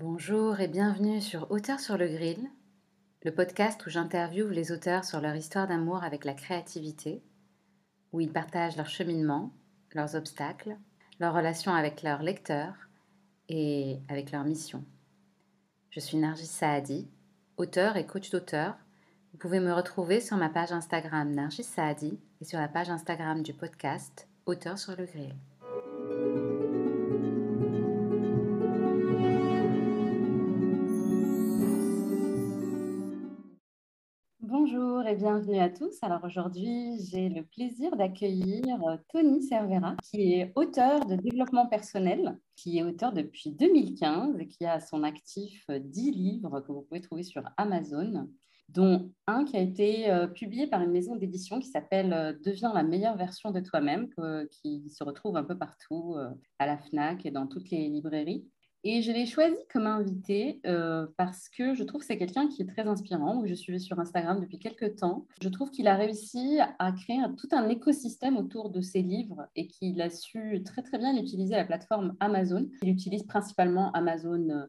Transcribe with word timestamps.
Bonjour 0.00 0.60
et 0.60 0.68
bienvenue 0.68 1.20
sur 1.20 1.50
Auteurs 1.50 1.80
sur 1.80 1.98
le 1.98 2.06
Grill, 2.06 2.48
le 3.24 3.34
podcast 3.34 3.84
où 3.84 3.90
j'interviewe 3.90 4.48
les 4.48 4.70
auteurs 4.70 5.04
sur 5.04 5.20
leur 5.20 5.34
histoire 5.34 5.66
d'amour 5.66 6.04
avec 6.04 6.24
la 6.24 6.34
créativité, 6.34 7.20
où 8.12 8.20
ils 8.20 8.30
partagent 8.30 8.76
leur 8.76 8.86
cheminement, 8.86 9.52
leurs 9.94 10.14
obstacles, 10.14 10.76
leurs 11.18 11.34
relations 11.34 11.74
avec 11.74 12.04
leurs 12.04 12.22
lecteurs 12.22 12.76
et 13.48 13.98
avec 14.08 14.30
leur 14.30 14.44
mission. 14.44 14.84
Je 15.90 15.98
suis 15.98 16.16
Nargis 16.16 16.46
Saadi, 16.46 17.08
auteur 17.56 17.96
et 17.96 18.06
coach 18.06 18.30
d'auteur. 18.30 18.76
Vous 19.32 19.38
pouvez 19.38 19.58
me 19.58 19.72
retrouver 19.72 20.20
sur 20.20 20.36
ma 20.36 20.48
page 20.48 20.70
Instagram 20.70 21.32
Nargis 21.32 21.64
Saadi 21.64 22.20
et 22.40 22.44
sur 22.44 22.60
la 22.60 22.68
page 22.68 22.88
Instagram 22.88 23.42
du 23.42 23.52
podcast 23.52 24.28
Auteurs 24.46 24.78
sur 24.78 24.94
le 24.94 25.06
Grill. 25.06 25.34
Bienvenue 35.14 35.58
à 35.58 35.70
tous. 35.70 35.96
Alors 36.02 36.22
aujourd'hui, 36.24 36.98
j'ai 37.10 37.30
le 37.30 37.42
plaisir 37.42 37.96
d'accueillir 37.96 38.64
euh, 38.84 38.96
Tony 39.08 39.42
Cervera, 39.42 39.96
qui 40.02 40.34
est 40.34 40.52
auteur 40.54 41.06
de 41.06 41.16
développement 41.16 41.66
personnel, 41.66 42.38
qui 42.56 42.78
est 42.78 42.82
auteur 42.82 43.12
depuis 43.12 43.52
2015 43.52 44.38
et 44.38 44.46
qui 44.46 44.66
a 44.66 44.74
à 44.74 44.80
son 44.80 45.02
actif 45.04 45.64
10 45.70 45.70
euh, 45.70 46.12
livres 46.12 46.60
que 46.60 46.72
vous 46.72 46.82
pouvez 46.82 47.00
trouver 47.00 47.22
sur 47.22 47.42
Amazon, 47.56 48.28
dont 48.68 49.10
un 49.26 49.44
qui 49.44 49.56
a 49.56 49.60
été 49.60 50.10
euh, 50.10 50.26
publié 50.26 50.66
par 50.66 50.82
une 50.82 50.90
maison 50.90 51.16
d'édition 51.16 51.58
qui 51.58 51.68
s'appelle 51.68 52.38
Deviens 52.44 52.74
la 52.74 52.82
meilleure 52.82 53.16
version 53.16 53.50
de 53.50 53.60
toi-même, 53.60 54.08
qui 54.50 54.90
se 54.90 55.02
retrouve 55.04 55.36
un 55.36 55.44
peu 55.44 55.56
partout 55.56 56.16
à 56.58 56.66
la 56.66 56.76
FNAC 56.76 57.24
et 57.24 57.30
dans 57.30 57.46
toutes 57.46 57.70
les 57.70 57.88
librairies. 57.88 58.46
Et 58.84 59.02
je 59.02 59.10
l'ai 59.10 59.26
choisi 59.26 59.56
comme 59.72 59.86
invité 59.86 60.60
euh, 60.66 61.06
parce 61.16 61.48
que 61.48 61.74
je 61.74 61.82
trouve 61.82 62.00
que 62.00 62.06
c'est 62.06 62.16
quelqu'un 62.16 62.46
qui 62.46 62.62
est 62.62 62.66
très 62.66 62.86
inspirant, 62.86 63.42
que 63.42 63.48
je 63.48 63.54
suivais 63.54 63.80
sur 63.80 63.98
Instagram 63.98 64.40
depuis 64.40 64.58
quelques 64.58 64.96
temps. 64.96 65.26
Je 65.42 65.48
trouve 65.48 65.70
qu'il 65.70 65.88
a 65.88 65.96
réussi 65.96 66.58
à 66.78 66.92
créer 66.92 67.18
tout 67.36 67.48
un 67.52 67.68
écosystème 67.68 68.36
autour 68.36 68.70
de 68.70 68.80
ses 68.80 69.02
livres 69.02 69.48
et 69.56 69.66
qu'il 69.66 70.00
a 70.00 70.10
su 70.10 70.62
très 70.64 70.82
très 70.82 70.98
bien 70.98 71.16
utiliser 71.16 71.56
la 71.56 71.64
plateforme 71.64 72.14
Amazon. 72.20 72.68
Il 72.82 72.90
utilise 72.90 73.24
principalement 73.24 73.90
Amazon 73.92 74.48
euh, 74.48 74.66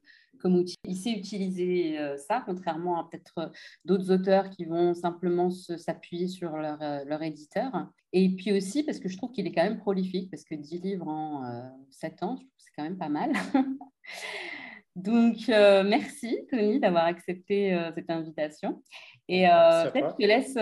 Il 0.86 0.96
sait 0.96 1.12
utiliser 1.12 2.00
euh, 2.00 2.18
ça, 2.18 2.44
contrairement 2.46 3.00
à 3.00 3.10
peut-être 3.10 3.52
d'autres 3.86 4.12
auteurs 4.12 4.50
qui 4.50 4.66
vont 4.66 4.94
simplement 4.94 5.50
s'appuyer 5.50 6.28
sur 6.28 6.58
leur, 6.58 6.80
leur, 7.06 7.22
éditeur. 7.24 7.72
Et 8.14 8.30
puis 8.36 8.52
aussi 8.52 8.84
parce 8.84 9.00
que 9.00 9.10
je 9.10 9.18
trouve 9.18 9.32
qu'il 9.32 9.48
est 9.48 9.52
quand 9.52 9.64
même 9.64 9.80
prolifique, 9.80 10.32
parce 10.32 10.44
que 10.44 10.56
10 10.56 10.80
livres 10.82 11.08
en 11.08 11.72
7 11.92 12.24
ans, 12.24 12.40
c'est 12.58 12.72
quand 12.76 12.84
même 12.84 12.98
pas 12.98 13.10
mal. 13.10 13.34
Donc, 15.04 15.48
euh, 15.48 15.84
merci 15.84 16.46
Tony 16.50 16.80
d'avoir 16.80 17.06
accepté 17.06 17.74
euh, 17.74 17.92
cette 17.96 18.10
invitation. 18.10 18.84
Et 19.30 19.48
euh, 19.48 19.90
peut-être 19.92 20.16
je 20.20 20.24
te 20.24 20.28
laisse 20.28 20.58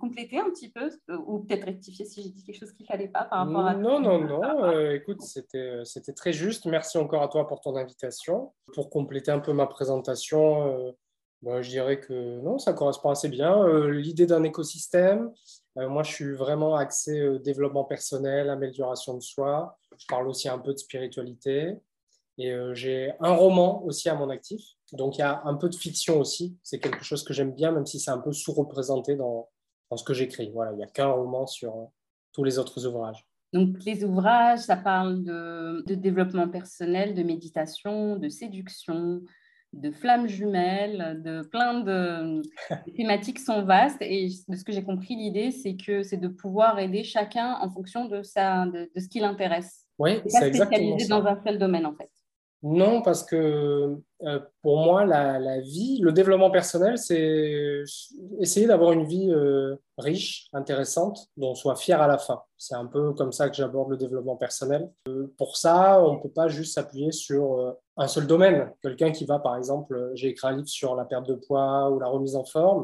compléter 0.00 0.38
un 0.38 0.50
petit 0.50 0.70
peu 0.70 0.88
ou 1.26 1.40
peut-être 1.40 1.64
rectifier 1.64 2.06
si 2.06 2.22
j'ai 2.22 2.30
dit 2.30 2.42
quelque 2.42 2.58
chose 2.58 2.72
qu'il 2.72 2.84
ne 2.84 2.88
fallait 2.88 3.08
pas 3.08 3.24
par 3.24 3.46
rapport 3.46 3.66
à... 3.66 3.74
Non, 3.74 4.00
non, 4.00 4.20
non. 4.20 4.90
écoute, 4.90 5.20
c'était, 5.20 5.84
très 6.16 6.32
juste. 6.32 6.64
Merci 6.64 6.96
encore 6.96 7.22
à 7.22 7.28
toi 7.28 7.46
pour 7.46 7.60
ton 7.60 7.76
invitation. 7.76 8.52
Pour 8.74 8.88
compléter 8.88 9.30
un 9.30 9.40
peu 9.40 9.52
ma 9.52 9.66
présentation, 9.66 10.94
bah, 11.42 11.60
je 11.60 11.68
dirais 11.68 12.00
que 12.00 12.40
non, 12.40 12.58
ça 12.58 12.72
correspond 12.72 13.10
assez 13.10 13.28
bien. 13.28 13.68
l'idée 13.90 14.24
d'un 14.24 14.44
écosystème, 14.44 15.30
moi, 15.76 16.02
je 16.02 16.10
suis 16.10 16.32
vraiment 16.32 16.74
axé 16.74 17.38
développement 17.40 17.84
personnel, 17.84 18.48
amélioration 18.48 19.12
de 19.12 19.22
soi. 19.22 19.78
Je 19.98 20.06
parle 20.06 20.26
aussi 20.26 20.48
un 20.48 20.58
peu 20.58 20.72
de 20.72 20.78
spiritualité. 20.78 21.76
Et 22.38 22.52
euh, 22.52 22.72
j'ai 22.72 23.12
un 23.20 23.32
roman 23.32 23.84
aussi 23.84 24.08
à 24.08 24.14
mon 24.14 24.30
actif. 24.30 24.62
Donc 24.92 25.16
il 25.16 25.20
y 25.20 25.24
a 25.24 25.42
un 25.44 25.54
peu 25.54 25.68
de 25.68 25.74
fiction 25.74 26.20
aussi. 26.20 26.56
C'est 26.62 26.78
quelque 26.78 27.04
chose 27.04 27.24
que 27.24 27.34
j'aime 27.34 27.52
bien, 27.52 27.72
même 27.72 27.86
si 27.86 27.98
c'est 27.98 28.12
un 28.12 28.18
peu 28.18 28.32
sous-représenté 28.32 29.16
dans, 29.16 29.48
dans, 29.90 29.96
ce 29.96 30.04
que 30.04 30.14
j'écris. 30.14 30.50
Voilà, 30.52 30.72
il 30.72 30.76
n'y 30.76 30.84
a 30.84 30.86
qu'un 30.86 31.08
roman 31.10 31.46
sur 31.46 31.76
euh, 31.76 31.84
tous 32.32 32.44
les 32.44 32.58
autres 32.58 32.86
ouvrages. 32.86 33.26
Donc 33.52 33.82
les 33.84 34.04
ouvrages, 34.04 34.60
ça 34.60 34.76
parle 34.76 35.24
de, 35.24 35.82
de 35.86 35.94
développement 35.94 36.48
personnel, 36.48 37.14
de 37.14 37.22
méditation, 37.22 38.16
de 38.16 38.28
séduction, 38.28 39.22
de 39.72 39.90
flammes 39.90 40.28
jumelles, 40.28 41.20
de 41.24 41.42
plein 41.42 41.80
de 41.80 42.42
les 42.86 42.92
thématiques 42.92 43.38
sont 43.38 43.64
vastes 43.64 44.00
et 44.00 44.28
de 44.48 44.56
ce 44.56 44.64
que 44.64 44.72
j'ai 44.72 44.82
compris, 44.84 45.16
l'idée 45.16 45.50
c'est 45.50 45.76
que 45.76 46.02
c'est 46.02 46.16
de 46.16 46.28
pouvoir 46.28 46.78
aider 46.78 47.04
chacun 47.04 47.54
en 47.60 47.70
fonction 47.70 48.06
de, 48.06 48.22
sa, 48.22 48.66
de, 48.66 48.88
ce 48.96 49.08
qui 49.08 49.20
l'intéresse. 49.20 49.86
Oui, 49.98 50.20
c'est 50.26 50.46
exactement 50.48 50.98
ça. 50.98 51.08
dans 51.08 51.26
un 51.26 51.42
seul 51.42 51.58
domaine 51.58 51.86
en 51.86 51.94
fait. 51.94 52.10
Non, 52.62 53.02
parce 53.02 53.22
que 53.22 53.96
euh, 54.24 54.40
pour 54.62 54.78
moi, 54.78 55.04
la, 55.04 55.60
vie, 55.60 56.00
le 56.02 56.10
développement 56.10 56.50
personnel, 56.50 56.98
c'est 56.98 57.84
essayer 58.40 58.66
d'avoir 58.66 58.90
une 58.90 59.04
vie 59.04 59.30
euh, 59.30 59.76
riche, 59.96 60.48
intéressante, 60.52 61.28
dont 61.36 61.50
on 61.50 61.54
soit 61.54 61.76
fier 61.76 62.02
à 62.02 62.08
la 62.08 62.18
fin. 62.18 62.42
C'est 62.56 62.74
un 62.74 62.86
peu 62.86 63.12
comme 63.12 63.30
ça 63.30 63.48
que 63.48 63.54
j'aborde 63.54 63.90
le 63.90 63.96
développement 63.96 64.34
personnel. 64.34 64.90
Euh, 65.06 65.32
pour 65.38 65.56
ça, 65.56 66.02
on 66.02 66.14
ne 66.14 66.20
peut 66.20 66.30
pas 66.30 66.48
juste 66.48 66.74
s'appuyer 66.74 67.12
sur 67.12 67.76
un 67.96 68.08
seul 68.08 68.26
domaine. 68.26 68.72
Quelqu'un 68.82 69.12
qui 69.12 69.24
va, 69.24 69.38
par 69.38 69.56
exemple, 69.56 70.10
j'ai 70.14 70.28
écrit 70.28 70.48
un 70.48 70.56
livre 70.56 70.68
sur 70.68 70.96
la 70.96 71.04
perte 71.04 71.28
de 71.28 71.34
poids 71.34 71.90
ou 71.90 72.00
la 72.00 72.08
remise 72.08 72.34
en 72.34 72.44
forme. 72.44 72.82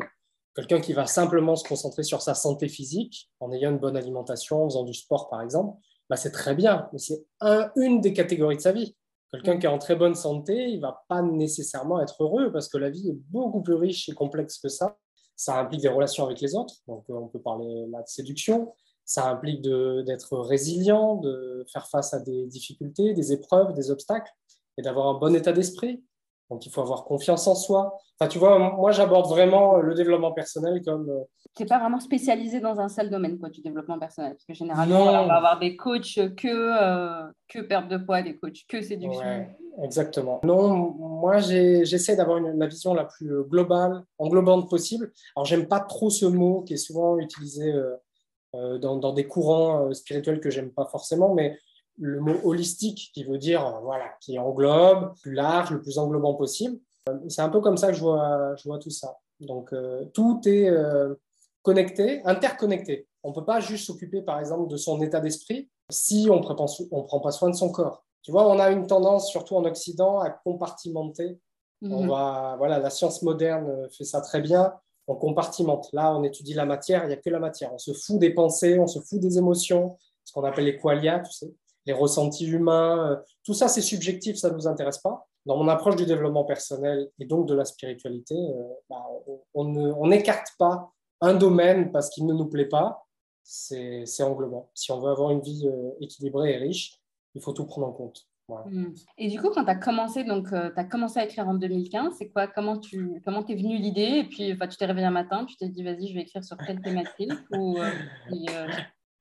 Quelqu'un 0.55 0.81
qui 0.81 0.93
va 0.93 1.07
simplement 1.07 1.57
se 1.57 1.67
concentrer 1.67 2.05
sur 2.05 2.23
sa 2.23 2.35
santé 2.35 2.69
physique 2.69 3.29
en 3.41 3.51
ayant 3.51 3.73
une 3.73 3.79
bonne 3.79 3.97
alimentation, 3.97 4.63
en 4.63 4.69
faisant 4.69 4.85
du 4.85 4.95
sport, 4.95 5.29
par 5.29 5.43
exemple, 5.43 5.77
bah, 6.09 6.15
c'est 6.15 6.31
très 6.31 6.55
bien, 6.55 6.89
mais 6.93 7.01
c'est 7.01 7.25
une 7.75 8.01
des 8.01 8.13
catégories 8.13 8.57
de 8.57 8.61
sa 8.61 8.71
vie 8.71 8.95
Quelqu'un 9.35 9.59
qui 9.59 9.67
est 9.67 9.69
en 9.69 9.79
très 9.79 9.97
bonne 9.97 10.15
santé, 10.15 10.69
il 10.69 10.81
va 10.81 11.05
pas 11.09 11.21
nécessairement 11.21 12.01
être 12.01 12.23
heureux 12.23 12.53
parce 12.53 12.69
que 12.69 12.79
la 12.79 12.89
vie 12.89 13.09
est 13.09 13.19
beaucoup 13.31 13.63
plus 13.63 13.75
riche 13.75 14.09
et 14.09 14.13
complexe 14.13 14.59
que 14.59 14.69
ça. 14.69 14.97
Ça 15.35 15.59
implique 15.59 15.81
des 15.81 15.89
relations 15.89 16.25
avec 16.25 16.41
les 16.41 16.55
autres, 16.55 16.77
donc 16.87 17.05
euh, 17.11 17.15
on 17.15 17.27
peut 17.27 17.41
parler 17.41 17.87
là 17.91 18.03
de 18.03 18.07
séduction. 18.09 18.73
Ça 19.05 19.29
implique 19.29 19.61
d'être 19.61 20.39
résilient, 20.39 21.17
de 21.17 21.67
faire 21.73 21.89
face 21.89 22.15
à 22.15 22.21
des 22.21 22.47
difficultés, 22.47 23.13
des 23.13 23.33
épreuves, 23.33 23.75
des 23.75 23.91
obstacles 23.91 24.31
et 24.79 24.83
d'avoir 24.83 25.09
un 25.09 25.19
bon 25.19 25.35
état 25.35 25.53
d'esprit. 25.53 26.05
Donc 26.51 26.67
il 26.67 26.71
faut 26.71 26.83
avoir 26.83 27.05
confiance 27.05 27.47
en 27.47 27.55
soi. 27.55 27.97
Enfin, 28.19 28.29
tu 28.29 28.39
vois, 28.39 28.59
moi 28.59 28.93
j'aborde 28.93 29.29
vraiment 29.29 29.77
le 29.77 29.95
développement 29.95 30.33
personnel 30.33 30.83
comme. 30.85 31.09
Euh, 31.09 31.25
tu 31.57 31.63
n'es 31.63 31.69
pas 31.69 31.79
vraiment 31.79 32.01
spécialisé 32.01 32.61
dans 32.61 32.81
un 32.81 32.89
seul 32.89 33.11
domaine 33.11 33.39
quoi, 33.39 33.49
du 33.49 33.61
développement 33.61 33.99
personnel. 33.99 34.33
Parce 34.33 34.45
que 34.45 34.55
généralement, 34.55 35.03
on 35.03 35.27
va 35.27 35.37
avoir 35.37 35.59
des 35.59 35.77
coachs 35.77 36.19
que, 36.37 36.49
euh, 36.49 37.31
que 37.49 37.61
perte 37.61 37.89
de 37.89 37.97
poids, 37.97 38.23
des 38.23 38.37
coachs 38.37 38.65
que 38.69 38.83
séduction. 38.83 39.23
Ouais, 39.23 39.49
exactement. 39.83 40.41
Non, 40.45 40.95
moi 40.99 41.39
j'essaie 41.39 42.17
d'avoir 42.17 42.41
la 42.41 42.67
vision 42.67 42.93
la 42.93 43.05
plus 43.05 43.33
euh, 43.33 43.43
globale, 43.43 44.03
englobante 44.19 44.69
possible. 44.69 45.13
Alors 45.37 45.47
j'aime 45.47 45.67
pas 45.67 45.81
trop 45.81 46.11
ce 46.11 46.27
mot 46.27 46.63
qui 46.63 46.75
est 46.75 46.79
souvent 46.79 47.19
utilisé 47.19 47.73
dans, 48.53 48.97
dans, 48.97 49.13
des 49.13 49.27
courants 49.27 49.93
spirituels 49.93 50.39
que 50.39 50.51
j'aime 50.51 50.71
pas 50.71 50.87
forcément, 50.87 51.35
mais 51.35 51.59
le 51.99 52.21
mot 52.21 52.37
holistique 52.45 53.11
qui 53.15 53.25
veut 53.25 53.39
dire 53.39 53.81
voilà, 53.83 54.07
qui 54.21 54.39
englobe 54.39 55.15
plus 55.23 55.33
large, 55.33 55.71
le 55.71 55.81
plus 55.81 55.99
englobant 55.99 56.35
possible. 56.35 56.79
C'est 57.29 57.43
un 57.43 57.51
peu 57.51 57.61
comme 57.61 57.77
ça 57.77 57.89
que 57.89 57.95
je 57.95 58.01
vois, 58.01 58.55
je 58.57 58.69
vois 58.69 58.79
tout 58.79 58.91
ça. 58.91 59.19
Donc 59.41 59.73
euh, 59.73 60.05
tout 60.15 60.41
est 60.47 60.69
euh, 60.69 61.15
connecté, 61.63 62.23
interconnecté. 62.25 63.07
On 63.23 63.31
ne 63.31 63.35
peut 63.35 63.45
pas 63.45 63.61
juste 63.61 63.87
s'occuper 63.87 64.23
par 64.23 64.41
exemple 64.41 64.69
de 64.69 64.77
son 64.77 65.01
état 65.03 65.21
d'esprit 65.21 65.69
si 65.91 66.29
on 66.31 66.37
ne 66.37 67.03
prend 67.03 67.21
pas 67.21 67.31
soin 67.31 67.51
de 67.51 67.55
son 67.55 67.71
corps. 67.71 68.05
Tu 68.23 68.33
vois, 68.33 68.49
on 68.49 68.59
a 68.59 68.71
une 68.71 68.87
tendance, 68.87 69.31
surtout 69.31 69.55
en 69.57 69.65
Occident, 69.65 70.19
à 70.19 70.31
compartimenter. 70.31 71.39
On 71.83 72.05
mhm. 72.05 72.09
va, 72.09 72.55
voilà, 72.57 72.79
la 72.79 72.89
science 72.89 73.21
moderne 73.21 73.87
fait 73.91 74.05
ça 74.05 74.23
très 74.23 74.41
bien. 74.41 74.73
On 75.07 75.15
compartimente. 75.15 75.91
Là, 75.93 76.17
on 76.17 76.23
étudie 76.23 76.55
la 76.55 76.65
matière, 76.65 77.05
il 77.05 77.09
n'y 77.09 77.13
a 77.13 77.19
que 77.19 77.29
la 77.29 77.39
matière. 77.39 77.75
On 77.75 77.79
se 77.79 77.93
fout 77.93 78.19
des 78.19 78.31
pensées, 78.31 78.79
on 78.79 78.87
se 78.87 78.99
fout 79.01 79.21
des 79.21 79.37
émotions, 79.37 79.99
ce 80.25 80.33
qu'on 80.33 80.45
appelle 80.45 80.65
les 80.65 80.79
qualia, 80.79 81.21
tu 81.21 81.33
sais 81.33 81.53
les 81.87 81.93
ressentis 81.93 82.47
humains, 82.47 83.13
euh, 83.13 83.17
tout 83.45 83.55
ça 83.55 83.69
c'est 83.69 83.83
subjectif, 83.83 84.37
ça 84.37 84.51
ne 84.51 84.55
nous 84.55 84.67
intéresse 84.67 84.99
pas. 84.99 85.27
Dans 85.47 85.57
mon 85.57 85.69
approche 85.69 85.97
du 85.97 86.07
développement 86.07 86.45
personnel 86.45 87.11
et 87.19 87.27
donc 87.27 87.47
de 87.47 87.55
la 87.55 87.65
spiritualité, 87.65 88.35
euh, 88.35 88.63
bah, 88.89 89.05
on 89.55 90.07
n'écarte 90.07 90.49
pas 90.59 90.91
un 91.21 91.35
domaine 91.35 91.93
parce 91.93 92.11
qu'il 92.11 92.27
ne 92.27 92.33
nous 92.33 92.47
plaît 92.47 92.69
pas, 92.69 93.07
c'est 93.43 94.23
englobant. 94.23 94.71
Si 94.75 94.91
on 94.91 95.01
veut 95.01 95.11
avoir 95.11 95.31
une 95.31 95.41
vie 95.41 95.69
euh, 95.69 95.91
équilibrée 96.01 96.55
et 96.55 96.57
riche, 96.57 97.01
il 97.35 97.43
faut 97.43 97.53
tout 97.53 97.67
prendre 97.67 97.87
en 97.87 97.93
compte. 97.93 98.27
Hmm. 98.49 98.93
Et 99.17 99.29
du 99.29 99.41
coup, 99.41 99.49
quand 99.49 99.65
tu 99.65 99.71
as 99.71 99.75
commencé, 99.75 100.23
commencé 100.91 101.19
à 101.19 101.25
écrire 101.25 101.49
en 101.49 101.55
2015, 101.55 102.15
c'est 102.19 102.29
quoi 102.29 102.47
Comment 102.47 102.79
tu 102.79 103.23
comment 103.25 103.43
t'es 103.43 103.55
venue 103.55 103.79
l'idée? 103.79 104.19
Et 104.19 104.25
puis, 104.25 104.55
tu 104.59 104.77
t'es 104.77 104.85
réveillé 104.85 105.07
un 105.07 105.11
matin, 105.11 105.47
tu 105.47 105.57
t'es 105.57 105.69
dit, 105.69 105.83
vas-y, 105.83 106.09
je 106.09 106.15
vais 106.15 106.23
écrire 106.23 106.45
sur 106.45 106.59
quelle 106.59 106.83
thématique 106.83 107.33
ou, 107.53 107.79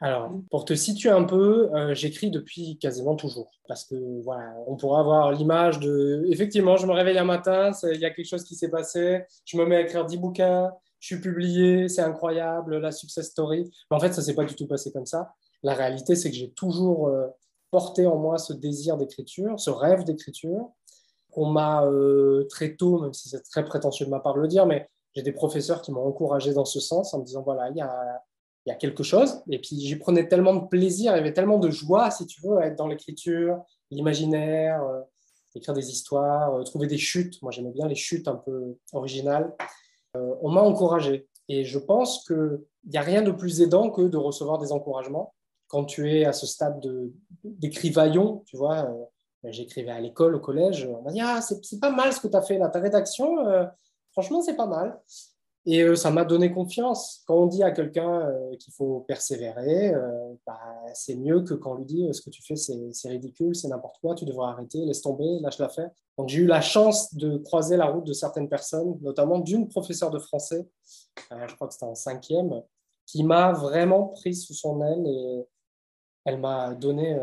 alors, 0.04 0.34
pour 0.52 0.66
te 0.66 0.76
situer 0.76 1.12
un 1.12 1.24
peu, 1.24 1.74
euh, 1.74 1.94
j'écris 1.94 2.30
depuis 2.30 2.78
quasiment 2.78 3.16
toujours. 3.16 3.50
Parce 3.70 3.86
que, 3.86 3.96
voilà, 4.22 4.54
on 4.68 4.76
pourra 4.76 5.00
avoir 5.00 5.32
l'image 5.32 5.80
de. 5.80 6.26
Effectivement, 6.28 6.76
je 6.76 6.86
me 6.86 6.92
réveille 6.92 7.18
un 7.18 7.24
matin, 7.24 7.72
il 7.84 8.02
y 8.02 8.06
a 8.06 8.10
quelque 8.10 8.28
chose 8.28 8.44
qui 8.44 8.56
s'est 8.56 8.70
passé, 8.70 9.24
je 9.46 9.56
me 9.56 9.66
mets 9.66 9.78
à 9.78 9.82
écrire 9.82 10.04
10 10.04 10.18
bouquins, 10.18 10.74
je 11.00 11.08
suis 11.08 11.22
publié, 11.22 11.88
c'est 11.88 12.02
incroyable, 12.02 12.80
la 12.80 12.92
success 12.92 13.28
story. 13.30 13.72
Mais 13.90 13.96
en 13.96 14.00
fait, 14.02 14.12
ça 14.12 14.20
ne 14.20 14.26
s'est 14.26 14.36
pas 14.36 14.44
du 14.44 14.56
tout 14.56 14.68
passé 14.68 14.92
comme 14.92 15.06
ça. 15.06 15.36
La 15.64 15.74
réalité, 15.74 16.16
c'est 16.16 16.30
que 16.30 16.36
j'ai 16.36 16.52
toujours 16.52 17.08
euh, 17.08 17.28
porté 17.72 18.06
en 18.06 18.18
moi 18.18 18.38
ce 18.38 18.52
désir 18.52 18.98
d'écriture, 18.98 19.58
ce 19.58 19.70
rêve 19.70 20.04
d'écriture. 20.04 20.70
qu'on 21.32 21.46
m'a 21.46 21.88
très 22.50 22.76
tôt, 22.76 23.00
même 23.00 23.14
si 23.14 23.30
c'est 23.30 23.42
très 23.44 23.64
prétentieux 23.64 24.06
de 24.06 24.12
ma 24.12 24.20
part 24.20 24.34
de 24.34 24.42
le 24.42 24.50
dire, 24.50 24.66
mais 24.66 24.90
j'ai 25.16 25.22
des 25.22 25.32
professeurs 25.32 25.82
qui 25.82 25.94
m'ont 25.94 26.06
encouragé 26.06 26.54
dans 26.54 26.66
ce 26.66 26.82
sens 26.82 27.14
en 27.14 27.20
me 27.20 27.24
disant 27.24 27.42
voilà, 27.42 27.70
il 27.70 27.78
y 27.78 27.82
a, 27.82 28.22
y 28.66 28.72
a, 28.72 28.76
quelque 28.76 29.04
chose. 29.04 29.42
Et 29.50 29.60
puis 29.60 29.80
j'y 29.80 29.96
prenais 29.96 30.28
tellement 30.28 30.56
de 30.56 30.68
plaisir, 30.68 31.14
il 31.14 31.18
y 31.18 31.20
avait 31.20 31.34
tellement 31.34 31.60
de 31.60 31.70
joie, 31.70 32.12
si 32.12 32.26
tu 32.26 32.42
veux, 32.42 32.58
à 32.58 32.68
être 32.68 32.78
dans 32.78 32.88
l'écriture, 32.88 33.62
l'imaginaire, 33.92 34.82
écrire 35.56 35.74
des 35.74 35.90
histoires, 35.90 36.64
trouver 36.64 36.88
des 36.88 36.98
chutes. 36.98 37.42
Moi, 37.42 37.52
j'aimais 37.52 37.72
bien 37.72 37.88
les 37.88 37.96
chutes 37.96 38.28
un 38.28 38.36
peu 38.36 38.78
originales. 38.92 39.54
on 40.16 40.50
m'a 40.50 40.62
encouragé. 40.62 41.28
Et 41.50 41.66
je 41.66 41.80
pense 41.80 42.26
qu'il 42.26 42.62
n'y 42.86 42.98
a 42.98 43.02
rien 43.02 43.22
de 43.22 43.32
plus 43.32 43.62
aidant 43.62 43.90
que 43.90 44.02
de 44.02 44.18
recevoir 44.18 44.60
des 44.60 44.72
encouragements. 44.72 45.34
Quand 45.68 45.86
tu 45.86 46.12
es 46.12 46.26
à 46.26 46.34
ce 46.34 46.46
stade 46.46 46.80
d'écrivaillon, 47.44 48.44
tu 48.46 48.58
vois, 48.58 48.86
euh, 48.86 49.06
ben, 49.42 49.52
j'écrivais 49.52 49.92
à 49.92 50.00
l'école, 50.00 50.36
au 50.36 50.40
collège, 50.40 50.88
on 50.88 51.02
m'a 51.02 51.12
dit 51.12 51.22
Ah, 51.22 51.42
c'est 51.42 51.80
pas 51.80 51.92
mal 51.92 52.14
ce 52.14 52.20
que 52.20 52.28
tu 52.28 52.38
as 52.38 52.42
fait 52.42 52.58
là, 52.58 52.70
ta 52.70 52.80
rédaction, 52.80 53.46
euh, 53.48 53.66
franchement, 54.12 54.42
c'est 54.42 54.56
pas 54.56 54.68
mal. 54.68 55.00
Et 55.66 55.82
euh, 55.82 55.96
ça 55.96 56.12
m'a 56.12 56.26
donné 56.26 56.52
confiance. 56.52 57.24
Quand 57.26 57.36
on 57.36 57.46
dit 57.46 57.64
à 57.64 57.72
quelqu'un 57.72 58.28
euh, 58.28 58.56
qu'il 58.58 58.74
faut 58.74 59.06
persévérer, 59.08 59.94
euh, 59.94 60.34
bah, 60.46 60.60
c'est 60.94 61.16
mieux 61.16 61.42
que 61.42 61.54
quand 61.54 61.74
on 61.74 61.76
lui 61.76 61.86
dit 61.86 62.10
ce 62.12 62.22
que 62.22 62.30
tu 62.30 62.44
fais, 62.44 62.56
c'est 62.56 63.10
ridicule, 63.10 63.56
c'est 63.56 63.70
n'importe 63.70 63.98
quoi, 64.02 64.14
tu 64.14 64.26
devrais 64.26 64.48
arrêter, 64.48 64.80
laisse 64.86 65.02
tomber, 65.02 65.40
lâche 65.40 65.60
la 65.60 65.70
faire. 65.70 65.90
Donc 66.18 66.28
j'ai 66.28 66.40
eu 66.40 66.48
la 66.48 66.60
chance 66.60 67.14
de 67.16 67.38
croiser 67.38 67.78
la 67.78 67.86
route 67.86 68.04
de 68.04 68.14
certaines 68.14 68.50
personnes, 68.50 68.98
notamment 69.02 69.40
d'une 69.40 69.70
professeure 69.70 70.12
de 70.12 70.20
français, 70.20 70.68
je 71.32 71.56
crois 71.56 71.68
que 71.68 71.74
c'était 71.74 71.86
en 71.86 71.96
cinquième, 71.96 72.62
qui 73.06 73.24
m'a 73.24 73.54
vraiment 73.54 74.08
pris 74.08 74.36
sous 74.36 74.54
son 74.54 74.84
aile 74.84 75.08
et 75.08 75.46
elle 76.26 76.40
m'a 76.40 76.76
donné, 76.76 77.18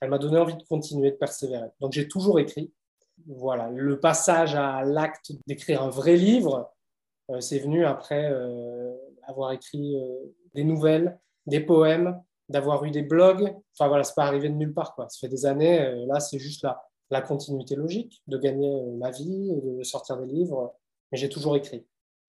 elle 0.00 0.10
m'a 0.10 0.18
donné 0.18 0.38
envie 0.38 0.56
de 0.56 0.62
continuer 0.62 1.10
de 1.10 1.16
persévérer. 1.16 1.68
Donc 1.80 1.92
j'ai 1.92 2.06
toujours 2.06 2.38
écrit. 2.38 2.72
Voilà, 3.26 3.68
le 3.70 3.98
passage 3.98 4.54
à 4.54 4.84
l'acte 4.84 5.32
d'écrire 5.48 5.82
un 5.82 5.90
vrai 5.90 6.16
livre, 6.16 6.70
c'est 7.40 7.58
venu 7.58 7.84
après 7.84 8.30
euh, 8.30 8.94
avoir 9.26 9.52
écrit 9.52 9.96
euh, 9.96 10.34
des 10.54 10.64
nouvelles, 10.64 11.18
des 11.46 11.60
poèmes, 11.60 12.20
d'avoir 12.48 12.84
eu 12.84 12.90
des 12.90 13.02
blogs. 13.02 13.54
Enfin 13.74 13.88
voilà, 13.88 14.04
c'est 14.04 14.14
pas 14.14 14.24
arrivé 14.24 14.48
de 14.48 14.54
nulle 14.54 14.72
part. 14.72 14.94
Quoi. 14.94 15.08
Ça 15.08 15.18
fait 15.20 15.28
des 15.28 15.44
années. 15.44 16.06
là, 16.06 16.20
c'est 16.20 16.38
juste 16.38 16.62
la, 16.62 16.82
la 17.10 17.20
continuité 17.20 17.76
logique 17.76 18.22
de 18.26 18.38
gagner 18.38 18.82
ma 18.98 19.10
vie, 19.10 19.52
de 19.62 19.82
sortir 19.82 20.16
des 20.16 20.26
livres. 20.26 20.74
Mais 21.12 21.18
j'ai 21.18 21.28
toujours 21.28 21.56
écrit. 21.56 21.86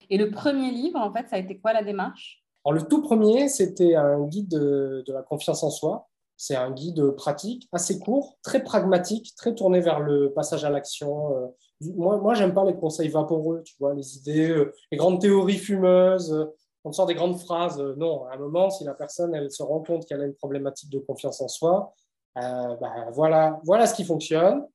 Et 0.10 0.18
le 0.18 0.32
premier 0.32 0.72
livre, 0.72 1.00
en 1.00 1.14
fait, 1.14 1.28
ça 1.30 1.38
a 1.38 1.40
été 1.40 1.60
quoi 1.60 1.74
la 1.74 1.84
démarche? 1.84 2.44
Alors, 2.66 2.74
le 2.74 2.86
tout 2.88 3.02
premier, 3.02 3.48
c'était 3.48 3.96
un 3.96 4.26
guide 4.26 4.50
de, 4.50 5.04
de, 5.08 5.14
la 5.14 5.22
confiance 5.22 5.64
en 5.64 5.70
soi. 5.70 6.10
C'est 6.36 6.56
un 6.56 6.72
guide 6.72 7.12
pratique, 7.12 7.68
assez 7.72 8.00
court, 8.00 8.38
très 8.44 8.64
pragmatique, 8.64 9.34
très 9.36 9.56
tourné 9.56 9.80
vers 9.80 10.00
le 10.00 10.34
passage 10.34 10.66
à 10.66 10.70
l'action, 10.70 11.54
moi, 11.82 12.18
moi 12.18 12.34
j'aime 12.34 12.54
pas 12.54 12.66
les 12.66 12.76
conseils 12.76 13.10
vaporeux, 13.10 13.64
tu 13.64 13.76
vois, 13.80 13.94
les 13.94 14.18
idées, 14.18 14.50
euh, 14.50 14.74
les 14.92 14.98
grandes 14.98 15.22
théories 15.22 15.58
fumeuses, 15.58 16.34
euh, 16.34 16.46
on 16.84 16.92
sort 16.92 17.06
des 17.06 17.16
grandes 17.16 17.40
phrases. 17.40 17.80
Euh, 17.80 17.96
non, 17.98 18.26
à 18.26 18.36
un 18.36 18.38
moment, 18.38 18.70
si 18.70 18.84
la 18.84 18.94
personne 18.94 19.34
elle 19.36 19.52
se 19.52 19.64
rend 19.64 19.82
compte 19.82 20.06
qu'elle 20.06 20.22
a 20.22 20.26
une 20.26 20.36
problématique 20.36 20.90
de 20.90 21.00
confiance 21.00 21.42
en 21.42 21.48
soi, 21.48 21.94
bah, 22.36 23.10
voilà, 23.12 23.60
voilà 23.66 23.86
ce 23.86 23.94
qui 23.94 24.06
fonctionne, 24.06 24.66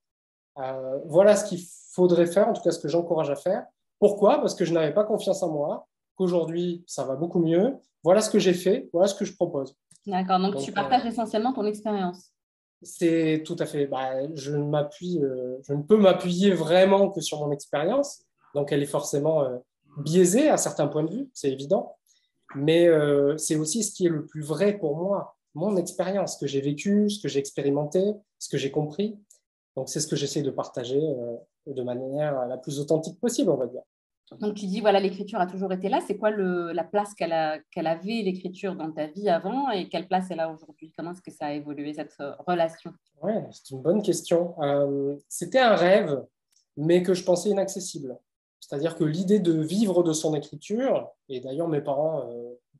voilà 1.07 1.35
ce 1.35 1.47
qu'il 1.47 1.61
faudrait 1.93 2.27
faire, 2.27 2.49
en 2.49 2.53
tout 2.53 2.63
cas 2.63 2.73
ce 2.73 2.79
que 2.79 2.89
j'encourage 2.89 3.31
à 3.31 3.37
faire. 3.37 3.65
Pourquoi? 3.99 4.39
Parce 4.41 4.55
que 4.55 4.67
je 4.67 4.75
n'avais 4.75 4.93
pas 4.93 5.05
confiance 5.05 5.43
en 5.43 5.51
moi, 5.51 5.87
qu'aujourd'hui 6.17 6.85
ça 6.87 7.05
va 7.05 7.17
beaucoup 7.17 7.39
mieux. 7.39 7.77
Voilà 8.03 8.21
ce 8.21 8.29
que 8.29 8.39
j'ai 8.39 8.53
fait, 8.53 8.91
voilà 8.93 9.09
ce 9.09 9.15
que 9.15 9.25
je 9.25 9.35
propose. 9.35 9.75
D'accord, 10.07 10.39
donc, 10.41 10.59
tu 10.59 10.73
partages 10.73 11.07
essentiellement 11.07 11.55
ton 11.55 11.65
expérience. 11.65 12.34
C'est 12.85 13.43
tout 13.45 13.57
à 13.59 13.67
fait. 13.67 13.87
Bah, 13.87 14.13
je, 14.35 14.53
m'appuie, 14.53 15.21
euh, 15.23 15.57
je 15.67 15.73
ne 15.73 15.83
peux 15.83 15.97
m'appuyer 15.97 16.53
vraiment 16.53 17.11
que 17.11 17.21
sur 17.21 17.41
mon 17.41 17.51
expérience. 17.51 18.23
Donc, 18.55 18.73
elle 18.73 18.83
est 18.83 18.87
forcément 18.87 19.43
euh, 19.45 19.57
biaisée 19.99 20.49
à 20.49 20.57
certains 20.57 20.87
points 20.87 21.05
de 21.05 21.11
vue, 21.11 21.31
c'est 21.33 21.51
évident. 21.51 21.97
Mais 22.55 22.87
euh, 22.87 23.37
c'est 23.39 23.57
aussi 23.57 23.83
ce 23.83 23.93
qui 23.93 24.07
est 24.07 24.11
le 24.11 24.27
plus 24.27 24.43
vrai 24.43 24.79
pour 24.79 24.97
moi, 24.97 25.37
mon 25.55 25.77
expérience, 25.77 26.35
ce 26.35 26.39
que 26.39 26.47
j'ai 26.47 26.61
vécu, 26.61 27.11
ce 27.11 27.21
que 27.21 27.29
j'ai 27.29 27.39
expérimenté, 27.39 28.13
ce 28.39 28.49
que 28.49 28.59
j'ai 28.59 28.71
compris. 28.71 29.19
Donc, 29.77 29.89
c'est 29.89 30.01
ce 30.01 30.07
que 30.07 30.17
j'essaie 30.17 30.43
de 30.43 30.51
partager 30.51 31.01
de 31.67 31.83
manière 31.83 32.47
la 32.47 32.59
plus 32.59 32.79
authentique 32.79 33.19
possible, 33.19 33.51
on 33.51 33.57
va 33.57 33.67
dire. 33.67 33.83
Donc 34.41 34.55
tu 34.55 34.67
dis, 34.67 34.81
voilà, 34.81 35.01
l'écriture 35.01 35.39
a 35.41 35.47
toujours 35.47 35.73
été 35.73 35.89
là. 35.89 36.01
C'est 36.07 36.17
quoi 36.17 36.31
le, 36.31 36.73
la 36.73 36.85
place 36.85 37.15
qu'elle 37.15 37.33
avait, 37.33 38.23
l'écriture, 38.23 38.75
dans 38.75 38.91
ta 38.91 39.07
vie 39.07 39.29
avant 39.29 39.71
et 39.71 39.89
quelle 39.89 40.09
place 40.09 40.27
elle 40.31 40.41
a 40.41 40.51
aujourd'hui? 40.51 40.93
Comment 40.97 41.13
est-ce 41.13 41.23
que 41.23 41.31
ça 41.31 41.47
a 41.47 41.53
évolué, 41.53 41.95
cette 41.95 42.17
euh, 42.21 42.33
relation? 42.47 42.93
Oui, 43.23 43.33
c'est 43.53 43.71
une 43.71 43.83
bonne 43.83 44.03
question. 44.03 44.55
Euh, 44.63 45.17
c'était 45.29 45.61
un 45.61 45.77
rêve, 45.77 46.25
mais 46.77 47.03
que 47.03 47.15
je 47.15 47.23
pensais 47.23 47.51
inaccessible. 47.51 48.19
C'est-à-dire 48.61 48.97
que 48.97 49.05
l'idée 49.05 49.41
de 49.41 49.53
vivre 49.53 50.03
de 50.03 50.13
son 50.13 50.35
écriture, 50.35 51.11
et 51.29 51.41
d'ailleurs 51.41 51.69
mes 51.69 51.83
parents 51.83 52.27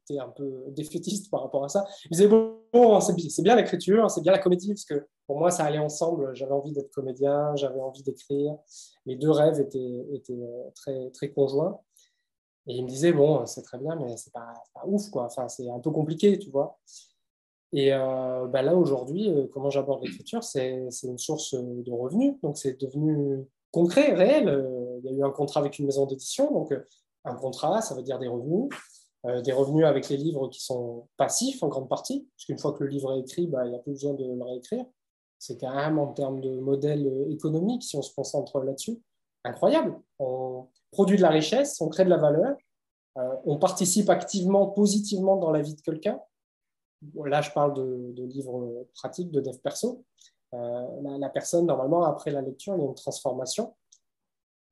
étaient 0.09 0.21
un 0.21 0.29
peu 0.29 0.65
défaitistes 0.69 1.31
par 1.31 1.43
rapport 1.43 1.65
à 1.65 1.69
ça, 1.69 1.85
ils 2.07 2.17
disaient, 2.17 2.29
bon, 2.29 3.01
c'est 3.01 3.43
bien 3.43 3.57
l'écriture, 3.57 4.11
c'est 4.11 4.21
bien 4.21 4.33
la 4.33 4.39
comédie, 4.39 4.69
parce 4.69 4.85
que 4.85 5.07
pour 5.27 5.39
moi, 5.39 5.51
ça 5.51 5.65
allait 5.65 5.79
ensemble. 5.79 6.35
J'avais 6.35 6.53
envie 6.53 6.73
d'être 6.73 6.91
comédien, 6.91 7.55
j'avais 7.57 7.81
envie 7.81 8.03
d'écrire. 8.03 8.57
Les 9.07 9.17
deux 9.17 9.31
rêves 9.31 9.61
étaient, 9.61 9.79
euh, 10.31 10.71
très, 10.75 11.11
très 11.11 11.31
conjoints. 11.31 11.81
Et 12.67 12.75
il 12.75 12.85
me 12.85 12.89
disait, 12.89 13.13
bon, 13.13 13.45
c'est 13.47 13.63
très 13.63 13.79
bien, 13.79 13.97
mais 13.97 14.17
c'est 14.17 14.33
pas, 14.33 14.55
pas 14.75 14.83
ouf, 14.87 15.11
quoi. 15.11 15.25
Enfin, 15.25 15.49
c'est 15.49 15.69
un 15.69 15.81
peu 15.81 15.91
compliqué, 15.91 16.39
tu 16.39 16.51
vois. 16.51 16.79
Et 17.73 17.93
euh, 17.93 18.47
bah 18.47 18.63
là, 18.63 18.75
aujourd'hui, 18.77 19.31
euh, 19.31 19.47
comment 19.53 19.71
j'aborde 19.71 20.03
l'écriture, 20.03 20.45
c'est 20.45 20.87
une 21.03 21.19
source 21.19 21.55
de 21.55 21.93
revenus. 21.93 22.35
Donc, 22.43 22.57
c'est 22.57 22.81
devenu 22.81 23.45
concret, 23.71 24.15
réel. 24.15 24.65
Il 25.03 25.11
y 25.11 25.15
a 25.15 25.19
eu 25.19 25.25
un 25.25 25.31
contrat 25.31 25.61
avec 25.61 25.79
une 25.79 25.87
maison 25.87 26.07
d'édition. 26.07 26.53
Donc, 26.53 26.73
un 27.25 27.35
contrat, 27.35 27.83
ça 27.83 27.95
veut 27.95 28.03
dire 28.03 28.19
des 28.19 28.29
revenus. 28.29 28.69
Des 29.43 29.53
revenus 29.53 29.87
avec 29.87 30.09
les 30.11 30.19
livres 30.19 30.49
qui 30.49 30.63
sont 30.63 31.09
passifs 31.17 31.63
en 31.63 31.69
grande 31.69 31.89
partie, 31.89 32.29
puisqu'une 32.37 32.59
fois 32.59 32.73
que 32.73 32.85
le 32.85 32.91
livre 32.91 33.17
est 33.17 33.21
écrit, 33.21 33.47
bah, 33.47 33.65
il 33.65 33.71
n'y 33.71 33.77
a 33.77 33.79
plus 33.79 33.93
besoin 33.93 34.15
de 34.15 34.25
le 34.25 34.43
réécrire 34.43 34.85
c'est 35.45 35.59
quand 35.59 35.75
même 35.75 35.99
en 35.99 36.13
termes 36.13 36.41
de 36.41 36.59
modèle 36.59 37.07
économique, 37.31 37.83
si 37.83 37.97
on 37.97 38.03
se 38.03 38.15
concentre 38.15 38.61
là-dessus, 38.61 38.99
incroyable. 39.45 40.01
On 40.19 40.69
produit 40.91 41.19
de 41.19 41.23
la 41.23 41.29
richesse, 41.29 41.81
on 41.83 41.89
crée 41.89 42.05
de 42.05 42.11
la 42.11 42.17
valeur, 42.17 42.57
euh, 43.19 43.37
on 43.45 43.59
participe 43.59 44.09
activement, 44.09 44.69
positivement 44.69 45.37
dans 45.37 45.51
la 45.51 45.61
vie 45.61 45.75
de 45.75 45.81
quelqu'un. 45.83 46.19
Là, 47.27 47.43
je 47.43 47.51
parle 47.51 47.75
de, 47.75 48.23
livres 48.23 48.87
pratiques, 48.95 49.31
de 49.31 49.41
dev 49.41 49.59
perso. 49.59 50.03
Euh, 50.55 51.19
la, 51.19 51.29
personne, 51.29 51.67
normalement, 51.67 52.05
après 52.05 52.31
la 52.31 52.41
lecture, 52.41 52.75
il 52.77 52.81
y 52.81 52.83
a 52.83 52.87
une 52.87 52.95
transformation. 52.95 53.75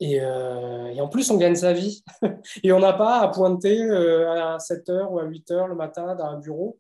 Et, 0.03 0.21
euh, 0.21 0.87
et 0.89 1.01
en 1.01 1.09
plus, 1.09 1.31
on 1.31 1.37
gagne 1.37 1.55
sa 1.55 1.73
vie. 1.73 2.03
et 2.65 2.73
on 2.73 2.81
n'a 2.81 2.93
pas 2.93 3.21
à 3.21 3.29
pointer 3.29 3.81
à 3.83 4.57
7h 4.57 5.09
ou 5.11 5.19
à 5.19 5.25
8h 5.25 5.69
le 5.69 5.75
matin 5.75 6.15
dans 6.15 6.25
un 6.25 6.39
bureau 6.39 6.79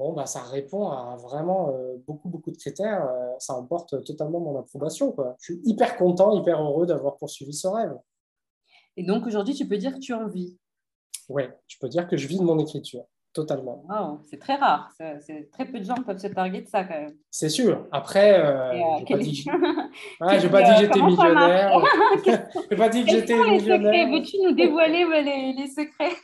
bon, 0.00 0.14
bah, 0.14 0.24
ça 0.24 0.42
répond 0.42 0.88
à 0.88 1.16
vraiment 1.16 1.74
euh, 1.74 1.96
beaucoup, 2.06 2.30
beaucoup 2.30 2.50
de 2.50 2.56
critères. 2.56 3.04
Euh, 3.04 3.34
ça 3.38 3.54
emporte 3.54 4.02
totalement 4.04 4.40
mon 4.40 4.58
approbation. 4.58 5.12
Quoi. 5.12 5.36
Je 5.40 5.52
suis 5.52 5.62
hyper 5.64 5.96
content, 5.96 6.32
hyper 6.32 6.60
heureux 6.62 6.86
d'avoir 6.86 7.18
poursuivi 7.18 7.52
ce 7.52 7.68
rêve. 7.68 7.94
Et 8.96 9.04
donc 9.04 9.26
aujourd'hui, 9.26 9.54
tu 9.54 9.68
peux 9.68 9.76
dire 9.76 9.92
que 9.92 9.98
tu 9.98 10.14
en 10.14 10.26
vis 10.26 10.58
Oui, 11.28 11.44
je 11.66 11.76
peux 11.78 11.88
dire 11.88 12.08
que 12.08 12.16
je 12.16 12.26
vis 12.26 12.38
de 12.38 12.44
mon 12.44 12.58
écriture. 12.58 13.04
Totalement. 13.32 13.84
c'est 14.28 14.40
très 14.40 14.56
rare. 14.56 14.90
C'est, 14.96 15.48
très 15.52 15.64
peu 15.64 15.78
de 15.78 15.84
gens 15.84 15.94
peuvent 15.94 16.18
se 16.18 16.26
targuer 16.26 16.62
de 16.62 16.68
ça 16.68 16.82
quand 16.82 16.98
même. 17.00 17.14
C'est 17.30 17.48
sûr. 17.48 17.86
Après, 17.92 18.40
euh, 18.40 18.72
euh 18.72 18.96
je 18.98 18.98
n'ai 18.98 19.04
pas 19.06 19.18
dit, 19.18 19.44
ouais, 20.20 20.26
pas 20.26 20.48
dit 20.48 20.74
que 20.74 20.80
j'étais 20.80 21.00
millionnaire. 21.00 21.80
je 22.24 22.30
n'ai 22.70 22.76
pas 22.76 22.88
dit 22.88 23.04
que 23.04 23.10
j'étais 23.10 23.36
millionnaire. 23.36 24.10
Veux-tu 24.10 24.36
nous 24.42 24.52
dévoiler 24.52 25.04
les, 25.22 25.52
les, 25.52 25.68
secrets? 25.68 26.16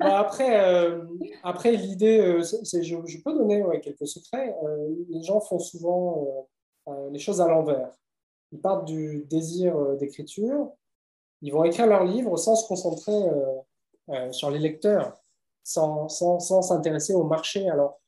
Bon, 0.00 0.14
Après, 0.14 0.64
euh, 0.64 1.02
après 1.42 1.72
l'idée, 1.72 2.20
euh, 2.20 2.40
je, 2.40 2.80
je, 2.82 3.22
peux 3.22 3.34
donner 3.34 3.62
quelques 3.82 4.08
secrets. 4.08 4.54
les 5.10 5.22
gens 5.22 5.40
font 5.40 5.58
souvent 5.58 6.48
les 7.10 7.18
choses 7.18 7.42
à 7.42 7.48
l'envers. 7.48 7.90
Ils 8.50 8.60
partent 8.60 8.86
du 8.86 9.26
désir 9.28 9.76
d'écriture. 9.96 10.70
Ils 11.42 11.52
vont 11.52 11.64
écrire 11.64 11.86
leur 11.86 12.04
livre 12.04 12.38
sans 12.38 12.56
se 12.56 12.66
concentrer 12.66 13.20
sur 14.30 14.50
les 14.50 14.58
lecteurs 14.58 15.18
sans 15.64 16.08
s'intéresser 16.08 17.14
au 17.14 17.24
marché. 17.24 17.68
Alors, 17.68 18.00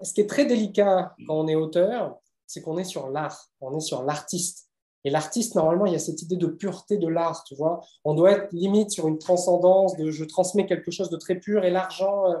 ce 0.00 0.12
qui 0.12 0.20
est 0.20 0.26
très 0.26 0.46
délicat 0.46 1.14
quand 1.26 1.34
on 1.34 1.48
est 1.48 1.54
auteur, 1.54 2.18
c'est 2.46 2.62
qu'on 2.62 2.78
est 2.78 2.84
sur 2.84 3.08
l'art, 3.08 3.48
on 3.60 3.76
est 3.76 3.80
sur 3.80 4.02
l'artiste. 4.02 4.68
Et 5.04 5.10
l'artiste, 5.10 5.56
normalement, 5.56 5.86
il 5.86 5.92
y 5.92 5.96
a 5.96 5.98
cette 5.98 6.22
idée 6.22 6.36
de 6.36 6.46
pureté 6.46 6.96
de 6.96 7.08
l'art, 7.08 7.42
tu 7.44 7.56
vois. 7.56 7.80
On 8.04 8.14
doit 8.14 8.32
être 8.32 8.52
limite 8.52 8.90
sur 8.90 9.08
une 9.08 9.18
transcendance 9.18 9.96
de 9.96 10.10
je 10.10 10.24
transmets 10.24 10.66
quelque 10.66 10.90
chose 10.90 11.10
de 11.10 11.16
très 11.16 11.36
pur 11.36 11.64
et 11.64 11.70
l'argent, 11.70 12.30
euh, 12.30 12.36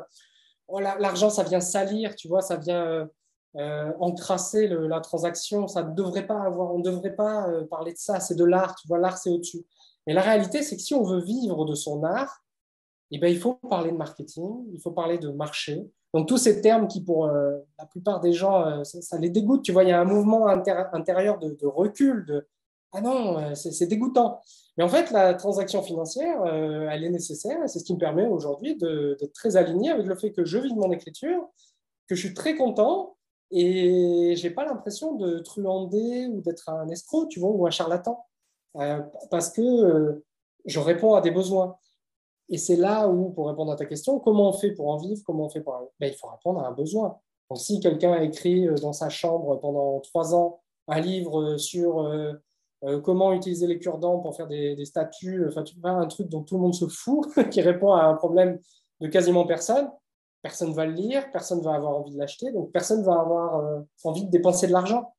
oh, 0.68 0.78
l'argent, 0.78 1.28
ça 1.28 1.42
vient 1.42 1.60
salir, 1.60 2.14
tu 2.14 2.28
vois, 2.28 2.40
ça 2.40 2.56
vient 2.56 2.86
euh, 2.86 3.06
euh, 3.56 3.92
encrasser 3.98 4.68
la 4.68 5.00
transaction. 5.00 5.66
Ça 5.66 5.82
ne 5.82 5.94
devrait 5.94 6.26
pas 6.26 6.40
avoir, 6.40 6.72
on 6.72 6.78
ne 6.78 6.84
devrait 6.84 7.16
pas 7.16 7.48
parler 7.68 7.92
de 7.92 7.98
ça, 7.98 8.20
c'est 8.20 8.36
de 8.36 8.44
l'art, 8.44 8.76
tu 8.76 8.86
vois, 8.86 8.98
l'art, 8.98 9.18
c'est 9.18 9.30
au-dessus. 9.30 9.66
Mais 10.06 10.12
la 10.12 10.22
réalité, 10.22 10.62
c'est 10.62 10.76
que 10.76 10.82
si 10.82 10.94
on 10.94 11.02
veut 11.02 11.20
vivre 11.20 11.64
de 11.64 11.74
son 11.74 12.04
art, 12.04 12.42
eh 13.12 13.18
ben, 13.18 13.28
il 13.28 13.38
faut 13.38 13.54
parler 13.54 13.92
de 13.92 13.96
marketing, 13.96 14.64
il 14.72 14.80
faut 14.80 14.90
parler 14.90 15.18
de 15.18 15.28
marché. 15.28 15.86
Donc 16.14 16.28
tous 16.28 16.38
ces 16.38 16.62
termes 16.62 16.88
qui, 16.88 17.02
pour 17.02 17.26
euh, 17.26 17.58
la 17.78 17.86
plupart 17.86 18.20
des 18.20 18.32
gens, 18.32 18.66
euh, 18.66 18.84
ça, 18.84 19.18
les 19.18 19.30
dégoûte. 19.30 19.62
Tu 19.62 19.72
vois, 19.72 19.84
il 19.84 19.90
y 19.90 19.92
a 19.92 20.00
un 20.00 20.04
mouvement 20.04 20.46
intérieur 20.46 21.38
de, 21.38 21.66
recul, 21.66 22.24
de 22.26 22.46
Ah 22.92 23.02
non, 23.02 23.54
c'est 23.54 23.86
dégoûtant. 23.86 24.40
Mais 24.76 24.84
en 24.84 24.88
fait, 24.88 25.10
la 25.10 25.34
transaction 25.34 25.82
financière, 25.82 26.42
elle 26.46 27.04
est 27.04 27.10
nécessaire 27.10 27.58
c'est 27.66 27.78
ce 27.78 27.84
qui 27.84 27.92
me 27.92 27.98
permet 27.98 28.26
aujourd'hui 28.26 28.76
d'être 28.76 29.32
très 29.34 29.56
aligné 29.56 29.90
avec 29.90 30.06
le 30.06 30.14
fait 30.14 30.32
que 30.32 30.44
je 30.44 30.58
vis 30.58 30.72
de 30.72 30.78
mon 30.78 30.90
écriture, 30.90 31.46
que 32.08 32.14
je 32.14 32.26
suis 32.26 32.34
très 32.34 32.56
content 32.56 33.16
et 33.50 34.34
j'ai 34.36 34.50
pas 34.50 34.64
l'impression 34.64 35.14
de 35.16 35.38
truander 35.40 36.26
ou 36.28 36.40
d'être 36.40 36.70
un 36.70 36.88
escroc, 36.88 37.26
tu 37.26 37.40
vois, 37.40 37.50
ou 37.50 37.66
un 37.66 37.70
charlatan, 37.70 38.24
parce 39.30 39.50
que 39.50 40.22
je 40.64 40.80
réponds 40.80 41.14
à 41.14 41.20
des 41.20 41.30
besoins. 41.30 41.76
Et 42.52 42.58
c'est 42.58 42.76
là 42.76 43.08
où, 43.08 43.30
pour 43.30 43.48
répondre 43.48 43.72
à 43.72 43.76
ta 43.76 43.86
question, 43.86 44.20
comment 44.20 44.50
on 44.50 44.52
fait 44.52 44.72
pour 44.72 44.90
en 44.90 44.98
vivre, 44.98 45.22
comment 45.24 45.46
on 45.46 45.48
fait 45.48 45.62
pour... 45.62 45.90
Ben, 45.98 46.12
il 46.12 46.14
faut 46.14 46.28
répondre 46.28 46.60
à 46.60 46.68
un 46.68 46.72
besoin. 46.72 47.18
Donc, 47.48 47.58
si 47.58 47.80
quelqu'un 47.80 48.12
a 48.12 48.22
écrit 48.22 48.68
euh, 48.68 48.74
dans 48.74 48.92
sa 48.92 49.08
chambre 49.08 49.56
pendant 49.56 50.00
trois 50.00 50.34
ans 50.34 50.60
un 50.86 51.00
livre 51.00 51.56
sur 51.56 52.00
euh, 52.00 52.34
euh, 52.84 53.00
comment 53.00 53.32
utiliser 53.32 53.66
les 53.66 53.78
cure-dents 53.78 54.18
pour 54.18 54.36
faire 54.36 54.48
des, 54.48 54.84
statues, 54.84 55.46
enfin, 55.48 55.62
tu 55.62 55.80
vois, 55.80 55.92
un 55.92 56.06
truc 56.06 56.28
dont 56.28 56.42
tout 56.42 56.56
le 56.56 56.60
monde 56.60 56.74
se 56.74 56.86
fout, 56.88 57.26
qui 57.50 57.62
répond 57.62 57.94
à 57.94 58.04
un 58.04 58.14
problème 58.14 58.58
de 59.00 59.08
quasiment 59.08 59.46
personne, 59.46 59.90
personne 60.42 60.70
ne 60.70 60.74
va 60.74 60.84
le 60.84 60.92
lire, 60.92 61.30
personne 61.30 61.60
ne 61.60 61.64
va 61.64 61.72
avoir 61.74 61.96
envie 61.96 62.12
de 62.12 62.18
l'acheter, 62.18 62.52
donc 62.52 62.70
personne 62.70 63.00
ne 63.00 63.06
va 63.06 63.18
avoir 63.18 63.82
envie 64.04 64.26
de 64.26 64.30
dépenser 64.30 64.66
de 64.66 64.72
l'argent. 64.72 65.14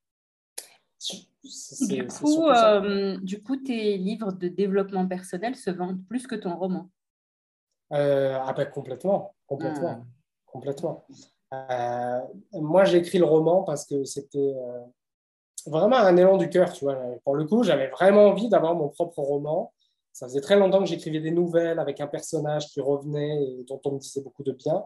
Du 1.87 2.05
coup, 2.07 2.47
du 3.23 3.41
coup, 3.41 3.57
tes 3.57 3.97
livres 3.97 4.33
de 4.33 4.49
développement 4.49 5.07
personnel 5.07 5.55
se 5.55 5.71
vendent 5.71 6.05
plus 6.07 6.27
que 6.27 6.35
ton 6.35 6.55
roman. 6.55 6.89
Euh, 7.93 8.37
ah 8.41 8.53
ben, 8.53 8.65
complètement, 8.65 9.35
complètement, 9.45 10.01
ah. 10.01 10.05
complètement. 10.47 11.05
Euh, 11.53 12.21
moi, 12.53 12.85
j'ai 12.85 12.97
écrit 12.97 13.19
le 13.19 13.25
roman 13.25 13.63
parce 13.63 13.85
que 13.85 14.03
c'était 14.03 14.39
euh, 14.39 14.79
vraiment 15.67 15.97
un 15.97 16.17
élan 16.17 16.37
du 16.37 16.49
cœur, 16.49 16.73
tu 16.73 16.85
vois. 16.85 16.97
Pour 17.23 17.35
le 17.35 17.45
coup, 17.45 17.63
j'avais 17.63 17.89
vraiment 17.89 18.25
envie 18.25 18.49
d'avoir 18.49 18.73
mon 18.73 18.89
propre 18.89 19.19
roman. 19.19 19.71
Ça 20.11 20.27
faisait 20.27 20.41
très 20.41 20.57
longtemps 20.57 20.79
que 20.79 20.85
j'écrivais 20.85 21.19
des 21.19 21.31
nouvelles 21.31 21.79
avec 21.79 21.99
un 22.01 22.07
personnage 22.07 22.67
qui 22.67 22.81
revenait 22.81 23.43
et 23.43 23.63
dont 23.67 23.79
on 23.85 23.93
me 23.93 23.99
disait 23.99 24.21
beaucoup 24.21 24.43
de 24.43 24.51
bien. 24.51 24.83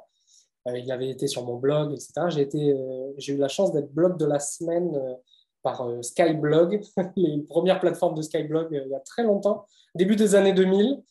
il 0.67 0.89
avait 0.91 1.09
été 1.09 1.27
sur 1.27 1.45
mon 1.45 1.55
blog, 1.55 1.93
etc. 1.93 2.11
J'ai, 2.29 2.41
été, 2.41 2.75
j'ai 3.17 3.33
eu 3.33 3.37
la 3.37 3.49
chance 3.49 3.73
d'être 3.73 3.91
blog 3.91 4.17
de 4.17 4.25
la 4.25 4.39
semaine 4.39 4.97
par 5.63 5.85
Skyblog, 6.01 6.81
les 7.17 7.41
premières 7.41 7.81
plateformes 7.81 8.15
de 8.15 8.21
Skyblog 8.21 8.69
il 8.71 8.89
y 8.89 8.95
a 8.95 9.01
très 9.01 9.23
longtemps, 9.23 9.65
début 9.95 10.15
des 10.15 10.35
années 10.35 10.53
2000. 10.53 11.03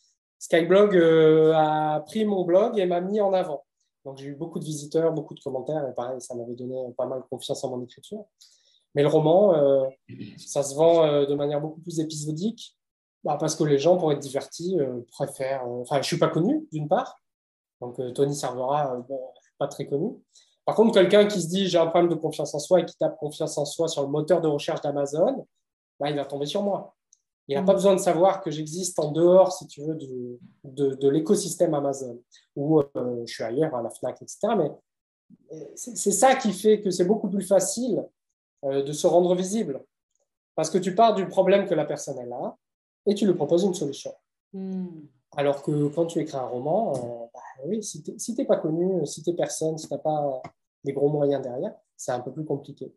Skyblog 0.47 0.97
euh, 0.97 1.53
a 1.57 2.00
pris 2.07 2.25
mon 2.25 2.45
blog 2.45 2.79
et 2.79 2.87
m'a 2.87 3.00
mis 3.00 3.21
en 3.21 3.33
avant. 3.33 3.65
Donc 4.05 4.19
j'ai 4.19 4.26
eu 4.26 4.37
beaucoup 4.37 4.61
de 4.61 4.65
visiteurs, 4.65 5.12
beaucoup 5.12 5.35
de 5.35 5.41
commentaires, 5.41 5.85
et 5.88 5.93
pareil, 5.93 6.21
ça 6.21 6.37
m'avait 6.37 6.55
donné 6.55 6.76
pas 6.97 7.07
mal 7.07 7.21
de 7.21 7.25
confiance 7.25 7.65
en 7.65 7.71
mon 7.71 7.83
écriture. 7.83 8.25
Mais 8.95 9.03
le 9.03 9.09
roman, 9.09 9.55
euh, 9.57 9.88
ça 10.38 10.62
se 10.62 10.76
vend 10.76 11.05
euh, 11.05 11.26
de 11.26 11.35
manière 11.35 11.61
beaucoup 11.61 11.81
plus 11.81 11.99
épisodique, 11.99 12.76
bah, 13.25 13.37
parce 13.41 13.57
que 13.57 13.65
les 13.65 13.79
gens, 13.79 13.97
pour 13.97 14.12
être 14.12 14.21
divertis, 14.21 14.79
préfèrent. 15.11 15.67
Enfin, 15.67 15.97
je 15.97 16.00
ne 16.00 16.05
suis 16.05 16.19
pas 16.19 16.29
connu, 16.29 16.69
d'une 16.71 16.87
part. 16.87 17.21
Donc 17.81 18.00
Tony 18.15 18.37
Servera, 18.37 19.05
pas 19.59 19.67
très 19.67 19.87
connu. 19.87 20.12
Par 20.65 20.76
contre, 20.76 20.95
quelqu'un 20.95 21.26
qui 21.26 21.43
se 21.43 21.49
dit 21.49 21.67
j'ai 21.67 21.79
un 21.79 21.88
problème 21.88 22.09
de 22.09 22.15
confiance 22.15 22.55
en 22.55 22.61
soi 22.61 22.81
et 22.81 22.85
qui 22.85 22.97
tape 22.97 23.19
confiance 23.19 23.59
en 23.59 23.65
soi 23.65 23.88
sur 23.88 24.03
le 24.03 24.09
moteur 24.09 24.41
de 24.41 24.49
recherche 24.49 24.81
d'Amazon, 24.81 25.45
bah, 25.99 26.09
il 26.09 26.15
va 26.17 26.25
tomber 26.25 26.47
sur 26.47 26.62
moi. 26.62 26.96
Il 27.49 27.55
n'a 27.55 27.62
pas 27.62 27.73
mm. 27.73 27.76
besoin 27.76 27.95
de 27.95 28.00
savoir 28.00 28.41
que 28.41 28.50
j'existe 28.50 28.99
en 28.99 29.12
dehors, 29.12 29.53
si 29.53 29.67
tu 29.67 29.83
veux, 29.83 29.97
de, 30.65 31.09
l'écosystème 31.09 31.75
Amazon, 31.75 32.21
ou 32.57 32.81
euh, 32.81 33.23
je 33.25 33.33
suis 33.33 33.45
ailleurs, 33.45 33.75
à 33.75 33.83
la 33.83 33.91
FNAC, 33.91 34.23
etc. 34.23 34.49
Mais 34.57 34.71
c'est 35.76 36.12
ça 36.12 36.35
qui 36.35 36.53
fait 36.53 36.81
que 36.81 36.91
c'est 36.91 37.05
beaucoup 37.05 37.29
plus 37.29 37.47
facile 37.47 38.05
euh, 38.65 38.83
de 38.83 38.93
se 38.93 39.07
rendre 39.07 39.35
visible. 39.35 39.83
Parce 40.55 40.71
que 40.71 40.79
tu 40.79 40.95
pars 40.95 41.15
du 41.15 41.29
problème 41.29 41.67
que 41.67 41.75
la 41.75 41.85
personne 41.85 42.17
là 42.29 42.57
et 43.07 43.15
tu 43.15 43.26
lui 43.26 43.35
proposes 43.35 43.62
une 43.62 43.75
solution. 43.75 44.12
Mm. 44.53 44.87
Alors 45.37 45.62
que 45.62 45.88
quand 45.88 46.07
tu 46.07 46.19
écris 46.19 46.37
un 46.37 46.47
roman, 46.47 46.95
euh, 46.95 47.26
bah 47.33 47.41
oui, 47.67 47.83
si 47.83 48.03
tu 48.03 48.33
n'es 48.33 48.45
pas 48.45 48.57
connu, 48.57 49.05
si 49.07 49.23
tu 49.23 49.31
n'es 49.31 49.37
personne, 49.37 49.76
si 49.76 49.87
tu 49.87 49.95
n'as 49.95 50.00
pas 50.00 50.43
des 50.83 50.93
gros 50.93 51.11
moyens 51.11 51.43
derrière, 51.43 51.75
c'est 51.97 52.12
un 52.12 52.21
peu 52.21 52.33
plus 52.33 52.45
compliqué. 52.45 52.93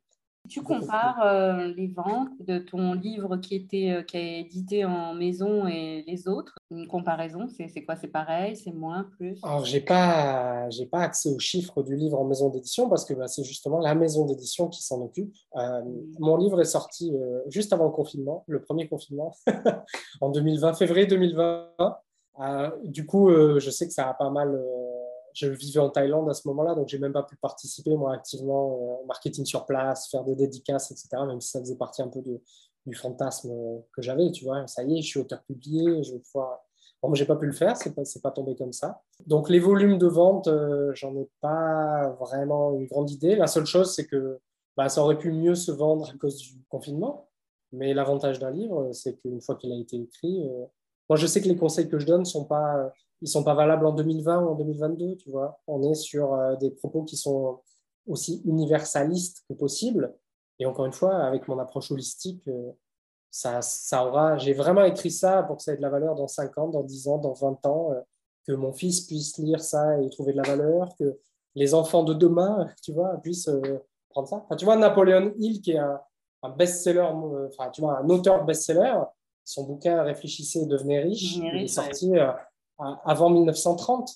Tu 0.48 0.64
compares 0.64 1.22
euh, 1.22 1.68
les 1.76 1.88
ventes 1.88 2.32
de 2.40 2.58
ton 2.58 2.94
livre 2.94 3.38
qui, 3.38 3.56
était, 3.56 3.92
euh, 3.92 4.02
qui 4.02 4.18
est 4.18 4.40
édité 4.40 4.86
en 4.86 5.14
maison 5.14 5.68
et 5.68 6.04
les 6.08 6.28
autres. 6.28 6.56
Une 6.72 6.88
comparaison, 6.88 7.48
c'est 7.48 7.84
quoi? 7.84 7.96
C'est 7.96 8.08
pareil? 8.08 8.56
C'est 8.56 8.72
moins? 8.72 9.08
Plus? 9.18 9.40
Alors, 9.44 9.66
je 9.66 9.74
n'ai 9.74 9.82
pas, 9.82 10.68
pas 10.92 11.02
accès 11.02 11.30
aux 11.30 11.40
chiffres 11.40 11.84
du 11.84 11.96
livre 11.96 12.20
en 12.20 12.26
maison 12.26 12.50
d'édition 12.50 12.90
parce 12.90 13.06
que 13.06 13.14
bah, 13.14 13.28
c'est 13.28 13.44
justement 13.44 13.80
la 13.80 13.94
maison 13.94 14.26
d'édition 14.26 14.70
qui 14.70 14.82
s'en 14.82 15.02
occupe. 15.02 15.36
Euh, 15.56 15.82
mon 16.20 16.38
livre 16.38 16.60
est 16.62 16.66
sorti 16.66 17.12
juste 17.48 17.74
avant 17.74 17.86
le 17.86 17.92
confinement, 17.92 18.44
le 18.48 18.62
premier 18.62 18.88
confinement, 18.88 19.36
en 20.22 20.30
2020, 20.30 20.74
février 20.74 21.06
2020. 21.06 21.70
du 22.86 23.06
coup, 23.06 23.30
je 23.30 23.70
sais 23.70 23.88
que 23.88 23.94
ça 23.94 24.10
a 24.10 24.14
pas 24.14 24.30
mal 24.30 24.60
je 25.34 25.48
vivais 25.48 25.80
en 25.80 25.90
Thaïlande 25.90 26.30
à 26.30 26.34
ce 26.34 26.48
moment-là, 26.48 26.76
donc 26.76 26.88
j'ai 26.88 27.00
même 27.00 27.14
pas 27.14 27.24
pu 27.24 27.36
participer 27.38 27.96
moi 27.96 28.14
activement 28.14 28.74
euh, 28.74 29.04
au 29.04 29.06
marketing 29.06 29.46
sur 29.46 29.66
place, 29.66 30.10
faire 30.10 30.24
des 30.24 30.36
dédicaces, 30.36 30.92
etc. 30.92 31.10
Même 31.28 31.42
si 31.42 31.50
ça 31.50 31.60
faisait 31.60 31.76
partie 31.76 32.02
un 32.02 32.08
peu 32.08 32.22
du 32.86 32.96
fantasme 32.96 33.52
que 33.94 34.02
j'avais, 34.02 34.32
tu 34.32 34.46
vois. 34.46 34.66
Ça 34.68 34.84
y 34.84 34.98
est, 34.98 35.02
je 35.02 35.08
suis 35.08 35.20
auteur 35.20 35.44
publié, 35.44 36.04
je 36.04 36.14
vais 36.14 36.20
pouvoir. 36.20 36.60
Bon, 37.02 37.14
j'ai 37.14 37.26
pas 37.26 37.38
pu 37.38 37.46
le 37.46 37.54
faire, 37.54 37.78
c'est 37.78 37.96
pas, 37.96 38.04
pas 38.22 38.32
tombé 38.32 38.56
comme 38.56 38.74
ça. 38.74 39.02
Donc 39.26 39.50
les 39.50 39.60
volumes 39.60 39.98
de 39.98 40.08
vente, 40.08 40.48
euh, 40.48 40.92
j'en 40.96 41.16
ai 41.16 41.30
pas 41.40 42.10
vraiment 42.20 42.74
une 42.74 42.88
grande 42.88 43.10
idée. 43.10 43.36
La 43.36 43.48
seule 43.48 43.66
chose, 43.66 43.94
c'est 43.96 44.06
que 44.06 44.40
bah, 44.76 44.90
ça 44.90 45.02
aurait 45.02 45.18
pu 45.18 45.32
mieux 45.32 45.56
se 45.56 45.72
vendre 45.72 46.10
à 46.10 46.18
cause 46.18 46.38
du 46.38 46.62
confinement. 46.68 47.30
Mais 47.72 47.94
l'avantage 47.94 48.40
d'un 48.40 48.52
livre, 48.52 48.92
c'est 48.94 49.16
qu'une 49.16 49.42
fois 49.42 49.56
qu'il 49.56 49.72
a 49.72 49.76
été 49.76 49.98
écrit, 49.98 50.46
euh, 50.48 50.66
moi 51.10 51.18
je 51.18 51.28
sais 51.28 51.42
que 51.42 51.48
les 51.48 51.56
conseils 51.56 51.88
que 51.88 52.00
je 52.00 52.06
donne 52.06 52.26
sont 52.26 52.46
pas 52.46 52.92
ils 53.22 53.28
sont 53.28 53.44
pas 53.44 53.54
valables 53.54 53.86
en 53.86 53.94
2020 53.94 54.44
ou 54.44 54.50
en 54.50 54.56
2022, 54.56 55.18
tu 55.18 55.30
vois. 55.30 55.60
On 55.68 55.84
est 55.90 55.96
sur 55.96 56.34
euh, 56.34 56.56
des 56.56 56.72
propos 56.72 57.04
qui 57.04 57.18
sont 57.18 57.62
aussi 58.08 58.42
universalistes 58.46 59.44
que 59.48 59.54
possible. 59.54 60.16
Et 60.60 60.66
encore 60.66 60.86
une 60.86 60.94
fois, 60.94 61.18
avec 61.18 61.48
mon 61.48 61.60
approche 61.60 61.92
holistique, 61.92 62.48
euh, 62.48 62.72
ça, 63.30 63.62
ça 63.62 64.06
aura. 64.06 64.38
J'ai 64.38 64.54
vraiment 64.54 64.84
écrit 64.84 65.12
ça 65.12 65.44
pour 65.44 65.58
que 65.58 65.64
ça 65.64 65.74
ait 65.74 65.78
de 65.78 65.82
la 65.82 65.90
valeur 65.90 66.16
dans 66.16 66.28
5 66.28 66.58
ans, 66.58 66.68
dans 66.70 66.84
10 66.84 67.08
ans, 67.08 67.18
dans 67.18 67.34
20 67.34 67.66
ans, 67.66 67.92
euh, 67.92 68.00
que 68.48 68.54
mon 68.54 68.72
fils 68.72 69.02
puisse 69.02 69.38
lire 69.38 69.62
ça 69.62 70.02
et 70.02 70.10
trouver 70.10 70.32
de 70.32 70.38
la 70.38 70.44
valeur, 70.44 70.96
que 70.98 71.20
les 71.56 71.74
enfants 71.74 72.04
de 72.04 72.14
demain, 72.14 72.70
tu 72.84 72.94
vois, 72.94 73.18
puissent 73.18 73.50
prendre 74.10 74.28
ça. 74.28 74.38
Enfin, 74.38 74.56
tu 74.56 74.66
vois, 74.66 74.78
Napoléon 74.78 75.34
Hill, 75.38 75.62
qui 75.62 75.72
est 75.72 75.78
un, 75.78 76.00
un 76.42 76.50
best-seller, 76.50 77.02
enfin, 77.02 77.70
tu 77.70 77.82
vois, 77.82 78.00
un 78.00 78.10
auteur 78.10 78.46
best-seller, 78.46 78.96
son 79.44 79.66
bouquin 79.66 80.04
Réfléchissez 80.04 80.62
et 80.62 80.66
devenez 80.66 81.00
riche, 81.00 81.36
il 81.36 81.64
est 81.64 81.68
sorti 81.68 82.12
avant 83.06 83.30
1930. 83.30 84.10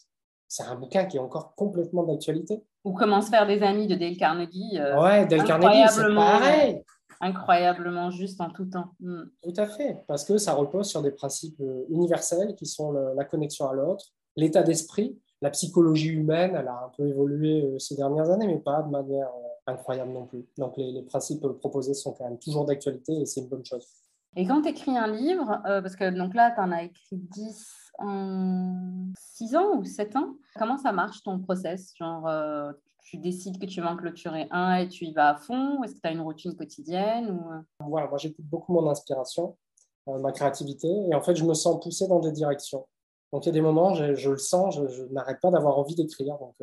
C'est 0.48 0.64
un 0.64 0.76
bouquin 0.76 1.06
qui 1.06 1.18
est 1.18 1.20
encore 1.20 1.56
complètement 1.56 2.04
d'actualité. 2.04 2.64
Ou 2.84 2.94
Comment 2.94 3.22
se 3.22 3.30
faire 3.30 3.48
des 3.48 3.64
amis 3.64 3.88
de 3.88 3.96
Dale 3.96 4.18
Carnegie. 4.18 4.78
Euh, 4.78 5.02
ouais, 5.02 5.26
Dale 5.26 5.46
Carnegie, 5.46 5.84
c'est 5.90 6.14
pareil. 6.14 6.84
Incroyablement 7.22 8.12
juste 8.12 8.42
en 8.42 8.50
tout 8.50 8.66
temps. 8.66 8.92
Hmm. 9.00 9.24
Tout 9.42 9.54
à 9.56 9.66
fait, 9.66 10.04
parce 10.08 10.26
que 10.26 10.38
ça 10.38 10.54
repose 10.54 10.88
sur 10.88 11.02
des 11.02 11.12
principes 11.12 11.60
euh, 11.62 11.86
universels 11.90 12.56
qui 12.56 12.66
sont 12.66 12.92
la 12.92 13.24
connexion 13.24 13.70
à 13.70 13.74
l'autre, 13.74 14.08
l'état 14.36 14.62
d'esprit, 14.62 15.18
la 15.42 15.50
psychologie 15.50 16.10
humaine, 16.10 16.56
elle 16.60 16.68
a 16.68 16.84
un 16.86 16.92
peu 16.98 17.08
évolué 17.08 17.64
euh, 17.64 17.80
ces 17.80 17.96
dernières 17.96 18.30
années, 18.30 18.48
mais 18.48 18.60
pas 18.60 18.82
de 18.82 18.90
manière 18.90 19.30
incroyable 19.66 20.12
non 20.12 20.26
plus. 20.26 20.46
Donc 20.58 20.76
les, 20.76 20.92
les 20.92 21.04
principes 21.04 21.48
proposés 21.60 21.94
sont 21.94 22.12
quand 22.12 22.26
même 22.26 22.40
toujours 22.40 22.66
d'actualité 22.66 23.14
et 23.14 23.26
c'est 23.26 23.40
une 23.40 23.48
bonne 23.48 23.66
chose. 23.66 23.88
Et 24.36 24.46
quand 24.46 24.62
tu 24.62 24.70
écris 24.70 24.98
un 24.98 25.08
livre, 25.08 25.62
parce 25.64 25.96
que 25.96 26.10
donc 26.10 26.34
là, 26.34 26.52
tu 26.52 26.60
en 26.60 26.72
as 26.72 26.84
écrit 26.84 27.18
10 27.18 27.83
en 28.00 29.12
6 29.18 29.56
ans 29.56 29.78
ou 29.78 29.84
7 29.84 30.16
ans. 30.16 30.36
Comment 30.58 30.78
ça 30.78 30.92
marche 30.92 31.24
ton 31.24 31.40
process? 31.40 31.94
Genre, 31.98 32.28
euh, 32.28 32.72
tu 33.04 33.18
décides 33.18 33.60
que 33.60 33.66
tu 33.66 33.82
vas 33.82 33.92
en 33.92 33.98
clôturer 33.98 34.48
un 34.52 34.76
et 34.76 34.88
tu 34.88 35.06
y 35.06 35.14
vas 35.14 35.30
à 35.30 35.36
fond? 35.36 35.84
Est-ce 35.84 35.96
que 35.96 36.02
tu 36.02 36.08
as 36.08 36.12
une 36.12 36.22
routine 36.22 36.56
quotidienne 36.56 37.32
ou... 37.32 37.52
Euh? 37.52 37.60
Voilà, 37.80 38.08
moi 38.08 38.18
j'écoute 38.18 38.46
beaucoup 38.46 38.74
mon 38.74 38.90
inspiration, 38.90 39.58
euh, 40.08 40.20
ma 40.20 40.32
créativité, 40.32 40.88
et 40.88 41.16
en 41.16 41.22
fait 41.22 41.36
je 41.36 41.44
me 41.44 41.54
sens 41.54 41.82
poussé 41.84 42.08
dans 42.08 42.20
des 42.20 42.32
directions. 42.32 42.86
Donc 43.32 43.46
il 43.46 43.48
y 43.48 43.50
a 43.50 43.54
des 43.54 43.62
moments, 43.62 43.94
je, 43.94 44.16
je 44.16 44.30
le 44.30 44.38
sens, 44.38 44.76
je, 44.76 45.04
n'arrête 45.12 45.40
pas 45.42 45.52
d'avoir 45.52 45.78
envie 45.78 45.96
d'écrire. 45.96 46.38
Donc 46.38 46.56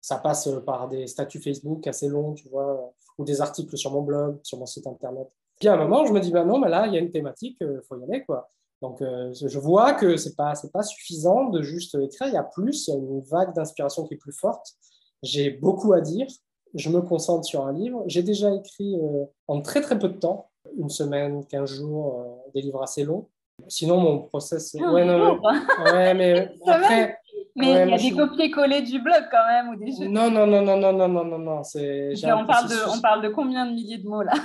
ça 0.00 0.18
passe 0.18 0.48
par 0.64 0.88
des 0.88 1.06
statuts 1.06 1.40
Facebook 1.40 1.86
assez 1.86 2.08
longs, 2.08 2.34
tu 2.34 2.48
vois, 2.48 2.94
ou 3.18 3.24
des 3.24 3.40
articles 3.40 3.76
sur 3.76 3.92
mon 3.92 4.02
blog, 4.02 4.38
sur 4.42 4.58
mon 4.58 4.66
site 4.66 4.86
internet. 4.86 5.28
Puis 5.58 5.68
à 5.68 5.74
un 5.74 5.76
moment, 5.76 6.04
je 6.04 6.12
me 6.12 6.20
dis, 6.20 6.30
bah 6.30 6.44
non, 6.44 6.58
mais 6.58 6.68
là, 6.68 6.86
il 6.86 6.94
y 6.94 6.96
a 6.96 7.00
une 7.00 7.10
thématique, 7.10 7.56
il 7.60 7.80
faut 7.88 7.98
y 7.98 8.04
aller, 8.04 8.24
quoi. 8.24 8.50
Donc, 8.82 9.00
euh, 9.00 9.32
je 9.32 9.58
vois 9.58 9.94
que 9.94 10.16
ce 10.16 10.28
n'est 10.28 10.34
pas, 10.34 10.52
pas 10.72 10.82
suffisant 10.82 11.48
de 11.48 11.62
juste 11.62 11.94
écrire. 11.94 12.28
Il 12.28 12.34
y 12.34 12.38
a 12.38 12.42
plus, 12.42 12.88
il 12.88 12.90
y 12.90 12.94
a 12.94 12.98
une 12.98 13.20
vague 13.20 13.54
d'inspiration 13.54 14.06
qui 14.06 14.14
est 14.14 14.18
plus 14.18 14.36
forte. 14.36 14.74
J'ai 15.22 15.50
beaucoup 15.50 15.92
à 15.92 16.00
dire. 16.00 16.26
Je 16.74 16.90
me 16.90 17.00
concentre 17.00 17.44
sur 17.46 17.66
un 17.66 17.72
livre. 17.72 18.04
J'ai 18.06 18.22
déjà 18.22 18.52
écrit 18.54 18.96
euh, 18.96 19.24
en 19.48 19.62
très 19.62 19.80
très 19.80 19.98
peu 19.98 20.08
de 20.08 20.18
temps, 20.18 20.50
une 20.76 20.90
semaine, 20.90 21.46
quinze 21.46 21.70
jours, 21.70 22.20
euh, 22.20 22.50
des 22.54 22.60
livres 22.60 22.82
assez 22.82 23.04
longs. 23.04 23.28
Sinon, 23.68 23.98
mon 23.98 24.18
process. 24.18 24.76
Ah, 24.78 24.92
ouais, 24.92 25.04
non, 25.04 25.40
ouais, 25.40 26.12
mais 26.12 26.54
après, 26.66 27.18
Mais 27.54 27.66
il 27.66 27.90
y 27.90 27.94
a 27.94 27.98
des 27.98 28.10
copier-coller 28.10 28.82
du 28.82 29.00
blog 29.00 29.24
quand 29.30 29.46
même 29.46 29.68
ou 29.70 29.76
des 29.76 30.08
Non, 30.08 30.30
non, 30.30 30.46
non, 30.46 30.62
non, 30.62 30.76
non, 30.76 30.92
non, 30.92 31.08
non, 31.08 31.24
non, 31.24 31.38
non. 31.38 31.62
C'est. 31.62 32.12
On 32.24 32.46
parle 32.46 32.68
de, 32.68 32.96
on 32.96 33.00
parle 33.00 33.22
de 33.22 33.28
combien 33.28 33.66
de 33.66 33.72
milliers 33.72 33.98
de 33.98 34.08
mots 34.08 34.22
là? 34.22 34.32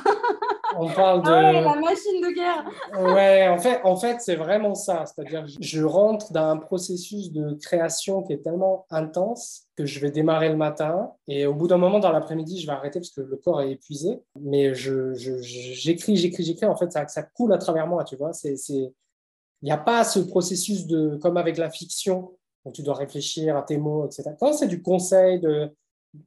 On 0.78 0.88
parle 0.88 1.22
de. 1.24 1.30
Ah 1.30 1.52
ouais, 1.52 1.62
la 1.62 1.76
machine 1.76 2.22
de 2.22 2.34
guerre. 2.34 3.14
ouais, 3.14 3.48
en 3.50 3.58
fait, 3.58 3.82
en 3.84 3.96
fait, 3.96 4.22
c'est 4.22 4.36
vraiment 4.36 4.74
ça. 4.74 5.04
C'est-à-dire, 5.06 5.46
je 5.60 5.84
rentre 5.84 6.32
dans 6.32 6.50
un 6.50 6.58
processus 6.58 7.32
de 7.32 7.54
création 7.56 8.24
qui 8.24 8.34
est 8.34 8.44
tellement 8.44 8.86
intense 8.90 9.64
que 9.76 9.86
je 9.86 10.00
vais 10.00 10.12
démarrer 10.12 10.50
le 10.50 10.56
matin 10.56 11.12
et 11.28 11.46
au 11.46 11.54
bout 11.54 11.68
d'un 11.68 11.78
moment 11.78 12.00
dans 12.00 12.12
l'après-midi, 12.12 12.60
je 12.62 12.68
vais 12.68 12.74
arrêter 12.74 13.00
parce 13.00 13.12
que 13.12 13.22
le 13.22 13.36
corps 13.38 13.62
est 13.62 13.72
épuisé. 13.72 14.22
Mais 14.40 14.74
je, 14.74 15.14
j'écris, 15.14 16.16
j'écris, 16.16 16.44
j'écris. 16.44 16.66
En 16.66 16.76
fait, 16.76 16.92
ça, 16.92 17.08
ça 17.08 17.24
coule 17.24 17.54
à 17.54 17.58
travers 17.58 17.88
moi, 17.88 18.04
tu 18.04 18.16
vois. 18.16 18.32
C'est, 18.34 18.56
il 18.70 19.66
n'y 19.66 19.72
a 19.72 19.78
pas 19.78 20.04
ce 20.04 20.20
processus 20.20 20.88
de, 20.88 21.18
comme 21.22 21.38
avec 21.38 21.58
la 21.58 21.70
fiction, 21.70 22.32
où 22.66 22.72
tu 22.72 22.84
dois 22.84 22.96
réfléchir 22.96 23.58
à 23.58 23.64
tes 23.64 23.78
mots, 23.78 24.06
etc. 24.06 24.32
Quand 24.40 24.54
c'est 24.54 24.68
du 24.68 24.82
conseil, 24.82 25.42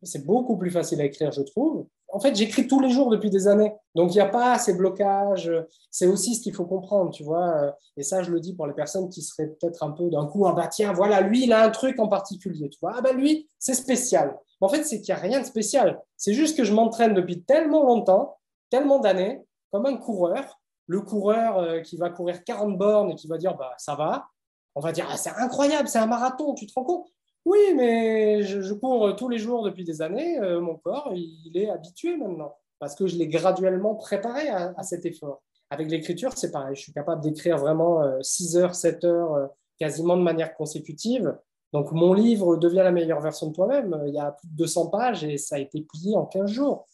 c'est 0.02 0.24
beaucoup 0.24 0.56
plus 0.56 0.70
facile 0.70 1.00
à 1.00 1.04
écrire, 1.04 1.32
je 1.32 1.42
trouve. 1.42 1.86
En 2.08 2.20
fait, 2.20 2.34
j'écris 2.36 2.68
tous 2.68 2.78
les 2.78 2.90
jours 2.90 3.10
depuis 3.10 3.28
des 3.28 3.48
années. 3.48 3.72
Donc, 3.94 4.12
il 4.12 4.18
n'y 4.18 4.20
a 4.20 4.28
pas 4.28 4.56
ces 4.58 4.74
blocages. 4.74 5.50
C'est 5.90 6.06
aussi 6.06 6.36
ce 6.36 6.42
qu'il 6.42 6.54
faut 6.54 6.64
comprendre, 6.64 7.10
tu 7.10 7.24
vois. 7.24 7.74
Et 7.96 8.04
ça, 8.04 8.22
je 8.22 8.30
le 8.30 8.38
dis 8.38 8.54
pour 8.54 8.68
les 8.68 8.72
personnes 8.72 9.08
qui 9.08 9.20
seraient 9.20 9.48
peut-être 9.48 9.82
un 9.82 9.90
peu 9.90 10.08
d'un 10.10 10.26
coup, 10.26 10.46
ah 10.46 10.52
bah 10.52 10.68
tiens, 10.68 10.92
voilà, 10.92 11.20
lui, 11.22 11.44
il 11.44 11.52
a 11.52 11.64
un 11.64 11.70
truc 11.70 11.98
en 11.98 12.06
particulier, 12.06 12.68
tu 12.68 12.78
vois. 12.80 12.92
Ah 12.96 13.00
bah 13.00 13.12
lui, 13.12 13.48
c'est 13.58 13.74
spécial. 13.74 14.38
En 14.60 14.68
fait, 14.68 14.84
c'est 14.84 15.00
qu'il 15.00 15.12
n'y 15.12 15.20
a 15.20 15.22
rien 15.22 15.40
de 15.40 15.44
spécial. 15.44 16.00
C'est 16.16 16.34
juste 16.34 16.56
que 16.56 16.64
je 16.64 16.72
m'entraîne 16.72 17.14
depuis 17.14 17.42
tellement 17.42 17.84
longtemps, 17.84 18.36
tellement 18.70 19.00
d'années, 19.00 19.42
comme 19.72 19.86
un 19.86 19.96
coureur, 19.96 20.60
le 20.86 21.00
coureur 21.00 21.58
euh, 21.58 21.80
qui 21.80 21.96
va 21.96 22.10
courir 22.10 22.44
40 22.44 22.78
bornes 22.78 23.10
et 23.10 23.14
qui 23.14 23.26
va 23.26 23.38
dire 23.38 23.56
bah, 23.56 23.74
ça 23.76 23.94
va, 23.96 24.26
on 24.74 24.80
va 24.80 24.92
dire 24.92 25.06
ah, 25.10 25.16
c'est 25.16 25.30
incroyable, 25.30 25.88
c'est 25.88 25.98
un 25.98 26.06
marathon, 26.06 26.54
tu 26.54 26.66
te 26.66 26.72
rends 26.74 26.84
compte? 26.84 27.08
Oui, 27.44 27.58
mais 27.76 28.42
je, 28.42 28.72
cours 28.72 29.14
tous 29.16 29.28
les 29.28 29.38
jours 29.38 29.64
depuis 29.64 29.84
des 29.84 30.00
années, 30.00 30.38
euh, 30.38 30.60
mon 30.60 30.76
corps, 30.76 31.12
il, 31.14 31.56
est 31.56 31.68
habitué 31.68 32.16
maintenant 32.16 32.56
parce 32.78 32.94
que 32.94 33.06
je 33.06 33.16
l'ai 33.16 33.28
graduellement 33.28 33.94
préparé 33.94 34.48
à, 34.48 34.82
cet 34.82 35.06
effort. 35.06 35.42
Avec 35.70 35.90
l'écriture, 35.90 36.32
c'est 36.36 36.50
pareil, 36.50 36.74
je 36.74 36.82
suis 36.82 36.92
capable 36.92 37.22
d'écrire 37.22 37.56
vraiment 37.56 38.02
6 38.20 38.56
euh, 38.56 38.60
heures, 38.60 38.74
7 38.74 39.04
heures, 39.04 39.50
quasiment 39.78 40.16
de 40.16 40.22
manière 40.22 40.54
consécutive. 40.54 41.36
Donc 41.72 41.92
mon 41.92 42.12
livre 42.12 42.56
devient 42.56 42.82
la 42.84 42.92
meilleure 42.92 43.20
version 43.20 43.48
de 43.48 43.52
toi-même. 43.52 44.02
Il 44.06 44.14
y 44.14 44.18
a 44.18 44.32
plus 44.32 44.48
de 44.48 44.56
200 44.56 44.88
pages 44.88 45.24
et 45.24 45.38
ça 45.38 45.56
a 45.56 45.58
été 45.58 45.82
plié 45.82 46.16
en 46.16 46.26
15 46.26 46.50
jours. 46.50 46.86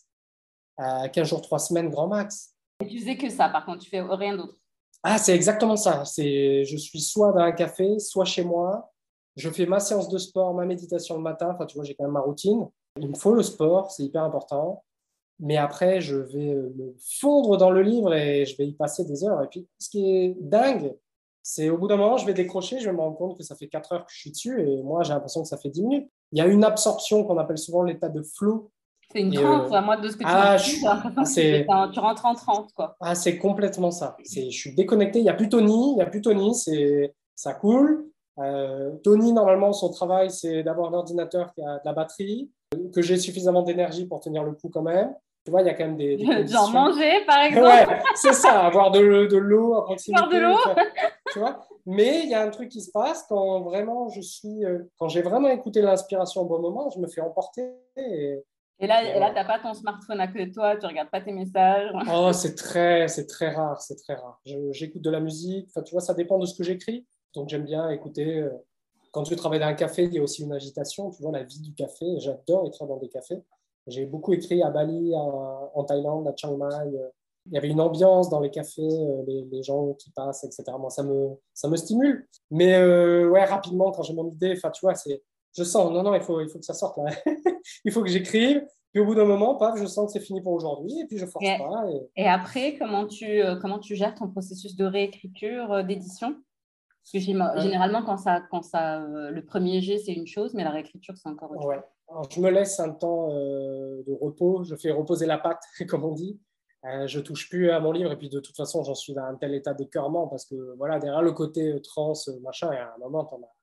15 0.79 1.29
jours, 1.29 1.43
3 1.43 1.59
semaines, 1.59 1.91
grand 1.91 2.09
max. 2.09 2.55
Et 2.81 2.87
tu 2.87 2.99
faisais 2.99 3.17
que 3.17 3.29
ça, 3.29 3.49
par 3.49 3.67
contre, 3.67 3.81
tu 3.81 3.91
fais 3.91 4.01
rien 4.01 4.37
d'autre. 4.37 4.60
Ah, 5.03 5.19
c'est 5.19 5.35
exactement 5.35 5.77
ça. 5.77 6.05
C'est, 6.05 6.65
je 6.65 6.77
suis 6.77 7.01
soit 7.01 7.33
dans 7.33 7.41
un 7.41 7.53
café, 7.53 7.99
soit 7.99 8.25
chez 8.25 8.45
moi. 8.45 8.93
Je 9.37 9.49
fais 9.49 9.67
ma 9.67 9.81
séance 9.81 10.09
de 10.09 10.19
sport, 10.19 10.53
ma 10.55 10.67
méditation 10.67 11.17
le 11.17 11.23
matin. 11.23 11.51
Enfin, 11.55 11.67
tu 11.67 11.77
vois, 11.77 11.85
j'ai 11.85 11.95
quand 11.95 12.05
même 12.05 12.13
ma 12.13 12.21
routine. 12.21 12.69
Il 12.99 13.09
me 13.09 13.15
faut 13.15 13.33
le 13.33 13.43
sport, 13.43 13.91
c'est 13.91 14.05
hyper 14.05 14.25
important. 14.25 14.85
Mais 15.39 15.57
après, 15.57 16.03
je 16.03 16.17
vais 16.17 16.55
me 16.55 16.95
fondre 17.19 17.57
dans 17.57 17.71
le 17.71 17.83
livre 17.83 18.13
et 18.15 18.45
je 18.45 18.57
vais 18.59 18.67
y 18.67 18.75
passer 18.75 19.05
des 19.07 19.25
heures. 19.25 19.43
Et 19.43 19.49
puis, 19.49 19.67
ce 19.79 19.89
qui 19.89 20.11
est 20.11 20.37
dingue, 20.39 20.95
c'est 21.43 21.71
au 21.71 21.79
bout 21.79 21.89
d'un 21.89 21.97
moment, 21.97 22.19
je 22.19 22.27
vais 22.27 22.35
décrocher, 22.35 22.79
je 22.79 22.91
vais 22.91 22.93
me 22.93 23.01
rendre 23.01 23.17
compte 23.17 23.39
que 23.39 23.43
ça 23.43 23.57
fait 23.57 23.69
4 23.69 23.93
heures 23.93 24.05
que 24.05 24.13
je 24.13 24.19
suis 24.19 24.31
dessus 24.31 24.61
et 24.61 24.83
moi, 24.83 25.03
j'ai 25.03 25.15
l'impression 25.15 25.43
que 25.43 25.49
ça 25.49 25.57
fait 25.57 25.71
10 25.71 25.83
minutes. 25.83 26.11
Il 26.33 26.39
y 26.39 26.43
a 26.43 26.47
une 26.47 26.63
absorption 26.63 27.25
qu'on 27.25 27.39
appelle 27.39 27.57
souvent 27.57 27.83
l'état 27.83 28.11
de 28.11 28.23
flow 28.23 28.71
c'est 29.13 29.21
une 29.21 29.33
transe, 29.33 29.73
à 29.73 29.81
moi, 29.81 29.97
de 29.97 30.09
ce 30.09 30.17
que 30.17 30.23
tu 30.23 30.27
ah, 30.27 30.57
je... 30.57 30.77
tu 31.93 32.01
rentres 32.01 32.27
en 32.27 32.35
transe, 32.35 32.73
quoi. 32.73 32.97
Ah, 33.01 33.15
c'est 33.15 33.39
complètement 33.39 33.91
ça. 33.91 34.17
Je 34.25 34.51
suis 34.51 34.75
déconnecté. 34.75 35.19
Il 35.19 35.23
n'y 35.23 35.29
a 35.29 35.35
plus 35.35 35.49
Tony. 35.49 35.93
Il 35.93 35.97
n'y 35.97 36.03
a 36.03 36.07
plus 36.07 36.23
Tony. 36.23 36.55
Ça 37.35 37.55
coule. 37.55 38.07
Euh, 38.39 38.93
Tony, 39.03 39.33
normalement, 39.33 39.73
son 39.73 39.91
travail, 39.91 40.31
c'est 40.31 40.63
d'avoir 40.63 40.91
un 40.91 40.95
ordinateur 40.95 41.53
qui 41.53 41.63
a 41.63 41.75
de 41.75 41.83
la 41.85 41.93
batterie, 41.93 42.51
que 42.95 43.03
j'ai 43.03 43.17
suffisamment 43.17 43.63
d'énergie 43.63 44.07
pour 44.07 44.21
tenir 44.21 44.45
le 44.45 44.53
coup 44.53 44.71
quand 44.73 44.83
même. 44.83 45.15
Tu 45.45 45.51
vois, 45.51 45.63
il 45.63 45.67
y 45.67 45.71
a 45.71 45.75
quand 45.75 45.87
même 45.87 45.97
des. 45.97 46.17
des 46.17 46.47
Genre 46.47 46.71
manger, 46.71 47.25
par 47.27 47.43
exemple. 47.43 47.67
Ouais, 47.67 47.87
c'est 48.15 48.33
ça, 48.33 48.67
avoir 48.67 48.91
de, 48.91 49.01
l'eau 49.01 49.75
à 49.75 49.85
proximité. 49.85 50.23
Avoir 50.23 50.35
de 50.35 50.47
l'eau. 50.47 50.83
tu 51.33 51.39
vois 51.39 51.67
Mais 51.87 52.21
il 52.25 52.31
y 52.31 52.35
a 52.35 52.43
un 52.43 52.51
truc 52.51 52.69
qui 52.69 52.81
se 52.81 52.91
passe 52.91 53.25
quand 53.29 53.63
vraiment 53.63 54.09
je 54.11 54.21
suis. 54.21 54.65
Euh, 54.65 54.81
quand 54.99 55.09
j'ai 55.09 55.23
vraiment 55.23 55.49
écouté 55.49 55.81
l'inspiration 55.81 56.43
au 56.43 56.45
bon 56.45 56.61
moment, 56.61 56.91
je 56.91 57.01
me 57.01 57.09
fais 57.09 57.23
emporter. 57.23 57.73
Et, 57.97 58.43
et 58.81 58.87
là, 58.87 59.03
là 59.19 59.29
tu 59.29 59.35
n'as 59.35 59.45
pas 59.45 59.59
ton 59.59 59.75
smartphone 59.75 60.21
à 60.21 60.27
côté 60.27 60.47
de 60.47 60.55
toi, 60.55 60.75
tu 60.77 60.85
ne 60.85 60.89
regardes 60.89 61.11
pas 61.11 61.21
tes 61.21 61.33
messages. 61.33 61.91
Oh, 62.13 62.33
c'est 62.33 62.55
très, 62.55 63.09
c'est 63.09 63.27
très 63.27 63.51
rare, 63.51 63.81
c'est 63.83 63.97
très 63.97 64.15
rare. 64.15 64.41
J'écoute 64.73 65.03
de 65.03 65.11
la 65.11 65.21
musique, 65.21 65.69
enfin, 65.69 65.83
tu 65.83 65.93
vois, 65.93 66.01
ça 66.01 66.15
dépend 66.15 66.39
de 66.39 66.47
ce 66.47 66.57
que 66.57 66.65
j'écris. 66.65 67.07
Donc, 67.35 67.49
j'aime 67.49 67.65
bien 67.65 67.91
écouter. 67.91 68.39
Euh, 68.39 68.51
quand 69.13 69.25
tu 69.25 69.37
travailles 69.37 69.61
dans 69.61 69.67
un 69.67 69.75
café, 69.75 70.05
il 70.05 70.15
y 70.15 70.19
a 70.19 70.23
aussi 70.23 70.43
une 70.43 70.53
agitation, 70.53 71.11
tu 71.11 71.23
vois, 71.23 71.33
la 71.33 71.43
vie 71.43 71.61
du 71.61 71.75
café. 71.75 72.07
J'adore 72.19 72.67
écrire 72.69 72.87
dans 72.87 72.97
des 72.97 73.09
cafés. 73.09 73.43
J'ai 73.87 74.07
beaucoup 74.07 74.33
écrit 74.33 74.63
à 74.63 74.71
Bali, 74.71 75.13
en 75.15 75.85
Thaïlande, 75.85 76.29
à 76.29 76.35
Chiang 76.37 76.57
Mai. 76.57 76.67
Euh. 76.67 77.09
Il 77.47 77.55
y 77.55 77.59
avait 77.59 77.69
une 77.69 77.81
ambiance 77.81 78.29
dans 78.29 78.41
les 78.41 78.51
cafés, 78.51 78.83
euh, 78.83 79.25
les, 79.27 79.63
gens 79.63 79.95
qui 79.95 80.11
passent, 80.11 80.45
etc. 80.45 80.65
Moi, 80.79 80.91
ça 80.91 81.03
me, 81.03 81.31
ça 81.55 81.69
me 81.69 81.77
stimule. 81.77 82.29
Mais 82.51 82.83
ouais, 83.25 83.45
rapidement, 83.45 83.91
quand 83.91 84.03
j'ai 84.03 84.15
mon 84.15 84.29
idée, 84.31 84.55
enfin, 84.57 84.71
tu 84.71 84.81
vois, 84.83 84.95
c'est 84.95 85.23
je 85.57 85.65
sens, 85.65 85.93
non, 85.93 86.03
non, 86.03 86.15
il 86.15 86.23
faut, 86.23 86.41
il 86.41 86.49
faut 86.49 86.59
que 86.59 86.65
ça 86.65 86.75
sorte 86.75 86.99
là. 86.99 87.11
il 87.85 87.93
faut 87.93 88.03
que 88.03 88.09
j'écrive. 88.09 88.63
Puis 88.93 89.01
au 89.01 89.05
bout 89.05 89.15
d'un 89.15 89.25
moment, 89.25 89.55
paf, 89.55 89.79
je 89.79 89.87
sens 89.87 90.07
que 90.07 90.19
c'est 90.19 90.25
fini 90.25 90.41
pour 90.41 90.53
aujourd'hui 90.53 91.01
et 91.01 91.07
puis 91.07 91.17
je 91.17 91.27
force 91.27 91.45
pas. 91.45 91.85
Et... 92.17 92.27
après, 92.27 92.77
comment 92.77 93.07
tu, 93.07 93.41
euh, 93.41 93.57
comment 93.57 93.79
tu 93.79 93.95
gères 93.95 94.15
ton 94.15 94.29
processus 94.29 94.75
de 94.75 94.85
réécriture, 94.85 95.73
euh, 95.73 95.83
d'édition? 95.83 96.33
Parce 96.33 97.13
que 97.13 97.19
euh. 97.19 97.63
généralement, 97.63 98.03
quand 98.03 98.17
ça, 98.17 98.41
quand 98.51 98.63
ça, 98.63 98.99
le 98.99 99.45
premier 99.45 99.81
jet, 99.81 99.99
c'est 99.99 100.13
une 100.13 100.27
chose, 100.27 100.55
mais 100.55 100.65
la 100.65 100.71
réécriture, 100.71 101.17
c'est 101.17 101.29
encore 101.29 101.53
autre 101.53 101.67
ouais. 101.67 101.81
je 102.31 102.41
me 102.41 102.51
laisse 102.51 102.81
un 102.81 102.91
temps 102.91 103.29
de 103.29 104.19
repos. 104.21 104.65
Je 104.65 104.75
fais 104.75 104.91
reposer 104.91 105.27
la 105.27 105.39
pâte, 105.39 105.63
comme 105.89 106.05
on 106.05 106.13
dit. 106.13 106.41
je 106.83 107.21
touche 107.21 107.49
plus 107.49 107.71
à 107.71 107.79
mon 107.79 107.93
livre 107.93 108.11
et 108.11 108.17
puis 108.17 108.29
de 108.29 108.41
toute 108.41 108.57
façon, 108.57 108.83
j'en 108.83 108.97
suis 108.97 109.15
dans 109.15 109.23
un 109.23 109.37
tel 109.37 109.55
état 109.55 109.73
d'écœurement 109.73 110.27
parce 110.27 110.45
que 110.45 110.75
voilà, 110.77 110.99
derrière 110.99 111.23
le 111.23 111.33
côté 111.33 111.81
trans, 111.83 112.13
machin, 112.43 112.73
et 112.73 112.79
à 112.79 112.93
un 112.97 112.99
moment, 112.99 113.25
t'en 113.25 113.37
as 113.37 113.60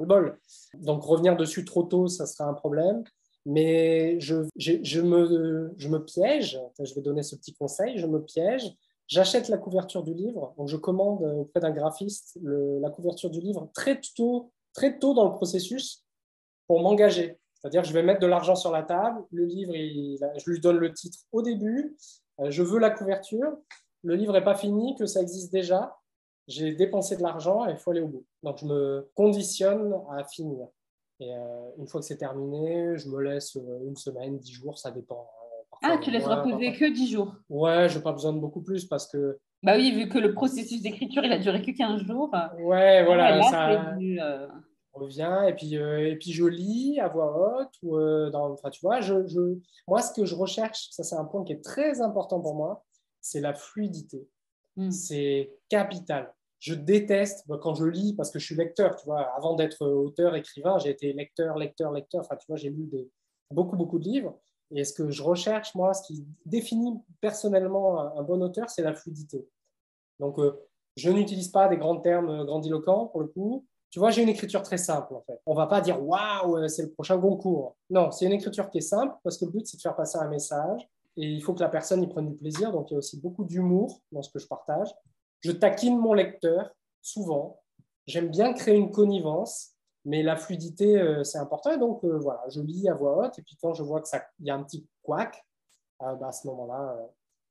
le 0.00 0.06
bol. 0.06 0.38
Donc 0.74 1.02
revenir 1.02 1.36
dessus 1.36 1.64
trop 1.64 1.82
tôt, 1.82 2.08
ça 2.08 2.26
sera 2.26 2.48
un 2.48 2.54
problème. 2.54 3.04
Mais 3.44 4.18
je, 4.18 4.34
me, 5.00 5.98
piège, 5.98 6.58
je 6.82 6.94
vais 6.94 7.00
donner 7.00 7.22
ce 7.22 7.36
petit 7.36 7.54
conseil, 7.54 7.96
je 7.96 8.06
me 8.06 8.20
piège, 8.20 8.74
j'achète 9.06 9.48
la 9.48 9.56
couverture 9.56 10.02
du 10.02 10.14
livre, 10.14 10.52
donc 10.58 10.66
je 10.66 10.76
commande 10.76 11.22
auprès 11.22 11.60
d'un 11.60 11.70
graphiste 11.70 12.36
la 12.42 12.90
couverture 12.90 13.30
du 13.30 13.40
livre 13.40 13.70
très 13.72 14.00
tôt, 14.16 14.50
très 14.72 14.98
tôt 14.98 15.14
dans 15.14 15.26
le 15.26 15.32
processus 15.32 16.04
pour 16.66 16.80
m'engager. 16.80 17.38
C'est-à-dire 17.54 17.84
je 17.84 17.92
vais 17.92 18.02
mettre 18.02 18.20
de 18.20 18.26
l'argent 18.26 18.56
sur 18.56 18.72
la 18.72 18.82
table, 18.82 19.22
le 19.30 19.44
livre, 19.44 19.72
je 19.74 20.50
lui 20.50 20.60
donne 20.60 20.78
le 20.78 20.92
titre 20.92 21.20
au 21.30 21.40
début, 21.40 21.96
euh, 22.40 22.50
je 22.50 22.62
veux 22.62 22.78
la 22.78 22.90
couverture, 22.90 23.56
le 24.02 24.14
livre 24.14 24.32
n'est 24.32 24.44
pas 24.44 24.54
fini, 24.54 24.94
que 24.96 25.06
ça 25.06 25.20
existe 25.20 25.52
déjà, 25.52 25.96
j'ai 26.48 26.72
dépensé 26.72 27.16
de 27.16 27.22
l'argent 27.22 27.66
et 27.66 27.72
il 27.72 27.76
faut 27.76 27.90
aller 27.90 28.00
au 28.00 28.08
bout. 28.08 28.24
Donc, 28.42 28.58
je 28.58 28.66
me 28.66 29.10
conditionne 29.14 29.94
à 30.10 30.24
finir. 30.24 30.66
Et 31.18 31.32
euh, 31.32 31.70
une 31.78 31.86
fois 31.86 32.00
que 32.00 32.06
c'est 32.06 32.18
terminé, 32.18 32.96
je 32.98 33.08
me 33.08 33.22
laisse 33.22 33.56
euh, 33.56 33.86
une 33.86 33.96
semaine, 33.96 34.38
dix 34.38 34.52
jours, 34.52 34.78
ça 34.78 34.90
dépend. 34.90 35.28
Hein. 35.82 35.88
ah, 35.94 35.98
tu 36.00 36.10
laisses 36.10 36.26
reposer 36.26 36.72
que 36.72 36.92
dix 36.92 37.10
jours 37.10 37.34
Ouais, 37.48 37.88
je 37.88 37.96
n'ai 37.96 38.02
pas 38.02 38.12
besoin 38.12 38.32
de 38.32 38.38
beaucoup 38.38 38.60
plus 38.60 38.84
parce 38.84 39.06
que. 39.06 39.38
Bah 39.62 39.76
oui, 39.76 39.92
vu 39.92 40.08
que 40.08 40.18
le 40.18 40.34
processus 40.34 40.82
d'écriture, 40.82 41.24
il 41.24 41.32
a 41.32 41.38
duré 41.38 41.62
que 41.62 41.70
15 41.70 42.02
jours. 42.02 42.30
Ouais, 42.60 43.02
voilà. 43.04 43.42
ça 43.44 43.70
euh, 43.70 44.46
revient 44.92 45.46
et 45.48 45.54
puis, 45.54 45.74
et 45.74 46.16
puis 46.16 46.32
je 46.32 46.44
lis 46.44 47.00
à 47.00 47.08
voix 47.08 47.60
haute. 47.62 47.72
Ou, 47.82 47.98
dans, 48.30 48.52
enfin, 48.52 48.68
tu 48.68 48.80
vois, 48.82 49.00
je, 49.00 49.26
je, 49.26 49.58
moi, 49.88 50.02
ce 50.02 50.12
que 50.12 50.26
je 50.26 50.34
recherche, 50.34 50.90
ça 50.90 51.02
c'est 51.02 51.16
un 51.16 51.24
point 51.24 51.42
qui 51.44 51.54
est 51.54 51.64
très 51.64 52.02
important 52.02 52.40
pour 52.40 52.54
moi, 52.54 52.84
c'est 53.22 53.40
la 53.40 53.54
fluidité. 53.54 54.28
Hmm. 54.76 54.90
C'est 54.90 55.50
capital 55.70 56.35
je 56.66 56.74
déteste 56.74 57.46
quand 57.60 57.74
je 57.76 57.84
lis, 57.84 58.12
parce 58.14 58.32
que 58.32 58.40
je 58.40 58.44
suis 58.44 58.56
lecteur, 58.56 58.96
tu 58.96 59.04
vois, 59.06 59.20
avant 59.36 59.54
d'être 59.54 59.86
auteur, 59.86 60.34
écrivain, 60.34 60.78
j'ai 60.78 60.90
été 60.90 61.12
lecteur, 61.12 61.56
lecteur, 61.56 61.92
lecteur, 61.92 62.22
enfin, 62.22 62.34
tu 62.34 62.44
vois, 62.48 62.56
j'ai 62.56 62.70
lu 62.70 62.90
beaucoup, 63.52 63.76
beaucoup 63.76 64.00
de 64.00 64.04
livres. 64.04 64.36
Et 64.72 64.82
ce 64.82 64.92
que 64.92 65.08
je 65.08 65.22
recherche, 65.22 65.76
moi, 65.76 65.94
ce 65.94 66.02
qui 66.08 66.26
définit 66.44 66.98
personnellement 67.20 68.18
un, 68.18 68.22
bon 68.24 68.42
auteur, 68.42 68.68
c'est 68.68 68.82
la 68.82 68.94
fluidité. 68.94 69.48
Donc, 70.18 70.40
euh, 70.40 70.60
je 70.96 71.08
n'utilise 71.08 71.48
pas 71.52 71.68
des 71.68 71.76
grands 71.76 72.00
termes 72.00 72.44
grandiloquents, 72.44 73.06
pour 73.06 73.20
le 73.20 73.28
coup. 73.28 73.64
Tu 73.90 74.00
vois, 74.00 74.10
j'ai 74.10 74.22
une 74.22 74.28
écriture 74.28 74.62
très 74.64 74.78
simple, 74.78 75.14
en 75.14 75.20
fait. 75.20 75.40
On 75.46 75.54
va 75.54 75.68
pas 75.68 75.80
dire, 75.80 76.04
waouh, 76.04 76.56
euh, 76.56 76.66
c'est 76.66 76.82
le 76.82 76.90
prochain 76.90 77.20
concours. 77.20 77.76
Non, 77.90 78.10
c'est 78.10 78.26
une 78.26 78.32
écriture 78.32 78.70
qui 78.70 78.78
est 78.78 78.80
simple, 78.80 79.14
parce 79.22 79.38
que 79.38 79.44
le 79.44 79.52
but, 79.52 79.68
c'est 79.68 79.76
de 79.76 79.82
faire 79.82 79.94
passer 79.94 80.18
un 80.18 80.28
message. 80.28 80.82
Et 81.16 81.28
il 81.28 81.40
faut 81.44 81.54
que 81.54 81.60
la 81.60 81.68
personne 81.68 82.02
y 82.02 82.08
prenne 82.08 82.26
du 82.26 82.34
plaisir. 82.34 82.72
Donc, 82.72 82.90
il 82.90 82.94
y 82.94 82.96
a 82.96 82.98
aussi 82.98 83.20
beaucoup 83.20 83.44
d'humour 83.44 84.00
dans 84.10 84.22
ce 84.22 84.30
que 84.30 84.40
je 84.40 84.48
partage. 84.48 84.92
Je 85.46 85.52
taquine 85.52 85.96
mon 85.96 86.12
lecteur 86.12 86.74
souvent. 87.02 87.62
J'aime 88.08 88.30
bien 88.30 88.52
créer 88.52 88.74
une 88.74 88.90
connivence, 88.90 89.74
mais 90.04 90.24
la 90.24 90.34
fluidité, 90.34 91.00
euh, 91.00 91.22
c'est 91.22 91.38
important. 91.38 91.70
Et 91.70 91.78
donc, 91.78 92.02
euh, 92.02 92.18
voilà, 92.18 92.42
je 92.48 92.60
lis 92.60 92.88
à 92.88 92.94
voix 92.94 93.16
haute. 93.16 93.38
Et 93.38 93.42
puis, 93.42 93.56
quand 93.62 93.72
je 93.72 93.84
vois 93.84 94.02
qu'il 94.02 94.18
y 94.40 94.50
a 94.50 94.56
un 94.56 94.64
petit 94.64 94.84
couac, 95.04 95.46
euh, 96.02 96.16
bah, 96.16 96.28
à 96.28 96.32
ce 96.32 96.48
moment-là, 96.48 96.98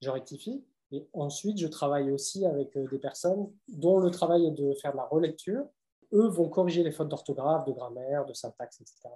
je 0.02 0.10
rectifie. 0.10 0.66
Et 0.92 1.08
ensuite, 1.14 1.58
je 1.58 1.68
travaille 1.68 2.12
aussi 2.12 2.46
avec 2.46 2.78
des 2.78 3.00
personnes 3.00 3.50
dont 3.70 4.00
le 4.00 4.12
travail 4.12 4.46
est 4.46 4.52
de 4.52 4.74
faire 4.74 4.92
de 4.92 4.98
la 4.98 5.06
relecture. 5.06 5.66
eux 6.12 6.28
vont 6.28 6.50
corriger 6.50 6.84
les 6.84 6.92
fautes 6.92 7.08
d'orthographe, 7.08 7.64
de 7.64 7.72
grammaire, 7.72 8.26
de 8.26 8.34
syntaxe, 8.34 8.82
etc. 8.82 9.08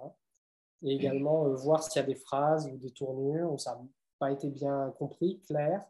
Et 0.80 0.94
également 0.94 1.46
voir 1.50 1.82
s'il 1.82 2.00
y 2.00 2.02
a 2.02 2.06
des 2.06 2.14
phrases 2.14 2.66
ou 2.66 2.78
des 2.78 2.92
tournures 2.92 3.52
où 3.52 3.58
ça 3.58 3.72
n'a 3.72 3.82
pas 4.18 4.32
été 4.32 4.48
bien 4.48 4.90
compris, 4.98 5.38
clair, 5.40 5.84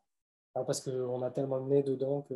parce 0.55 0.81
qu'on 0.81 1.23
a 1.23 1.31
tellement 1.31 1.61
de 1.61 1.69
nez 1.69 1.83
dedans 1.83 2.23
que 2.23 2.35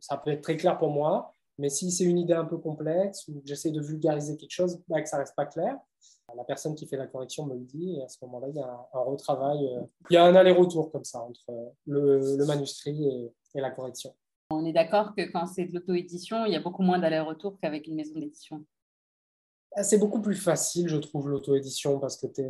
ça 0.00 0.16
peut 0.16 0.30
être 0.30 0.42
très 0.42 0.56
clair 0.56 0.78
pour 0.78 0.90
moi. 0.90 1.34
Mais 1.58 1.68
si 1.68 1.90
c'est 1.90 2.04
une 2.04 2.18
idée 2.18 2.32
un 2.32 2.46
peu 2.46 2.56
complexe 2.56 3.28
ou 3.28 3.40
que 3.40 3.46
j'essaie 3.46 3.70
de 3.70 3.82
vulgariser 3.82 4.36
quelque 4.36 4.50
chose, 4.50 4.80
bah, 4.88 5.02
que 5.02 5.08
ça 5.08 5.18
reste 5.18 5.36
pas 5.36 5.44
clair, 5.44 5.76
la 6.36 6.44
personne 6.44 6.74
qui 6.74 6.86
fait 6.86 6.96
la 6.96 7.06
correction 7.06 7.46
me 7.46 7.54
le 7.54 7.64
dit 7.64 7.96
et 7.96 8.02
à 8.02 8.08
ce 8.08 8.18
moment-là, 8.22 8.48
il 8.48 8.56
y 8.56 8.60
a 8.60 8.88
un, 8.92 9.00
retravail. 9.00 9.66
Euh, 9.66 9.82
il 10.10 10.14
y 10.14 10.16
a 10.16 10.24
un 10.24 10.34
aller-retour 10.34 10.90
comme 10.90 11.04
ça 11.04 11.20
entre 11.20 11.74
le, 11.86 12.44
manuscrit 12.46 13.06
et, 13.54 13.60
la 13.60 13.70
correction. 13.70 14.14
On 14.50 14.64
est 14.64 14.72
d'accord 14.72 15.14
que 15.14 15.30
quand 15.30 15.46
c'est 15.46 15.66
de 15.66 15.74
l'auto-édition, 15.74 16.44
il 16.46 16.52
y 16.52 16.56
a 16.56 16.60
beaucoup 16.60 16.82
moins 16.82 16.98
d'aller-retour 16.98 17.58
qu'avec 17.60 17.86
une 17.86 17.96
maison 17.96 18.18
d'édition. 18.18 18.64
Ah, 19.76 19.84
c'est 19.84 19.98
beaucoup 19.98 20.20
plus 20.20 20.34
facile, 20.34 20.88
je 20.88 20.96
trouve, 20.96 21.28
l'auto-édition 21.28 21.98
parce 21.98 22.16
que 22.16 22.26
tu 22.26 22.42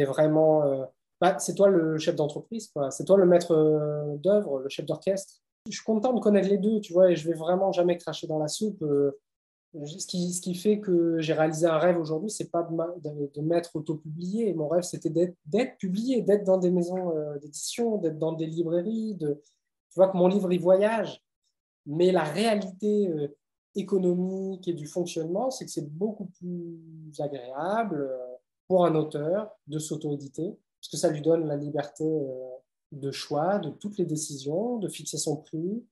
es, 0.00 0.04
vraiment. 0.04 0.62
Euh, 0.62 0.84
bah, 1.20 1.38
c'est 1.38 1.54
toi 1.54 1.68
le 1.68 1.98
chef 1.98 2.14
d'entreprise, 2.14 2.70
c'est 2.90 3.04
toi 3.04 3.16
le 3.16 3.26
maître 3.26 3.52
euh, 3.52 4.16
d'œuvre, 4.18 4.60
le 4.60 4.68
chef 4.68 4.86
d'orchestre 4.86 5.40
je 5.70 5.76
suis 5.76 5.84
content 5.84 6.12
de 6.12 6.20
connaître 6.20 6.48
les 6.48 6.58
deux, 6.58 6.80
tu 6.80 6.92
vois, 6.92 7.10
et 7.10 7.16
je 7.16 7.28
vais 7.28 7.34
vraiment 7.34 7.72
jamais 7.72 7.96
cracher 7.96 8.26
dans 8.26 8.38
la 8.38 8.48
soupe. 8.48 8.82
Euh, 8.82 9.18
ce 9.84 10.06
qui, 10.06 10.54
fait 10.54 10.80
que 10.80 11.18
j'ai 11.18 11.34
réalisé 11.34 11.66
un 11.66 11.76
rêve 11.76 11.98
aujourd'hui, 11.98 12.30
c'est 12.30 12.50
pas 12.50 12.62
de, 12.62 13.30
de, 13.34 13.40
m'être 13.42 13.76
auto-publié. 13.76 14.54
Mon 14.54 14.68
rêve, 14.68 14.84
c'était 14.84 15.10
d'être 15.10 15.76
publié, 15.76 16.22
d'être 16.22 16.44
dans 16.44 16.56
des 16.56 16.70
maisons 16.70 17.14
euh, 17.14 17.38
d'édition, 17.38 17.98
d'être 17.98 18.18
dans 18.18 18.32
des 18.32 18.46
librairies. 18.46 19.16
De, 19.16 19.34
tu 19.90 19.94
vois 19.96 20.08
que 20.08 20.16
mon 20.16 20.28
livre, 20.28 20.50
il 20.50 20.60
voyage. 20.60 21.22
Mais 21.84 22.10
la 22.10 22.24
réalité 22.24 23.12
économique 23.74 24.66
et 24.66 24.72
du 24.72 24.86
fonctionnement, 24.86 25.50
c'est 25.50 25.66
que 25.66 25.70
c'est 25.70 25.88
beaucoup 25.88 26.26
plus 26.38 27.12
agréable 27.18 28.10
pour 28.66 28.86
un 28.86 28.94
auteur 28.94 29.50
de 29.66 29.78
s'auto-éditer, 29.78 30.56
parce 30.80 30.90
que 30.90 30.96
ça 30.96 31.10
lui 31.10 31.22
donne 31.22 31.46
la 31.46 31.56
liberté 31.56 32.04
de 32.92 33.10
choix, 33.10 33.58
de 33.58 33.70
toutes 33.70 33.98
les 33.98 34.06
décisions, 34.06 34.78
de 34.78 34.88
fixer 34.88 35.18
son 35.18 35.36
prix. 35.36 35.84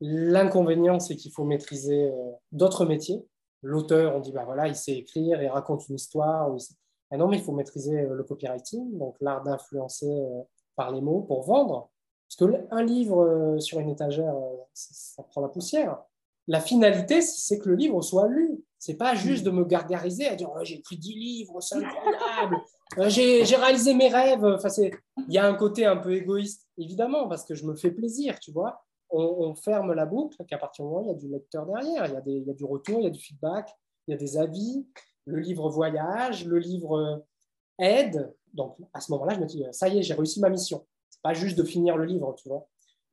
L'inconvénient, 0.00 1.00
c'est 1.00 1.16
qu'il 1.16 1.32
faut 1.32 1.44
maîtriser 1.44 2.10
euh, 2.10 2.32
d'autres 2.52 2.84
métiers. 2.84 3.26
L'auteur, 3.62 4.16
on 4.16 4.20
dit, 4.20 4.32
bah 4.32 4.44
voilà, 4.44 4.68
il 4.68 4.76
sait 4.76 4.96
écrire, 4.98 5.42
il 5.42 5.48
raconte 5.48 5.88
une 5.88 5.94
histoire. 5.94 6.54
Ah 7.10 7.16
non, 7.16 7.28
mais 7.28 7.38
il 7.38 7.42
faut 7.42 7.52
maîtriser 7.52 8.00
euh, 8.00 8.14
le 8.14 8.24
copywriting, 8.24 8.98
donc 8.98 9.16
l'art 9.20 9.42
d'influencer 9.42 10.10
euh, 10.10 10.42
par 10.76 10.92
les 10.92 11.00
mots 11.00 11.22
pour 11.22 11.42
vendre. 11.44 11.90
Parce 12.28 12.50
qu'un 12.50 12.82
livre 12.82 13.56
sur 13.60 13.78
une 13.78 13.90
étagère, 13.90 14.34
ça 14.72 15.22
prend 15.22 15.40
la 15.40 15.48
poussière. 15.48 16.02
La 16.46 16.60
finalité, 16.60 17.22
c'est 17.22 17.58
que 17.58 17.68
le 17.68 17.74
livre 17.74 18.02
soit 18.02 18.28
lu. 18.28 18.62
C'est 18.78 18.96
pas 18.96 19.14
juste 19.14 19.44
de 19.44 19.50
me 19.50 19.64
gargariser 19.64 20.26
à 20.26 20.34
dire 20.34 20.50
oh, 20.54 20.58
j'ai 20.62 20.76
écrit 20.76 20.98
10 20.98 21.14
livres, 21.14 21.60
c'est 21.60 21.76
incroyable, 21.82 22.58
euh, 22.98 23.08
j'ai 23.08 23.56
réalisé 23.56 23.94
mes 23.94 24.08
rêves. 24.08 24.44
Enfin, 24.44 24.68
il 24.78 25.34
y 25.34 25.38
a 25.38 25.46
un 25.46 25.54
côté 25.54 25.86
un 25.86 25.96
peu 25.96 26.14
égoïste, 26.14 26.68
évidemment, 26.76 27.28
parce 27.28 27.44
que 27.44 27.54
je 27.54 27.64
me 27.64 27.74
fais 27.74 27.90
plaisir, 27.90 28.38
tu 28.40 28.52
vois. 28.52 28.84
On, 29.16 29.54
ferme 29.54 29.92
la 29.92 30.06
boucle 30.06 30.44
qu'à 30.44 30.58
partir 30.58 30.84
du 30.84 30.90
moment 30.90 31.02
où 31.02 31.04
il 31.04 31.08
y 31.08 31.14
a 31.14 31.18
du 31.18 31.28
lecteur 31.28 31.66
derrière, 31.66 32.06
il 32.06 32.14
y, 32.14 32.16
a 32.16 32.20
des, 32.20 32.32
il 32.32 32.46
y, 32.48 32.50
a 32.50 32.54
du 32.54 32.64
retour, 32.64 32.98
il 32.98 33.04
y 33.04 33.06
a 33.06 33.10
du 33.10 33.20
feedback, 33.20 33.70
il 34.08 34.10
y 34.10 34.14
a 34.14 34.16
des 34.16 34.36
avis, 34.36 34.84
le 35.24 35.38
livre 35.38 35.70
voyage, 35.70 36.44
le 36.46 36.58
livre 36.58 37.24
aide. 37.78 38.34
Donc 38.52 38.76
à 38.92 39.00
ce 39.00 39.12
moment-là, 39.12 39.34
je 39.34 39.40
me 39.40 39.46
dis 39.46 39.64
ça 39.70 39.88
y 39.88 39.98
est, 39.98 40.02
j'ai 40.02 40.14
réussi 40.14 40.40
ma 40.40 40.48
mission. 40.48 40.84
C'est 41.10 41.22
pas 41.22 41.32
juste 41.32 41.56
de 41.56 41.62
finir 41.62 41.96
le 41.96 42.06
livre, 42.06 42.34
tu 42.36 42.48
vois. 42.48 42.66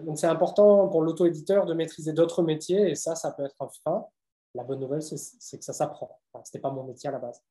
Donc 0.05 0.19
c'est 0.19 0.27
important 0.27 0.87
pour 0.87 1.01
l'auto-éditeur 1.01 1.65
de 1.65 1.73
maîtriser 1.73 2.13
d'autres 2.13 2.43
métiers 2.43 2.91
et 2.91 2.95
ça, 2.95 3.15
ça 3.15 3.31
peut 3.31 3.43
être 3.43 3.55
un 3.59 3.69
frein. 3.69 4.05
La 4.53 4.63
bonne 4.63 4.79
nouvelle, 4.79 5.01
c'est 5.01 5.57
que 5.57 5.63
ça 5.63 5.73
s'apprend. 5.73 6.19
Enfin, 6.33 6.43
ce 6.43 6.49
n'était 6.49 6.61
pas 6.61 6.71
mon 6.71 6.83
métier 6.83 7.09
à 7.09 7.13
la 7.13 7.19
base. 7.19 7.41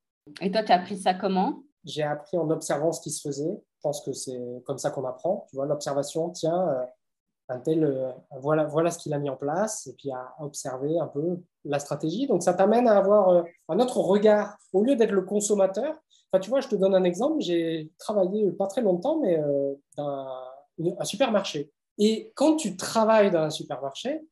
Et 0.40 0.50
toi, 0.50 0.62
tu 0.62 0.72
as 0.72 0.76
appris 0.76 0.98
ça 0.98 1.14
comment? 1.14 1.62
J'ai 1.84 2.02
appris 2.02 2.36
en 2.36 2.50
observant 2.50 2.92
ce 2.92 3.00
qui 3.00 3.10
se 3.10 3.26
faisait. 3.26 3.50
Je 3.76 3.80
pense 3.82 4.02
que 4.02 4.12
c'est 4.12 4.38
comme 4.66 4.78
ça 4.78 4.90
qu'on 4.90 5.04
apprend. 5.06 5.46
Tu 5.48 5.56
vois, 5.56 5.64
l'observation, 5.64 6.28
tiens, 6.30 6.68
euh, 6.68 6.84
un 7.48 7.58
tel, 7.58 7.84
euh, 7.84 8.12
voilà, 8.40 8.64
voilà 8.64 8.90
ce 8.90 8.98
qu'il 8.98 9.14
a 9.14 9.18
mis 9.18 9.30
en 9.30 9.36
place, 9.36 9.86
et 9.86 9.94
puis 9.94 10.12
à 10.12 10.34
observer 10.40 10.98
un 10.98 11.06
peu 11.06 11.40
la 11.64 11.78
stratégie. 11.78 12.26
Donc 12.26 12.42
ça 12.42 12.52
t'amène 12.52 12.86
à 12.86 12.98
avoir 12.98 13.30
euh, 13.30 13.42
un 13.70 13.80
autre 13.80 13.98
regard. 13.98 14.58
Au 14.74 14.82
lieu 14.84 14.94
d'être 14.94 15.12
le 15.12 15.22
consommateur, 15.22 15.96
enfin, 16.30 16.40
tu 16.40 16.50
vois, 16.50 16.60
je 16.60 16.68
te 16.68 16.76
donne 16.76 16.94
un 16.94 17.04
exemple. 17.04 17.40
J'ai 17.40 17.90
travaillé 17.98 18.52
pas 18.52 18.66
très 18.66 18.82
longtemps, 18.82 19.18
mais 19.20 19.42
dans 19.96 20.28
un 20.98 21.04
supermarché. 21.04 21.72
Et 22.00 22.32
quand 22.34 22.56
tu 22.56 22.76
travailles 22.76 23.30
dans 23.30 23.42
un 23.42 23.50
supermarché, 23.50 24.18
tu 24.18 24.26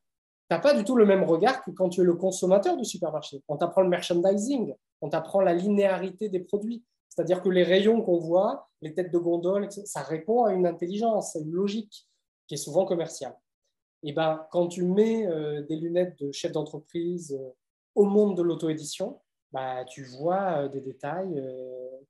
n'as 0.51 0.59
pas 0.59 0.75
du 0.75 0.85
tout 0.85 0.97
le 0.97 1.05
même 1.05 1.23
regard 1.23 1.63
que 1.63 1.71
quand 1.71 1.91
tu 1.91 2.01
es 2.01 2.05
le 2.05 2.15
consommateur 2.15 2.79
du 2.79 2.85
supermarché. 2.87 3.43
On 3.47 3.59
t'apprend 3.59 3.83
le 3.83 3.91
merchandising, 3.91 4.75
on 5.03 5.11
t'apprend 5.11 5.43
la 5.43 5.53
linéarité 5.53 6.31
des 6.31 6.41
produits. 6.41 6.83
C'est-à-dire 7.11 7.43
que 7.43 7.51
les 7.51 7.65
rayons 7.65 8.01
qu'on 8.01 8.19
voit, 8.19 8.71
les 8.81 8.95
têtes 8.95 9.13
de 9.13 9.19
gondole, 9.19 9.71
ça 9.71 10.03
répond 10.03 10.45
à 10.45 10.55
une 10.55 10.67
intelligence, 10.67 11.37
à 11.37 11.41
une 11.41 11.53
logique 11.53 12.09
qui 12.47 12.55
est 12.55 12.59
souvent 12.59 12.87
commerciale. 12.87 13.37
Et 14.03 14.15
ben, 14.15 14.47
quand 14.51 14.69
tu 14.69 14.85
mets 14.85 15.27
euh, 15.27 15.61
des 15.63 15.77
lunettes 15.77 16.19
de 16.21 16.33
chef 16.33 16.53
d'entreprise 16.53 17.39
euh, 17.39 17.51
au 17.95 18.05
monde 18.05 18.35
de 18.35 18.43
l'auto-édition, 18.43 19.21
bah, 19.53 19.85
tu 19.85 20.05
vois 20.05 20.63
euh, 20.63 20.69
des 20.69 20.81
détails 20.81 21.45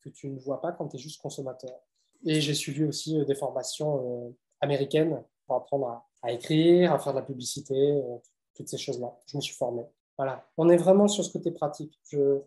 que 0.02 0.08
tu 0.10 0.28
ne 0.28 0.38
vois 0.38 0.60
pas 0.60 0.70
quand 0.70 0.86
tu 0.86 0.96
es 0.96 1.00
juste 1.00 1.20
consommateur. 1.20 1.80
Et 2.24 2.40
j'ai 2.40 2.54
suivi 2.54 2.84
aussi 2.84 3.24
des 3.24 3.34
formations 3.34 4.34
américaines 4.60 5.24
pour 5.48 5.56
apprendre 5.56 6.04
à, 6.22 6.32
écrire, 6.32 6.92
à 6.92 6.98
faire 6.98 7.14
de 7.14 7.18
la 7.18 7.24
publicité, 7.24 7.74
euh, 7.74 8.18
toutes 8.54 8.68
ces 8.68 8.78
choses-là. 8.78 9.12
Je 9.26 9.36
me 9.36 9.40
suis 9.40 9.54
formé. 9.54 9.82
Voilà. 10.16 10.44
On 10.56 10.68
est 10.68 10.76
vraiment 10.76 11.08
sur 11.08 11.24
ce 11.24 11.32
côté 11.32 11.50
pratique. 11.50 11.98
Je, 12.10 12.40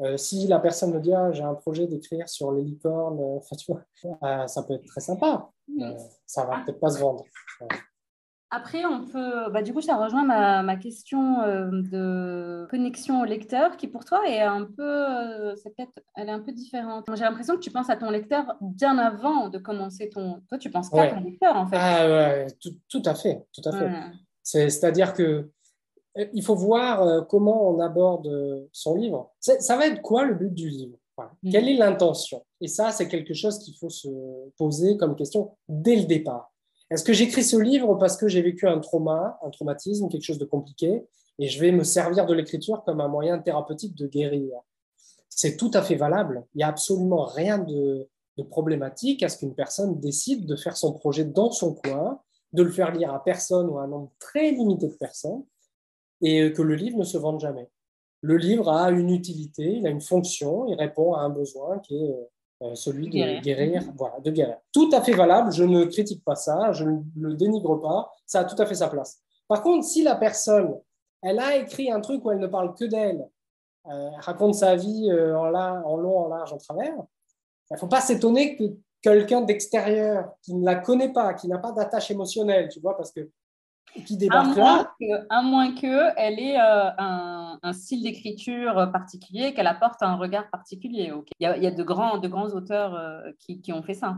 euh, 0.00 0.16
si 0.16 0.46
la 0.46 0.60
personne 0.60 0.92
me 0.92 1.00
dit 1.00 1.14
ah, 1.14 1.32
j'ai 1.32 1.42
un 1.42 1.54
projet 1.54 1.86
d'écrire 1.86 2.28
sur 2.28 2.52
les 2.52 2.62
licornes, 2.62 3.20
euh, 3.20 4.46
ça 4.46 4.62
peut 4.62 4.74
être 4.74 4.86
très 4.86 5.00
sympa. 5.00 5.50
ça 6.26 6.44
va 6.44 6.62
peut-être 6.64 6.80
pas 6.80 6.90
se 6.90 7.00
vendre. 7.00 7.24
Après, 8.50 8.84
on 8.84 9.04
peut. 9.04 9.50
Bah, 9.50 9.62
du 9.62 9.72
coup, 9.72 9.80
ça 9.80 9.96
rejoint 9.96 10.24
ma, 10.24 10.62
ma 10.62 10.76
question 10.76 11.40
euh, 11.40 11.68
de 11.72 12.66
connexion 12.70 13.20
au 13.20 13.24
lecteur, 13.24 13.76
qui 13.76 13.88
pour 13.88 14.04
toi 14.04 14.22
est 14.28 14.40
un 14.40 14.64
peu. 14.64 14.82
Euh, 14.82 15.56
c'est 15.56 15.74
peut-être. 15.74 15.92
Elle 16.14 16.28
est 16.28 16.32
un 16.32 16.40
peu 16.40 16.52
différente. 16.52 17.06
J'ai 17.14 17.24
l'impression 17.24 17.54
que 17.54 17.60
tu 17.60 17.70
penses 17.70 17.90
à 17.90 17.96
ton 17.96 18.10
lecteur 18.10 18.56
bien 18.60 18.98
avant 18.98 19.48
de 19.48 19.58
commencer 19.58 20.08
ton. 20.10 20.42
Toi, 20.48 20.58
tu 20.58 20.70
penses 20.70 20.90
qu'à 20.90 21.08
ton 21.08 21.20
lecteur, 21.20 21.56
en 21.56 21.66
fait. 21.66 21.76
Ah, 21.78 22.06
ouais, 22.06 22.46
tout, 22.60 22.74
tout, 22.88 23.02
à 23.04 23.14
fait. 23.14 23.44
Tout 23.52 23.68
à 23.68 23.72
fait. 23.72 23.90
C'est-à-dire 24.42 25.12
que. 25.12 25.50
Euh, 26.18 26.26
il 26.32 26.42
faut 26.42 26.54
voir 26.54 27.26
comment 27.26 27.68
on 27.68 27.80
aborde 27.80 28.66
son 28.72 28.94
livre. 28.94 29.34
Ça 29.40 29.76
va 29.76 29.86
être 29.86 30.00
quoi 30.00 30.24
le 30.24 30.34
but 30.34 30.54
du 30.54 30.70
livre? 30.70 30.96
Mm. 31.42 31.50
Quelle 31.50 31.68
est 31.68 31.76
l'intention? 31.76 32.44
Et 32.60 32.68
ça, 32.68 32.90
c'est 32.90 33.08
quelque 33.08 33.34
chose 33.34 33.58
qu'il 33.58 33.74
faut 33.76 33.90
se 33.90 34.08
poser 34.56 34.96
comme 34.96 35.14
question 35.16 35.56
dès 35.68 35.96
le 35.96 36.04
départ. 36.04 36.52
Est-ce 36.90 37.02
que 37.02 37.12
j'écris 37.12 37.42
ce 37.42 37.56
livre 37.56 37.96
parce 37.96 38.16
que 38.16 38.28
j'ai 38.28 38.42
vécu 38.42 38.68
un 38.68 38.78
trauma, 38.78 39.38
un 39.42 39.50
traumatisme, 39.50 40.08
quelque 40.08 40.22
chose 40.22 40.38
de 40.38 40.44
compliqué, 40.44 41.04
et 41.38 41.48
je 41.48 41.60
vais 41.60 41.72
me 41.72 41.82
servir 41.82 42.26
de 42.26 42.34
l'écriture 42.34 42.84
comme 42.84 43.00
un 43.00 43.08
moyen 43.08 43.38
thérapeutique 43.38 43.94
de 43.96 44.06
guérir? 44.06 44.52
C'est 45.28 45.56
tout 45.56 45.70
à 45.74 45.82
fait 45.82 45.96
valable. 45.96 46.46
Il 46.54 46.58
n'y 46.58 46.64
a 46.64 46.68
absolument 46.68 47.24
rien 47.24 47.58
de, 47.58 48.08
problématique 48.50 49.22
à 49.22 49.30
ce 49.30 49.38
qu'une 49.38 49.54
personne 49.54 49.98
décide 49.98 50.46
de 50.46 50.56
faire 50.56 50.76
son 50.76 50.92
projet 50.92 51.24
dans 51.24 51.50
son 51.50 51.74
coin, 51.74 52.20
de 52.52 52.62
le 52.62 52.70
faire 52.70 52.92
lire 52.92 53.12
à 53.12 53.24
personne 53.24 53.66
ou 53.68 53.78
à 53.78 53.84
un 53.84 53.88
nombre 53.88 54.12
très 54.18 54.50
limité 54.50 54.88
de 54.88 54.94
personnes, 54.94 55.42
et 56.20 56.52
que 56.52 56.62
le 56.62 56.74
livre 56.74 56.98
ne 56.98 57.04
se 57.04 57.18
vende 57.18 57.40
jamais. 57.40 57.68
Le 58.20 58.36
livre 58.36 58.68
a 58.68 58.90
une 58.90 59.10
utilité, 59.10 59.76
il 59.78 59.86
a 59.86 59.90
une 59.90 60.00
fonction, 60.00 60.66
il 60.66 60.74
répond 60.74 61.14
à 61.14 61.20
un 61.20 61.30
besoin 61.30 61.78
qui 61.80 61.96
est 61.96 62.28
euh, 62.62 62.74
celui 62.74 63.08
de 63.08 63.40
guérir. 63.40 63.82
voilà, 63.96 64.18
de 64.20 64.30
guérir. 64.30 64.56
Tout 64.72 64.90
à 64.92 65.02
fait 65.02 65.12
valable, 65.12 65.52
je 65.52 65.64
ne 65.64 65.84
critique 65.84 66.24
pas 66.24 66.36
ça, 66.36 66.72
je 66.72 66.84
ne 66.84 67.02
le 67.20 67.34
dénigre 67.34 67.80
pas, 67.80 68.12
ça 68.24 68.40
a 68.40 68.44
tout 68.44 68.60
à 68.60 68.66
fait 68.66 68.74
sa 68.74 68.88
place. 68.88 69.20
Par 69.48 69.62
contre, 69.62 69.84
si 69.86 70.02
la 70.02 70.16
personne, 70.16 70.74
elle 71.22 71.38
a 71.38 71.56
écrit 71.56 71.90
un 71.90 72.00
truc 72.00 72.24
où 72.24 72.30
elle 72.30 72.38
ne 72.38 72.46
parle 72.46 72.74
que 72.74 72.84
d'elle, 72.84 73.28
euh, 73.88 74.10
raconte 74.18 74.54
sa 74.54 74.74
vie 74.74 75.10
euh, 75.10 75.38
en, 75.38 75.54
en 75.54 75.96
long, 75.96 76.18
en 76.18 76.28
large, 76.28 76.52
en 76.52 76.58
travers, 76.58 76.94
il 77.70 77.74
ne 77.74 77.78
faut 77.78 77.88
pas 77.88 78.00
s'étonner 78.00 78.56
que 78.56 78.64
quelqu'un 79.02 79.42
d'extérieur 79.42 80.32
qui 80.42 80.54
ne 80.54 80.64
la 80.64 80.76
connaît 80.76 81.12
pas, 81.12 81.34
qui 81.34 81.48
n'a 81.48 81.58
pas 81.58 81.72
d'attache 81.72 82.10
émotionnelle, 82.10 82.68
tu 82.68 82.80
vois, 82.80 82.96
parce 82.96 83.12
que 83.12 83.30
qui 84.04 84.16
débarque 84.16 84.56
là. 84.56 84.94
à 85.30 85.42
moins 85.42 85.74
qu'elle 85.74 86.38
ait 86.38 86.58
euh, 86.58 86.90
un, 86.98 87.58
un, 87.62 87.72
style 87.72 88.02
d'écriture 88.02 88.90
particulier, 88.92 89.54
qu'elle 89.54 89.66
apporte 89.66 90.02
un 90.02 90.16
regard 90.16 90.50
particulier. 90.50 91.12
Il, 91.38 91.44
y 91.44 91.46
a, 91.46 91.70
de, 91.70 91.82
grands, 91.82 92.18
de 92.18 92.28
grands 92.28 92.48
auteurs 92.48 92.94
euh, 92.94 93.30
qui, 93.38 93.60
qui, 93.60 93.72
ont 93.72 93.82
fait 93.82 93.94
ça. 93.94 94.16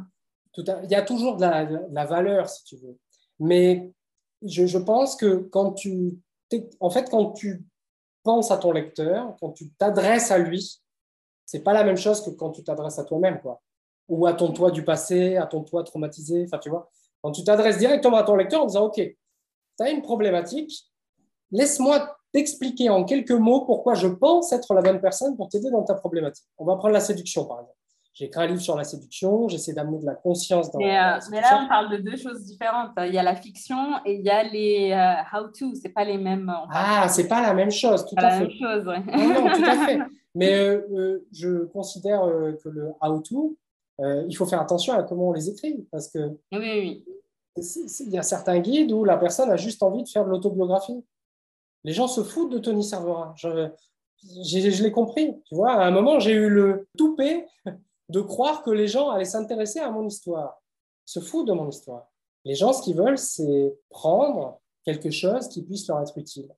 Tout 0.53 0.65
il 0.85 0.91
y 0.91 0.95
a 0.95 1.03
toujours 1.03 1.37
de 1.37 1.43
la, 1.43 1.65
la, 1.65 2.05
valeur, 2.05 2.49
si 2.49 2.65
tu 2.65 2.77
veux. 2.77 2.99
Mais 3.39 3.93
je, 4.43 4.67
je, 4.67 4.79
pense 4.79 5.17
que 5.17 5.37
quand 5.37 5.73
tu, 5.73 6.19
en 6.81 6.91
fait, 6.91 7.09
quand 7.11 7.33
tu 7.33 7.65
penses 8.23 8.51
à 8.51 8.59
ton 8.59 8.73
lecteur, 8.73 9.37
quand 9.41 9.51
tu 9.51 9.71
t'adresses 9.73 10.31
à 10.31 10.39
lui, 10.39 10.81
c'est 11.47 11.63
pas 11.63 11.73
la 11.73 11.85
même 11.85 11.97
chose 11.97 12.23
que 12.23 12.31
quand 12.31 12.51
tu 12.51 12.63
t'adresses 12.63 12.99
à 12.99 13.05
toi-même, 13.05 13.41
quoi. 13.41 13.63
Ou 14.09 14.27
à 14.27 14.33
ton 14.33 14.53
toi 14.53 14.71
du 14.71 14.85
passé, 14.85 15.37
à 15.37 15.47
ton 15.47 15.63
toi 15.63 15.85
traumatisé. 15.85 16.45
Enfin, 16.45 16.59
tu 16.59 16.71
vois, 16.71 16.91
quand 17.23 17.33
tu 17.33 17.45
t'adresses 17.45 17.79
directement 17.79 18.17
à 18.17 18.23
ton 18.23 18.37
lecteur 18.37 18.63
en 18.63 18.67
disant, 18.67 18.87
OK, 18.87 19.01
tu 19.79 19.85
as 19.85 19.91
une 19.91 20.03
problématique, 20.03 20.73
laisse-moi 21.51 22.17
t'expliquer 22.33 22.91
en 22.91 23.05
quelques 23.05 23.31
mots 23.31 23.65
pourquoi 23.65 23.95
je 23.95 24.09
pense 24.09 24.53
être 24.53 24.75
la 24.75 24.83
bonne 24.83 25.01
personne 25.01 25.37
pour 25.37 25.49
t'aider 25.49 25.71
dans 25.71 25.85
ta 25.85 25.95
problématique. 25.95 26.47
On 26.59 26.65
va 26.65 26.77
prendre 26.77 26.95
la 26.95 27.01
séduction, 27.01 27.47
par 27.47 27.61
exemple. 27.61 27.79
J'ai 28.19 28.25
écrit 28.25 28.43
un 28.43 28.47
livre 28.49 28.61
sur 28.61 28.77
la 28.77 28.83
séduction, 28.83 29.49
j'essaie 29.49 29.73
d'amener 29.73 30.01
de 30.01 30.07
la 30.07 30.17
conscience 30.17 30.73
dans 30.73 30.81
mais, 30.81 30.99
euh, 30.99 31.19
mais, 31.31 31.41
là, 31.41 31.61
on 31.63 31.69
parle 31.69 31.91
de 31.91 31.99
deux 31.99 32.17
choses 32.17 32.45
différentes. 32.45 32.91
Il 33.07 33.15
y 33.15 33.19
a 33.19 33.23
la 33.23 33.37
fiction 33.37 33.77
et 34.05 34.15
il 34.15 34.23
y 34.23 34.31
a 34.31 34.43
les 34.43 34.91
euh, 34.91 35.23
how-to. 35.33 35.73
C'est 35.81 35.91
pas 35.91 36.05
les 36.05 36.19
mêmes. 36.19 36.53
Ah, 36.73 37.07
c'est 37.09 37.29
pas 37.29 37.41
la 37.41 37.55
même 37.55 37.71
chose, 37.71 38.05
tout 38.07 38.17
à 38.19 38.23
la 38.23 38.31
fait. 38.31 38.41
même 38.41 38.51
chose, 38.51 38.89
ouais. 38.89 39.01
non, 39.17 39.29
non, 39.29 39.53
tout 39.53 39.65
à 39.65 39.87
fait. 39.87 39.99
Mais 40.35 40.53
euh, 40.53 41.25
je 41.33 41.67
considère 41.67 42.23
que 42.63 42.69
le 42.69 42.91
how-to, 43.01 43.57
il 44.01 44.35
faut 44.37 44.47
faire 44.47 44.61
attention 44.61 44.95
à 44.95 45.05
comment 45.05 45.29
on 45.29 45.33
les 45.33 45.49
écrit. 45.49 45.87
Parce 45.93 46.09
que 46.09 46.19
oui, 46.53 46.59
oui. 46.61 47.05
Il 47.61 48.11
y 48.11 48.19
a 48.19 48.23
certains 48.23 48.59
guides 48.61 48.93
où 48.93 49.05
la 49.05 49.17
personne 49.17 49.51
a 49.51 49.57
juste 49.57 49.83
envie 49.83 50.03
de 50.03 50.09
faire 50.09 50.25
de 50.25 50.31
l'autobiographie. 50.31 51.05
Les 51.85 51.93
gens 51.93 52.09
se 52.09 52.23
foutent 52.23 52.53
de 52.53 52.59
Tony 52.59 52.85
Cervera. 52.85 53.35
Je, 53.37 54.83
l'ai 54.83 54.93
compris. 54.93 55.41
Tu 55.45 55.55
vois, 55.55 55.73
à 55.73 55.87
un 55.87 55.91
moment, 55.91 56.19
j'ai 56.19 56.33
eu 56.33 56.49
le 56.49 56.89
toupet 56.97 57.47
de 58.09 58.21
croire 58.21 58.63
que 58.63 58.71
les 58.71 58.89
gens 58.89 59.11
allaient 59.11 59.25
s'intéresser 59.25 59.79
à 59.81 59.91
mon 59.91 60.07
histoire, 60.07 60.61
se 61.05 61.21
foutent 61.21 61.49
de 61.49 61.53
mon 61.53 61.69
histoire. 61.69 62.11
Les 62.45 62.55
gens, 62.55 62.73
ce 62.73 62.83
qu'ils 62.83 62.97
veulent, 62.97 63.19
c'est 63.19 63.77
prendre 63.91 64.61
quelque 64.85 65.11
chose 65.11 65.49
qui 65.49 65.63
puisse 65.63 65.87
leur 65.89 66.01
être 66.01 66.17
utile. 66.17 66.49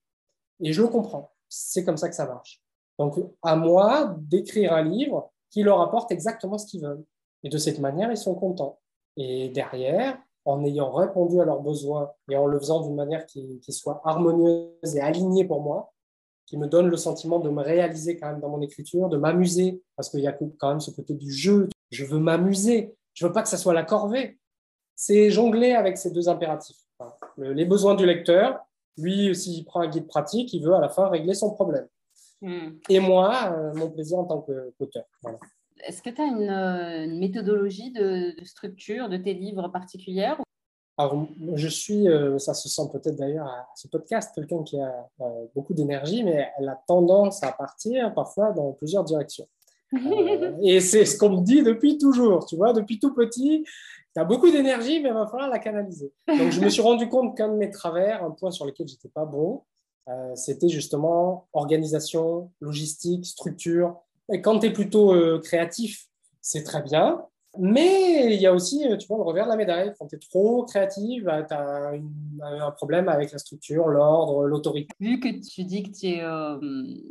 Et 0.61 0.73
je 0.73 0.83
le 0.83 0.89
comprends. 0.89 1.33
C'est 1.49 1.85
comme 1.85 1.97
ça 1.97 2.09
que 2.09 2.15
ça 2.15 2.27
marche. 2.27 2.63
Donc, 2.99 3.17
à 3.43 3.57
moi 3.57 4.15
d'écrire 4.19 4.73
un 4.73 4.83
livre 4.83 5.33
qui 5.51 5.63
leur 5.63 5.81
apporte 5.81 6.13
exactement 6.13 6.59
ce 6.59 6.67
qu'ils 6.67 6.83
veulent. 6.83 7.05
Et 7.43 7.49
de 7.49 7.59
cette 7.59 7.79
manière, 7.79 8.11
ils 8.11 8.17
sont 8.17 8.35
contents. 8.35 8.79
Et 9.17 9.49
derrière, 9.49 10.19
en 10.45 10.65
ayant 10.65 10.93
répondu 10.93 11.41
à 11.41 11.45
leurs 11.45 11.61
besoins 11.61 12.11
et 12.31 12.37
en 12.37 12.47
le 12.47 12.59
faisant 12.59 12.81
d'une 12.83 12.95
manière 12.95 13.27
qui, 13.27 13.61
qui, 13.61 13.73
soit 13.73 14.01
harmonieuse 14.05 14.97
et 14.97 15.01
alignée 15.01 15.45
pour 15.45 15.61
moi, 15.61 15.93
qui 16.47 16.57
me 16.57 16.67
donne 16.67 16.89
le 16.89 16.97
sentiment 16.97 17.39
de 17.39 17.51
me 17.51 17.63
réaliser 17.63 18.19
quand 18.19 18.29
même 18.29 18.41
dans 18.41 18.49
mon 18.49 18.61
écriture, 18.61 19.09
de 19.09 19.17
m'amuser, 19.17 19.83
parce 19.97 20.09
qu'il 20.09 20.21
y 20.21 20.27
a 20.27 20.33
quand 20.33 20.69
même 20.69 20.81
ce 20.81 20.91
côté 20.91 21.15
du 21.15 21.31
jeu. 21.31 21.69
Je 21.91 22.05
veux 22.05 22.19
m'amuser. 22.19 22.95
Je 23.15 23.27
veux 23.27 23.33
pas 23.33 23.43
que 23.43 23.49
ça 23.49 23.57
soit 23.57 23.75
la 23.75 23.85
corvée. 23.85 24.39
C'est 24.97 25.31
jongler 25.31 25.73
avec 25.73 25.97
ces 25.97 26.11
deux 26.11 26.29
impératifs. 26.29 26.77
les 27.37 27.65
besoins 27.65 27.95
du 27.95 28.05
lecteur, 28.05 28.59
lui, 28.97 29.35
s'il 29.35 29.65
prend 29.65 29.81
un 29.81 29.89
guide 29.89 30.07
pratique, 30.07 30.53
il 30.53 30.65
veut 30.65 30.75
à 30.75 30.81
la 30.81 30.89
fin 30.89 31.09
régler 31.09 31.35
son 31.35 31.53
problème. 31.53 31.87
Hmm. 32.43 32.71
Et 32.89 33.01
moi, 33.01 33.53
euh, 33.53 33.75
mon 33.75 33.91
plaisir 33.91 34.19
en 34.19 34.25
tant 34.25 34.41
qu'auteur. 34.41 35.05
Est-ce 35.87 36.03
que 36.03 36.11
tu 36.11 36.21
as 36.21 36.27
une, 36.27 37.19
méthodologie 37.19 37.93
de, 37.93 38.39
de, 38.39 38.45
structure 38.45 39.09
de 39.09 39.17
tes 39.17 39.35
livres 39.35 39.69
particulières 39.69 40.41
alors, 41.01 41.27
je 41.55 41.69
suis, 41.69 42.07
euh, 42.09 42.39
ça 42.39 42.53
se 42.53 42.69
sent 42.69 42.83
peut-être 42.93 43.17
d'ailleurs 43.17 43.47
à 43.47 43.67
ce 43.75 43.89
podcast, 43.89 44.33
quelqu'un 44.35 44.63
qui 44.65 44.79
a 44.79 45.09
euh, 45.23 45.47
beaucoup 45.55 45.73
d'énergie, 45.73 46.23
mais 46.23 46.51
elle 46.59 46.69
a 46.69 46.79
tendance 46.87 47.43
à 47.43 47.53
partir 47.53 48.13
parfois 48.13 48.53
dans 48.53 48.73
plusieurs 48.73 49.03
directions. 49.03 49.49
Euh, 49.95 50.53
et 50.63 50.81
c'est 50.81 51.07
ce 51.07 51.17
qu'on 51.17 51.31
me 51.31 51.43
dit 51.43 51.63
depuis 51.63 51.97
toujours, 51.97 52.45
tu 52.45 52.57
vois, 52.57 52.75
depuis 52.75 52.99
tout 52.99 53.15
petit, 53.15 53.65
tu 54.15 54.21
as 54.21 54.25
beaucoup 54.25 54.51
d'énergie, 54.51 55.01
mais 55.01 55.09
il 55.09 55.15
va 55.15 55.27
falloir 55.27 55.49
la 55.49 55.59
canaliser. 55.59 56.13
Donc, 56.29 56.51
je 56.51 56.61
me 56.61 56.69
suis 56.69 56.83
rendu 56.83 57.09
compte 57.09 57.35
qu'un 57.35 57.49
de 57.49 57.57
mes 57.57 57.71
travers, 57.71 58.23
un 58.23 58.33
point 58.33 58.51
sur 58.51 58.67
lequel 58.67 58.87
j'étais 58.87 59.09
pas 59.09 59.25
bon, 59.25 59.63
c'était 60.35 60.69
justement 60.69 61.47
organisation, 61.55 62.51
logistique, 62.61 63.25
structure. 63.25 63.97
Et 64.33 64.41
quand 64.41 64.61
tu 64.61 64.67
es 64.67 64.73
plutôt 64.73 65.15
créatif, 65.41 66.07
c'est 66.41 66.65
très 66.65 66.83
bien. 66.83 67.25
Mais 67.59 68.33
il 68.33 68.41
y 68.41 68.47
a 68.47 68.55
aussi, 68.55 68.87
tu 68.99 69.07
vois, 69.09 69.17
le 69.17 69.25
revers 69.25 69.45
de 69.45 69.51
la 69.51 69.57
médaille. 69.57 69.93
Quand 69.99 70.07
tu 70.07 70.17
es 70.17 70.19
trop 70.19 70.65
créative, 70.65 71.25
bah, 71.25 71.43
tu 71.43 71.53
as 71.53 71.93
un 72.43 72.71
problème 72.71 73.09
avec 73.09 73.33
la 73.33 73.39
structure, 73.39 73.89
l'ordre, 73.89 74.47
l'autorité. 74.47 74.95
Vu 75.01 75.19
que 75.19 75.29
tu 75.29 75.65
dis 75.65 75.83
que 75.83 75.91
tu 75.91 76.07
es 76.07 76.23
euh, 76.23 76.59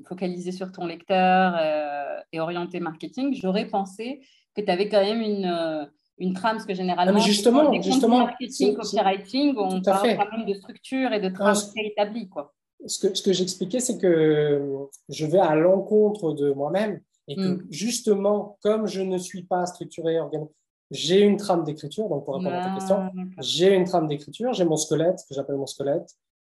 focalisé 0.08 0.51
sur 0.51 0.71
ton 0.71 0.86
lecteur 0.86 1.55
euh, 1.60 2.21
et 2.32 2.39
orienté 2.39 2.79
marketing, 2.79 3.34
j'aurais 3.34 3.67
pensé 3.67 4.21
que 4.55 4.62
tu 4.62 4.71
avais 4.71 4.88
quand 4.88 5.01
même 5.01 5.21
une, 5.21 5.45
euh, 5.45 5.86
une 6.19 6.34
trame, 6.34 6.55
parce 6.55 6.65
que 6.65 6.73
généralement, 6.73 7.19
ah, 7.21 7.25
justement, 7.25 7.71
des 7.71 7.82
justement, 7.82 8.19
marketing, 8.19 8.75
copywriting, 8.75 9.55
on 9.58 9.82
parle 9.82 10.15
quand 10.15 10.38
même 10.38 10.45
de 10.45 10.53
structure 10.53 11.12
et 11.12 11.19
de 11.19 11.29
trame 11.29 11.58
préétablie. 11.75 12.29
Quoi. 12.29 12.53
Ce 12.86 13.05
que, 13.05 13.13
ce 13.13 13.21
que 13.21 13.34
j'expliquais, 13.34 13.82
c'est 13.82 13.97
que 13.97 14.88
je 15.10 15.25
vais 15.25 15.39
à 15.39 15.55
l'encontre 15.55 16.32
de 16.32 16.53
moi-même 16.53 17.01
et 17.30 17.36
que 17.36 17.42
mm. 17.42 17.68
justement, 17.70 18.58
comme 18.62 18.88
je 18.88 19.02
ne 19.02 19.18
suis 19.18 19.44
pas 19.44 19.65
structuré, 19.68 20.20
organisé, 20.20 20.52
j'ai 20.92 21.22
une 21.22 21.38
trame 21.38 21.63
d'écriture, 21.63 22.10
donc 22.10 22.26
pour 22.26 22.36
répondre 22.36 22.56
à 22.56 22.63
ta 22.63 22.74
question, 22.74 22.96
ah, 22.98 23.12
j'ai 23.39 23.76
une 23.76 23.86
trame 23.86 24.08
d'écriture, 24.08 24.54
j'ai 24.54 24.65
mon 24.65 24.76
squelette, 24.76 25.20
que 25.30 25.36
j'appelle 25.36 25.56
mon 25.56 25.68
squelette. 25.68 26.10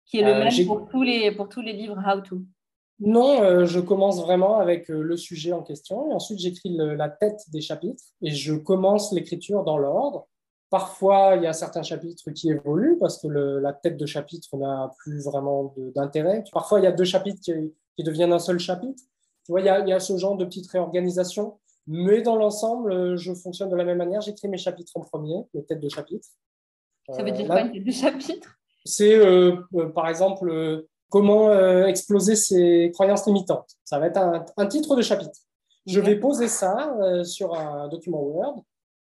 Qui 0.06 0.18
est 0.18 0.22
le 0.22 0.30
euh, 0.30 0.44
même 0.44 0.66
pour 0.66 0.88
tous, 0.88 1.02
les, 1.02 1.30
pour 1.32 1.48
tous 1.48 1.60
les 1.60 1.74
livres 1.74 1.98
How 2.04 2.22
to 2.22 2.40
Non, 2.98 3.42
euh, 3.42 3.66
je 3.66 3.78
commence 3.78 4.22
vraiment 4.22 4.58
avec 4.58 4.90
euh, 4.90 5.02
le 5.02 5.16
sujet 5.18 5.52
en 5.52 5.62
question, 5.62 6.10
et 6.10 6.14
ensuite 6.14 6.38
j'écris 6.38 6.74
la 6.74 7.10
tête 7.10 7.40
des 7.52 7.60
chapitres, 7.60 8.04
et 8.22 8.30
je 8.30 8.54
commence 8.54 9.12
l'écriture 9.12 9.64
dans 9.64 9.76
l'ordre. 9.76 10.26
Parfois, 10.70 11.34
il 11.36 11.42
y 11.42 11.46
a 11.46 11.52
certains 11.52 11.82
chapitres 11.82 12.30
qui 12.30 12.48
évoluent 12.48 12.96
parce 12.98 13.20
que 13.20 13.28
la 13.28 13.74
tête 13.74 13.98
de 13.98 14.06
chapitre 14.06 14.56
n'a 14.56 14.90
plus 15.00 15.22
vraiment 15.22 15.74
d'intérêt. 15.94 16.42
Parfois, 16.50 16.80
il 16.80 16.84
y 16.84 16.86
a 16.86 16.92
deux 16.92 17.04
chapitres 17.04 17.42
qui, 17.42 17.52
qui 17.94 18.02
deviennent 18.02 18.32
un 18.32 18.38
seul 18.38 18.58
chapitre. 18.58 19.02
Tu 19.44 19.52
vois, 19.52 19.60
il 19.60 19.66
y, 19.66 19.92
a, 19.92 20.00
ce 20.00 20.16
genre 20.16 20.36
de 20.36 20.44
petite 20.44 20.70
réorganisation. 20.70 21.58
Mais 21.86 22.22
dans 22.22 22.36
l'ensemble, 22.36 22.92
euh, 22.92 23.16
je 23.16 23.34
fonctionne 23.34 23.68
de 23.68 23.76
la 23.76 23.84
même 23.84 23.98
manière. 23.98 24.20
J'écris 24.20 24.48
mes 24.48 24.58
chapitres 24.58 24.92
en 24.94 25.00
premier, 25.00 25.44
mes 25.52 25.64
têtes 25.64 25.80
de 25.80 25.88
chapitres. 25.88 26.28
Ça 27.10 27.24
veut 27.24 27.32
dire 27.32 27.46
euh, 27.46 27.48
quoi, 27.48 27.60
une 27.62 27.72
tête 27.72 27.84
de 27.84 27.90
chapitre? 27.90 28.56
C'est, 28.84 29.16
euh, 29.16 29.56
par 29.94 30.08
exemple, 30.08 30.86
comment 31.08 31.52
exploser 31.86 32.36
ses 32.36 32.90
croyances 32.94 33.26
limitantes. 33.26 33.70
Ça 33.84 33.98
va 33.98 34.06
être 34.06 34.18
un, 34.56 34.66
titre 34.66 34.96
de 34.96 35.02
chapitre. 35.02 35.38
Je 35.86 36.00
vais 36.00 36.16
poser 36.16 36.48
ça 36.48 36.96
sur 37.24 37.54
un 37.54 37.88
document 37.88 38.22
Word 38.22 38.62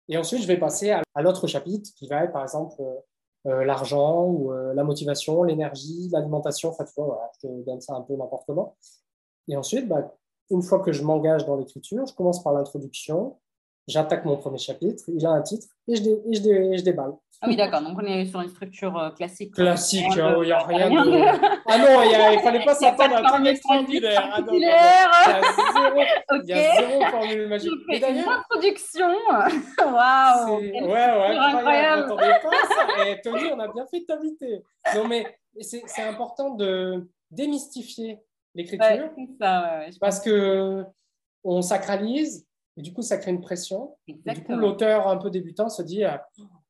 et 0.09 0.17
ensuite 0.17 0.43
je 0.43 0.47
vais 0.47 0.59
passer 0.59 0.91
à, 0.91 1.23
l'autre 1.23 1.47
chapitre 1.47 1.91
qui 1.97 2.09
va 2.09 2.25
être, 2.25 2.33
par 2.33 2.43
exemple, 2.43 2.83
l'argent 3.45 4.27
ou 4.27 4.53
la 4.53 4.85
motivation, 4.85 5.43
l'énergie, 5.43 6.09
l'alimentation. 6.11 6.71
Enfin, 6.71 6.85
tu 6.85 6.93
vois, 6.97 7.31
je 7.41 7.49
te 7.49 7.65
donne 7.65 7.81
ça 7.81 7.95
un 7.95 8.03
peu 8.03 8.15
n'importe 8.15 8.45
comment. 8.47 8.77
Et 9.49 9.57
ensuite, 9.57 9.89
bah, 9.89 10.15
une 10.51 10.63
fois 10.63 10.81
que 10.81 10.93
je 10.93 11.03
m'engage 11.03 11.47
dans 11.47 11.57
l'écriture, 11.57 12.07
je 12.07 12.15
commence 12.15 12.43
par 12.43 12.53
l'introduction, 12.53 13.37
j'attaque 13.89 14.25
mon 14.25 14.37
premier 14.37 14.59
chapitre, 14.59 15.05
il 15.09 15.25
a 15.27 15.31
un 15.31 15.43
titre 15.43 15.67
et 15.89 15.97
je, 15.97 16.03
et 16.03 16.79
je, 16.79 16.85
déballe. 16.85 17.13
Ah 17.41 17.49
oui, 17.49 17.57
d'accord. 17.57 17.83
Donc, 17.83 17.99
on 18.01 18.07
est 18.07 18.25
sur 18.27 18.41
une 18.41 18.51
structure 18.51 18.97
euh, 18.97 19.11
classique. 19.11 19.55
Classique, 19.55 20.07
il 20.11 20.43
n'y 20.45 20.53
a 20.53 20.59
rien 20.61 20.89
de. 20.91 21.23
Ah 21.67 21.79
non, 21.79 22.03
il 22.05 22.37
ne 22.37 22.41
fallait 22.41 22.65
pas 22.65 22.75
s'attendre 22.77 23.17
à 23.17 23.19
un 23.19 23.23
truc 23.23 23.47
extraordinaire. 23.49 24.31
Ah 24.33 24.41
non, 24.43 24.53
il, 26.45 26.49
y 26.49 26.53
a 26.53 26.77
zéro, 26.77 27.01
formule 27.11 27.49
magique. 27.49 27.73
Une 27.89 28.05
introduction. 28.05 29.09
Waouh 29.79 30.61
Ouais, 30.61 30.89
ouais, 30.89 31.37
incroyable. 31.37 32.15
Pas 32.17 32.41
ça. 32.69 33.09
Et 33.09 33.21
Tony, 33.23 33.51
on 33.53 33.59
a 33.59 33.67
bien 33.67 33.87
fait 33.87 34.01
de 34.01 34.05
t'inviter. 34.05 34.63
Non, 34.95 35.09
mais 35.09 35.27
c'est 35.61 36.03
important 36.03 36.51
de 36.55 37.09
démystifier 37.33 38.21
l'écriture. 38.55 39.11
parce 40.01 40.21
que 40.21 40.85
on 41.45 41.63
sacralise 41.63 42.47
et 42.77 42.83
du 42.83 42.93
coup, 42.93 43.03
ça 43.03 43.19
crée 43.19 43.31
une 43.31 43.41
pression. 43.41 43.97
du 44.07 44.45
coup, 44.45 44.55
l'auteur 44.55 45.09
un 45.09 45.19
peu 45.19 45.31
débutant 45.31 45.69
se 45.69 45.83
dit 45.83 46.05
euh, 46.05 46.17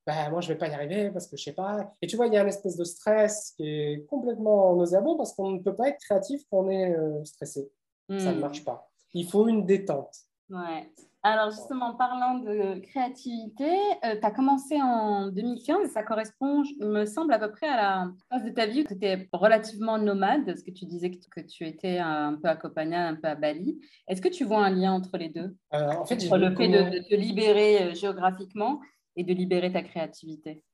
bah, 0.06 0.30
Moi, 0.30 0.40
je 0.40 0.48
ne 0.48 0.54
vais 0.54 0.58
pas 0.58 0.68
y 0.68 0.74
arriver 0.74 1.10
parce 1.10 1.26
que 1.26 1.36
je 1.36 1.42
ne 1.42 1.44
sais 1.44 1.52
pas. 1.52 1.94
Et 2.02 2.06
tu 2.06 2.16
vois, 2.16 2.26
il 2.26 2.32
y 2.32 2.36
a 2.36 2.42
une 2.42 2.48
espèce 2.48 2.76
de 2.76 2.84
stress 2.84 3.52
qui 3.56 3.68
est 3.68 4.06
complètement 4.06 4.74
nauséabond 4.74 5.16
parce 5.16 5.32
qu'on 5.34 5.50
ne 5.50 5.60
peut 5.60 5.76
pas 5.76 5.88
être 5.88 6.00
créatif 6.00 6.42
quand 6.50 6.64
on 6.64 6.70
est 6.70 6.92
euh, 6.92 7.24
stressé. 7.24 7.70
Ça 8.08 8.32
ne 8.32 8.36
hmm. 8.36 8.40
marche 8.40 8.64
pas. 8.64 8.90
Il 9.14 9.26
faut 9.26 9.46
une 9.48 9.64
détente. 9.64 10.14
Ouais. 10.50 10.90
Alors 11.24 11.52
justement, 11.52 11.94
parlant 11.94 12.38
de 12.38 12.80
créativité, 12.80 13.70
euh, 14.04 14.16
tu 14.20 14.26
as 14.26 14.30
commencé 14.32 14.82
en 14.82 15.28
2015 15.28 15.84
et 15.84 15.88
ça 15.88 16.02
correspond, 16.02 16.64
il 16.64 16.88
me 16.88 17.06
semble, 17.06 17.32
à 17.32 17.38
peu 17.38 17.52
près 17.52 17.68
à 17.68 17.76
la 17.76 18.12
phase 18.28 18.44
de 18.44 18.50
ta 18.50 18.66
vie 18.66 18.80
où 18.80 18.84
tu 18.84 18.94
étais 18.94 19.28
relativement 19.32 19.98
nomade, 19.98 20.44
parce 20.44 20.64
que 20.64 20.72
tu 20.72 20.84
disais 20.84 21.12
que, 21.12 21.40
tu 21.42 21.64
étais 21.64 21.98
un 21.98 22.34
peu 22.34 22.48
à 22.48 22.56
Copenhague, 22.56 23.14
un 23.14 23.20
peu 23.20 23.28
à 23.28 23.36
Bali. 23.36 23.78
Est-ce 24.08 24.20
que 24.20 24.28
tu 24.28 24.44
vois 24.44 24.64
un 24.64 24.70
lien 24.70 24.92
entre 24.94 25.16
les 25.16 25.28
deux? 25.28 25.56
Euh, 25.74 25.92
en 25.92 26.04
fait, 26.04 26.24
Entre 26.24 26.38
le 26.38 26.56
fait 26.56 26.68
de, 26.68 27.08
te 27.08 27.14
libérer 27.14 27.82
euh, 27.84 27.94
géographiquement 27.94 28.80
et 29.14 29.22
de 29.22 29.32
libérer 29.32 29.72
ta 29.72 29.82
créativité? 29.82 30.64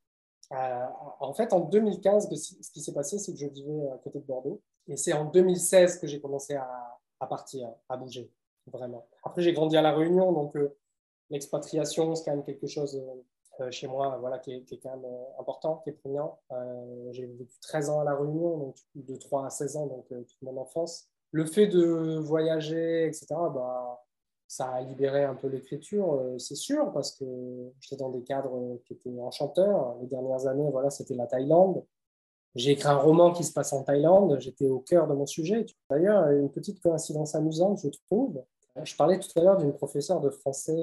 En 0.51 1.31
fait, 1.35 1.53
en 1.53 1.59
2015, 1.59 2.27
ce 2.27 2.71
qui 2.71 2.81
s'est 2.81 2.93
passé, 2.93 3.19
c'est 3.19 3.33
que 3.33 3.37
je 3.37 3.45
vivais 3.45 3.87
à 3.93 3.99
côté 3.99 4.17
de 4.17 4.25
Bordeaux. 4.25 4.63
Et 4.87 4.97
c'est 4.97 5.13
en 5.13 5.25
2016 5.25 5.99
que 5.99 6.07
j'ai 6.07 6.19
commencé 6.19 6.55
à 6.55 7.27
partir, 7.27 7.69
à 7.87 7.97
bouger 7.97 8.31
Après, 9.23 9.41
j'ai 9.41 9.53
grandi 9.53 9.77
à 9.77 9.81
La 9.81 9.93
Réunion, 9.93 10.31
donc 10.31 10.55
euh, 10.55 10.75
l'expatriation, 11.29 12.15
c'est 12.15 12.25
quand 12.25 12.35
même 12.35 12.43
quelque 12.43 12.67
chose 12.67 12.95
euh, 12.95 13.63
euh, 13.65 13.71
chez 13.71 13.87
moi 13.87 14.17
voilà, 14.19 14.39
qui, 14.39 14.53
est, 14.53 14.77
quand 14.81 14.95
même 14.95 15.05
important, 15.39 15.81
qui 15.83 15.89
est 15.89 15.93
prégnant. 15.93 16.39
j'ai 17.11 17.25
vécu 17.25 17.59
13 17.61 17.89
ans 17.89 17.99
à 18.01 18.03
La 18.03 18.15
Réunion, 18.15 18.57
donc 18.57 18.75
de 18.95 19.15
3 19.15 19.45
à 19.45 19.49
16 19.49 19.77
ans, 19.77 19.87
donc 19.87 20.07
toute 20.07 20.41
mon 20.41 20.57
enfance. 20.57 21.09
Le 21.31 21.45
fait 21.45 21.67
de 21.67 22.17
voyager, 22.17 23.05
etc., 23.05 23.27
bah, 23.29 24.03
ça 24.47 24.71
a 24.71 24.81
libéré 24.81 25.25
un 25.25 25.35
peu 25.35 25.47
l'écriture, 25.47 26.19
c'est 26.39 26.55
sûr, 26.55 26.91
parce 26.91 27.11
que 27.11 27.25
j'étais 27.79 27.97
dans 27.97 28.09
des 28.09 28.23
cadres 28.23 28.79
qui 28.85 28.93
étaient 28.93 29.19
enchanteurs. 29.19 29.95
Les 30.01 30.07
dernières 30.07 30.47
années, 30.47 30.71
voilà, 30.71 30.89
c'était 30.89 31.13
la 31.13 31.27
Thaïlande. 31.27 31.83
J'ai 32.55 32.71
écrit 32.71 32.89
un 32.89 32.97
roman 32.97 33.31
qui 33.31 33.43
se 33.43 33.53
passe 33.53 33.73
en 33.73 33.83
Thaïlande, 33.83 34.37
j'étais 34.39 34.67
au 34.67 34.79
cœur 34.79 35.07
de 35.07 35.13
mon 35.13 35.25
sujet. 35.25 35.65
D'ailleurs, 35.89 36.29
une 36.31 36.49
petite 36.49 36.81
coïncidence 36.81 37.35
amusante, 37.35 37.79
je 37.83 37.89
trouve. 38.07 38.43
Je 38.83 38.95
parlais 38.95 39.19
tout 39.19 39.37
à 39.39 39.43
l'heure 39.43 39.57
d'une 39.57 39.73
professeure 39.73 40.21
de 40.21 40.29
français 40.29 40.77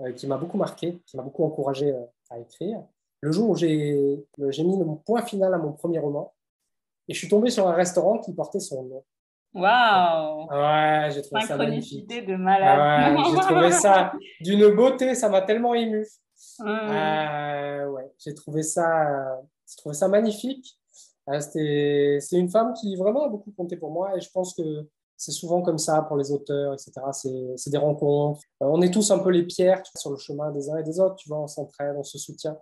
euh, 0.00 0.12
qui 0.12 0.26
m'a 0.26 0.36
beaucoup 0.36 0.58
marqué, 0.58 1.00
qui 1.06 1.16
m'a 1.16 1.22
beaucoup 1.22 1.44
encouragé 1.44 1.94
à 2.30 2.38
écrire. 2.38 2.82
Le 3.20 3.32
jour 3.32 3.50
où 3.50 3.56
j'ai 3.56 3.72
mis 4.38 4.78
le 4.78 4.84
point 5.04 5.22
final 5.22 5.54
à 5.54 5.58
mon 5.58 5.72
premier 5.72 5.98
roman, 5.98 6.34
et 7.08 7.14
je 7.14 7.18
suis 7.18 7.28
tombé 7.28 7.50
sur 7.50 7.68
un 7.68 7.72
restaurant 7.72 8.18
qui 8.18 8.32
portait 8.32 8.60
son 8.60 8.84
nom. 8.84 9.04
Waouh 9.54 10.46
Ouais, 10.50 11.10
j'ai 11.12 11.22
trouvé 11.22 11.42
ça 11.42 11.56
magnifique. 11.56 12.08
de 12.08 12.36
malade. 12.36 13.16
ouais, 13.16 13.24
j'ai 13.30 13.40
trouvé 13.40 13.72
ça 13.72 14.12
d'une 14.40 14.74
beauté, 14.74 15.14
ça 15.14 15.28
m'a 15.28 15.42
tellement 15.42 15.74
ému. 15.74 16.06
Euh, 16.60 17.86
ouais, 17.88 18.10
j'ai 18.18 18.34
trouvé 18.34 18.62
ça, 18.62 19.40
j'ai 19.68 19.76
trouvé 19.76 19.94
ça 19.94 20.08
magnifique. 20.08 20.78
Euh, 21.28 21.40
c'est 21.40 22.38
une 22.38 22.48
femme 22.48 22.72
qui 22.74 22.96
vraiment 22.96 23.26
a 23.26 23.28
beaucoup 23.28 23.52
compté 23.52 23.76
pour 23.76 23.90
moi 23.90 24.16
et 24.16 24.20
je 24.20 24.30
pense 24.30 24.54
que 24.54 24.88
c'est 25.22 25.30
souvent 25.30 25.62
comme 25.62 25.78
ça 25.78 26.02
pour 26.02 26.16
les 26.16 26.32
auteurs, 26.32 26.72
etc. 26.72 26.92
C'est 27.54 27.70
des 27.70 27.78
rencontres. 27.78 28.40
Euh, 28.60 28.66
on 28.66 28.82
est 28.82 28.90
tous 28.90 29.08
un 29.12 29.20
peu 29.20 29.30
les 29.30 29.44
pierres 29.44 29.80
sur 29.96 30.10
le 30.10 30.16
chemin 30.16 30.50
des 30.50 30.68
uns 30.68 30.78
et 30.78 30.82
des 30.82 30.98
autres, 30.98 31.14
tu 31.14 31.28
vois, 31.28 31.38
on 31.38 31.46
s'entraide, 31.46 31.94
on 31.96 32.02
se 32.02 32.18
soutient. 32.18 32.58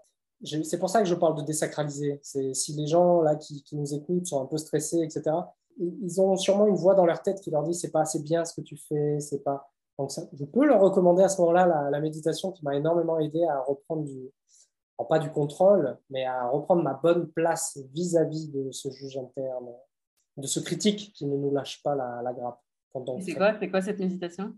C'est 0.64 0.78
pour 0.78 0.90
ça 0.90 1.00
que 1.00 1.08
je 1.08 1.14
parle 1.14 1.36
de 1.36 1.42
désacraliser. 1.42 2.20
Si 2.22 2.72
les 2.74 2.86
gens 2.86 3.22
là 3.22 3.36
qui, 3.36 3.64
nous 3.72 3.94
écoutent 3.94 4.26
sont 4.26 4.42
un 4.42 4.46
peu 4.46 4.58
stressés, 4.58 5.00
etc., 5.00 5.36
ils 5.78 6.20
ont 6.20 6.36
sûrement 6.36 6.66
une 6.66 6.74
voix 6.74 6.94
dans 6.94 7.06
leur 7.06 7.22
tête 7.22 7.40
qui 7.40 7.50
leur 7.50 7.62
dit 7.62 7.74
c'est 7.74 7.90
pas 7.90 8.02
assez 8.02 8.20
bien 8.20 8.44
ce 8.44 8.54
que 8.54 8.60
tu 8.60 8.76
fais, 8.76 9.20
c'est 9.20 9.42
pas. 9.42 9.70
Je 9.98 10.44
peux 10.44 10.66
leur 10.66 10.80
recommander 10.80 11.22
à 11.22 11.28
ce 11.28 11.40
moment-là 11.40 11.66
la, 11.66 11.90
la, 11.90 12.00
méditation 12.00 12.52
qui 12.52 12.64
m'a 12.64 12.74
énormément 12.74 13.18
aidé 13.18 13.44
à 13.44 13.60
reprendre 13.60 14.04
du, 14.04 14.30
pas 15.04 15.18
du 15.18 15.30
contrôle, 15.30 15.96
mais 16.10 16.24
à 16.24 16.48
reprendre 16.48 16.82
ma 16.82 16.94
bonne 16.94 17.28
place 17.28 17.78
vis-à-vis 17.92 18.48
de 18.48 18.70
ce 18.70 18.90
juge 18.90 19.18
interne, 19.18 19.70
de 20.40 20.46
ce 20.46 20.60
critique 20.60 21.12
qui 21.14 21.26
ne 21.26 21.36
nous 21.36 21.52
lâche 21.52 21.82
pas 21.82 21.94
la, 21.94 22.20
la 22.22 22.32
grappe. 22.32 22.60
C'est 23.20 23.34
quoi, 23.34 23.52
quoi 23.52 23.82
cette 23.82 23.98
méditation? 23.98 24.54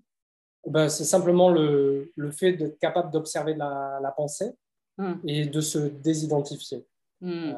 Ben, 0.67 0.89
C'est 0.89 1.05
simplement 1.05 1.51
le, 1.51 2.13
le 2.17 2.31
fait 2.31 2.53
d'être 2.53 2.79
capable 2.79 3.11
d'observer 3.11 3.55
la, 3.55 3.99
la, 4.01 4.11
pensée 4.11 4.53
hmm. 4.97 5.15
et 5.27 5.47
de 5.47 5.61
se 5.61 5.79
désidentifier. 5.79 6.87
Hmm. 7.21 7.51
Euh, 7.51 7.55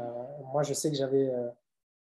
moi, 0.53 0.63
je 0.63 0.75
sais 0.75 0.91
que 0.91 0.97
j'avais 0.97 1.29
euh, 1.29 1.49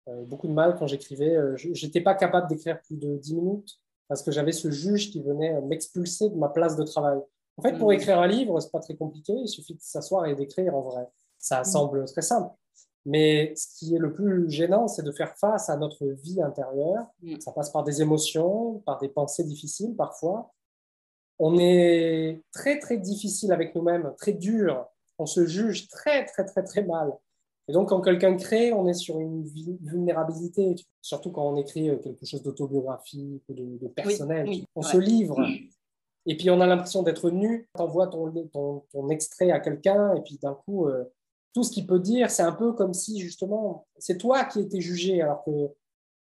euh, 0.09 0.23
beaucoup 0.25 0.47
de 0.47 0.53
mal 0.53 0.75
quand 0.77 0.87
j'écrivais. 0.87 1.37
je 1.55 1.85
n'étais 1.85 2.01
pas 2.01 2.15
capable 2.15 2.47
d'écrire 2.47 2.81
plus 2.81 2.97
de 2.97 3.17
10 3.17 3.35
minutes 3.35 3.79
parce 4.07 4.21
que 4.21 4.31
j'avais 4.31 4.51
ce 4.51 4.71
juge 4.71 5.11
qui 5.11 5.21
venait 5.21 5.59
m'expulser 5.61 6.29
de 6.29 6.35
ma 6.35 6.49
place 6.49 6.75
de 6.75 6.83
travail. 6.83 7.19
En 7.57 7.61
fait, 7.61 7.77
pour 7.77 7.89
hmm. 7.89 7.93
écrire 7.93 8.19
un 8.19 8.27
livre, 8.27 8.59
c'est 8.59 8.71
pas 8.71 8.79
très 8.79 8.95
compliqué. 8.95 9.33
Il 9.33 9.47
suffit 9.47 9.75
de 9.75 9.81
s'asseoir 9.81 10.25
et 10.25 10.35
d'écrire 10.35 10.75
en 10.75 10.81
vrai. 10.81 11.07
Ça 11.37 11.63
semble 11.63 12.05
très 12.05 12.21
simple. 12.21 12.53
Mais 13.07 13.53
ce 13.55 13.79
qui 13.79 13.95
est 13.95 13.99
le 13.99 14.13
plus 14.13 14.51
gênant, 14.51 14.89
c'est 14.89 15.01
de 15.01 15.13
faire 15.13 15.33
face 15.37 15.69
à 15.69 15.77
notre 15.77 16.05
vie 16.05 16.41
intérieure. 16.41 17.05
Mm. 17.21 17.39
Ça 17.39 17.53
passe 17.53 17.69
par 17.69 17.85
des 17.85 18.01
émotions, 18.01 18.83
par 18.85 18.99
des 18.99 19.07
pensées 19.07 19.45
difficiles 19.45 19.95
parfois. 19.95 20.53
On 21.39 21.57
est 21.57 22.43
très, 22.51 22.79
très 22.79 22.97
difficile 22.97 23.53
avec 23.53 23.73
nous-mêmes, 23.75 24.13
très 24.17 24.33
dur. 24.33 24.85
On 25.19 25.25
se 25.25 25.45
juge 25.45 25.87
très, 25.87 26.25
très, 26.25 26.43
très, 26.43 26.63
très 26.63 26.83
mal. 26.83 27.13
Et 27.69 27.73
donc, 27.73 27.89
quand 27.89 28.01
quelqu'un 28.01 28.35
crée, 28.35 28.73
on 28.73 28.87
est 28.87 28.93
sur 28.93 29.19
une 29.19 29.47
vulnérabilité, 29.83 30.75
surtout 31.01 31.31
quand 31.31 31.47
on 31.47 31.55
écrit 31.55 31.89
euh, 31.89 31.97
quelque 31.97 32.25
chose 32.25 32.43
d'autobiographique 32.43 33.43
ou 33.47 33.53
de, 33.53 33.87
personnel. 33.87 34.49
on 34.75 34.81
se 34.81 34.97
livre. 34.97 35.41
Et 36.25 36.35
puis, 36.35 36.49
on 36.49 36.59
a 36.59 36.67
l'impression 36.67 37.03
d'être 37.03 37.29
nu. 37.29 37.69
Tu 37.73 37.81
envoies 37.81 38.07
ton, 38.07 38.31
ton, 38.51 38.83
ton, 38.91 39.09
extrait 39.09 39.51
à 39.51 39.61
quelqu'un, 39.61 40.13
et 40.15 40.21
puis 40.21 40.37
d'un 40.41 40.55
coup, 40.55 40.87
euh, 40.87 41.05
tout 41.57 41.63
ce 41.63 41.71
qu'il 41.71 41.87
peut 41.87 41.99
dire, 41.99 42.29
c'est 42.29 42.43
un 42.43 42.51
peu 42.51 42.73
comme 42.73 42.93
si 42.93 43.19
justement 43.19 43.87
c'est 43.97 44.19
toi 44.19 44.45
qui 44.45 44.59
étais 44.59 44.79
jugé, 44.79 45.23
alors 45.23 45.43
que 45.43 45.71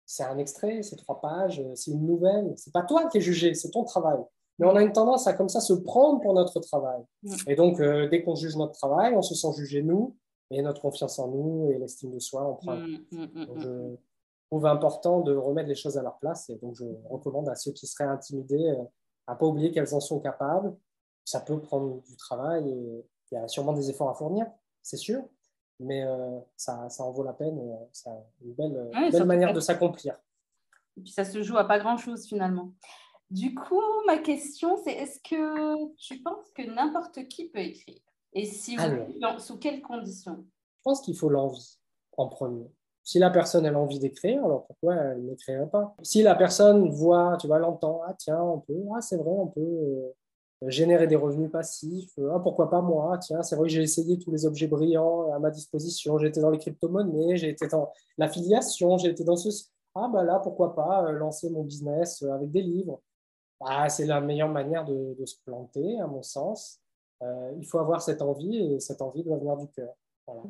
c'est 0.07 0.25
un 0.25 0.39
extrait, 0.39 0.83
c'est 0.83 0.97
trois 0.97 1.21
pages, 1.21 1.63
c'est 1.75 1.91
une 1.91 2.07
nouvelle. 2.07 2.55
C'est 2.57 2.73
pas 2.73 2.83
toi 2.83 3.11
qui 3.11 3.19
es 3.19 3.21
jugé, 3.21 3.53
c'est 3.53 3.71
ton 3.71 3.85
travail. 3.85 4.17
Mais 4.59 4.67
on 4.67 4.75
a 4.75 4.81
une 4.83 4.93
tendance 4.93 5.27
à 5.27 5.35
comme 5.35 5.51
ça 5.51 5.61
se 5.61 5.75
prendre 5.75 6.23
pour 6.23 6.33
notre 6.33 6.61
travail. 6.61 7.03
Mm. 7.23 7.35
Et 7.47 7.57
donc, 7.57 7.79
euh, 7.79 8.09
dès 8.09 8.23
qu'on 8.23 8.37
juge 8.37 8.57
notre 8.57 8.73
travail, 8.73 9.15
on 9.15 9.21
se 9.21 9.35
sent 9.35 9.53
jugé 9.55 9.83
nous, 9.83 10.17
et 10.51 10.63
notre 10.63 10.81
confiance 10.81 11.19
en 11.19 11.29
nous 11.29 11.73
et 11.73 11.79
l'estime 11.79 12.11
de 12.11 12.21
soi, 12.21 12.49
on 12.49 12.55
prend. 12.55 12.77
Mm, 12.77 12.99
mm, 13.11 13.45
donc, 13.45 13.59
je 13.59 13.97
trouve 14.51 14.65
important 14.65 15.21
de 15.21 15.37
remettre 15.37 15.69
les 15.69 15.75
choses 15.75 15.99
à 15.99 16.03
leur 16.03 16.19
place. 16.21 16.49
Et 16.49 16.57
donc, 16.57 16.75
je 16.75 16.87
recommande 17.11 17.51
à 17.51 17.55
ceux 17.55 17.73
qui 17.73 17.87
seraient 17.87 18.09
intimidés 18.09 18.71
euh, 18.71 18.83
à 19.27 19.35
pas 19.35 19.45
oublier 19.45 19.73
qu'elles 19.73 19.93
en 19.93 20.01
sont 20.01 20.21
capables. 20.21 20.75
Ça 21.27 21.41
peut 21.41 21.61
prendre 21.61 22.01
du 22.05 22.17
travail 22.17 22.67
et 22.67 23.05
il 23.31 23.35
y 23.35 23.37
a 23.37 23.47
sûrement 23.47 23.75
des 23.75 23.91
efforts 23.91 24.09
à 24.09 24.15
fournir 24.15 24.47
c'est 24.89 24.97
sûr, 24.97 25.23
mais 25.81 26.03
euh, 26.03 26.41
ça, 26.57 26.89
ça, 26.89 27.05
en 27.05 27.11
vaut 27.11 27.23
la 27.23 27.35
peine 27.35 27.61
c'est 27.93 28.09
euh, 28.09 28.15
une 28.43 28.55
belle, 28.55 28.91
belle 29.13 29.25
manière 29.25 29.53
de 29.53 29.61
s'accomplir. 29.61 30.19
Et 30.97 31.03
puis 31.03 31.13
ça 31.13 31.27
se 31.27 31.43
joue 31.43 31.59
à 31.59 31.65
pas 31.69 31.79
grand-chose 31.79 32.27
finalement. 32.27 32.73
Du 33.31 33.55
coup, 33.55 33.83
ma 34.07 34.17
question, 34.17 34.79
c'est 34.83 34.93
est-ce 34.93 35.21
que 35.21 35.95
tu 35.97 36.23
penses 36.23 36.51
que 36.55 36.63
n'importe 36.63 37.29
qui 37.29 37.51
peut 37.51 37.59
écrire? 37.59 38.01
Et 38.33 38.47
si 38.47 38.79
sous 39.39 39.59
quelles 39.59 39.83
conditions? 39.83 40.47
Je 40.79 40.83
pense 40.83 41.03
qu'il 41.03 41.15
faut 41.15 41.29
l'envie 41.29 41.79
en 42.17 42.29
premier. 42.29 42.73
Si 43.05 43.19
la 43.19 43.29
personne 43.29 43.67
a 43.67 43.71
l'envie 43.71 43.99
d'écrire, 43.99 44.43
alors 44.43 44.67
pourquoi 44.67 44.95
elle 44.95 45.27
n'écrirait 45.27 45.69
pas? 45.69 45.95
Si 46.03 46.23
la 46.23 46.35
personne 46.35 46.89
voit, 46.89 47.37
tu 47.39 47.47
vois, 47.47 47.59
l'entend, 47.59 48.01
ah 48.07 48.15
tiens, 48.15 48.41
on 48.41 48.61
peut, 48.61 48.83
ah 48.97 49.03
c'est 49.03 49.17
vrai, 49.19 49.33
on 49.33 49.49
peut, 49.49 49.61
euh, 49.61 50.15
générer 50.67 51.07
des 51.07 51.17
revenus 51.17 51.51
passifs. 51.51 52.11
Euh, 52.19 52.33
ah, 52.35 52.41
pourquoi 52.41 52.71
pas 52.71 52.81
moi 52.81 53.17
Tiens, 53.19 53.43
c'est 53.43 53.57
vrai 53.57 53.69
que 53.69 53.75
j'ai 53.75 53.83
essayé 53.83 54.19
tous 54.19 54.31
les 54.31 54.47
objets 54.47 54.67
brillants 54.67 55.33
à 55.33 55.39
ma 55.39 55.51
disposition. 55.51 56.19
Été 56.19 56.41
dans 56.41 56.51
les 56.51 56.59
crypto-monnaies, 56.59 57.45
été 57.45 57.69
dans 57.69 57.93
l'affiliation, 58.17 58.97
été 58.99 59.25
dans 59.25 59.37
ce. 59.37 59.49
Ah, 59.95 60.09
bah 60.13 60.25
là, 60.25 60.41
pourquoi 60.41 60.75
pas 60.75 61.05
euh, 61.05 61.13
lancer 61.13 61.51
mon 61.51 61.63
business 61.63 62.23
euh, 62.23 62.33
avec 62.33 62.51
des 62.51 62.63
livres 62.63 63.01
bah, 63.61 63.89
C'est 63.89 64.07
la 64.07 64.21
meilleure 64.21 64.49
manière 64.49 64.85
de, 64.85 65.25
se 65.25 65.37
planter, 65.45 66.01
à 66.01 66.07
mon 66.07 66.23
sens. 66.23 66.81
il 67.23 67.67
faut 67.67 67.79
avoir 67.79 68.03
cette 68.03 68.23
envie 68.23 68.57
et 68.57 68.81
cette 68.81 69.03
envie 69.03 69.23
doit 69.25 69.39
venir 69.39 69.57
du 69.57 69.69
cœur. 69.69 69.93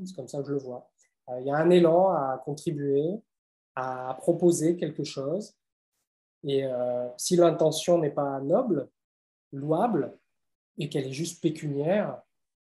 C'est 0.05 0.17
comme 0.17 0.29
ça 0.29 0.39
que 0.39 0.45
je 0.49 0.53
le 0.53 0.59
vois. 0.59 0.91
il 1.39 1.47
y 1.47 1.51
a 1.51 1.57
un 1.57 1.71
élan 1.71 2.11
à 2.11 2.43
contribuer, 2.45 3.23
à 3.77 4.17
proposer 4.19 4.77
quelque 4.77 5.05
chose. 5.05 5.55
Et 6.45 6.65
si 7.17 7.37
l'intention 7.37 7.99
n'est 7.99 8.11
pas 8.11 8.41
noble, 8.41 8.89
louable 9.53 10.17
et 10.79 10.89
qu'elle 10.89 11.07
est 11.07 11.13
juste 11.13 11.43
pécuniaire, 11.43 12.21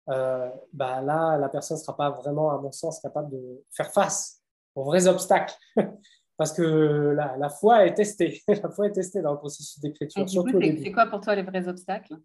euh, 0.10 0.50
bah 0.74 1.02
là, 1.02 1.38
la 1.38 1.50
personne 1.50 1.78
ne 1.78 1.82
sera 1.82 1.96
pas 1.96 2.10
vraiment, 2.10 2.52
à 2.52 2.58
mon 2.58 2.72
sens, 2.72 3.00
capable 3.00 3.32
de 3.32 3.64
faire 3.72 3.92
face 3.92 4.42
aux 4.76 4.84
vrais 4.84 5.08
obstacles. 5.08 5.56
Parce 6.38 6.54
que 6.54 7.14
la, 7.16 7.38
la, 7.38 7.50
foi 7.50 7.86
est 7.86 7.94
testée. 7.94 8.42
la 8.48 8.70
foi 8.70 8.88
est 8.88 8.94
testée 8.94 9.22
dans 9.22 9.34
le 9.34 9.38
processus 9.38 9.80
d'écriture. 9.80 10.28
C'est 10.28 10.92
quoi 10.92 11.06
pour 11.06 11.22
toi 11.22 11.36
les 11.36 11.44
vrais 11.44 11.68
obstacles? 11.68 12.18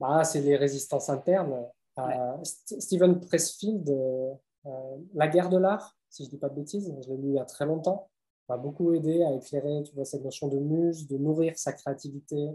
Bah, 0.00 0.24
C'est 0.24 0.40
les 0.40 0.56
résistances 0.56 1.08
internes. 1.08 1.64
Euh, 1.98 2.36
Stephen 2.42 3.20
Pressfield, 3.20 3.88
euh, 3.88 4.70
La 5.14 5.28
guerre 5.28 5.48
de 5.48 5.58
l'art, 5.58 5.96
si 6.08 6.24
je 6.24 6.28
ne 6.28 6.30
dis 6.32 6.38
pas 6.38 6.48
de 6.48 6.54
bêtises, 6.54 6.92
je 7.02 7.08
l'ai 7.08 7.16
lu 7.16 7.28
il 7.28 7.34
y 7.34 7.38
a 7.38 7.44
très 7.44 7.66
longtemps, 7.66 8.10
m'a 8.48 8.56
beaucoup 8.56 8.92
aidé 8.92 9.22
à 9.22 9.32
éclairer 9.34 9.82
tu 9.84 9.94
vois, 9.94 10.04
cette 10.04 10.24
notion 10.24 10.48
de 10.48 10.58
muse, 10.58 11.06
de 11.06 11.16
nourrir 11.16 11.56
sa 11.56 11.72
créativité, 11.72 12.36
euh, 12.36 12.52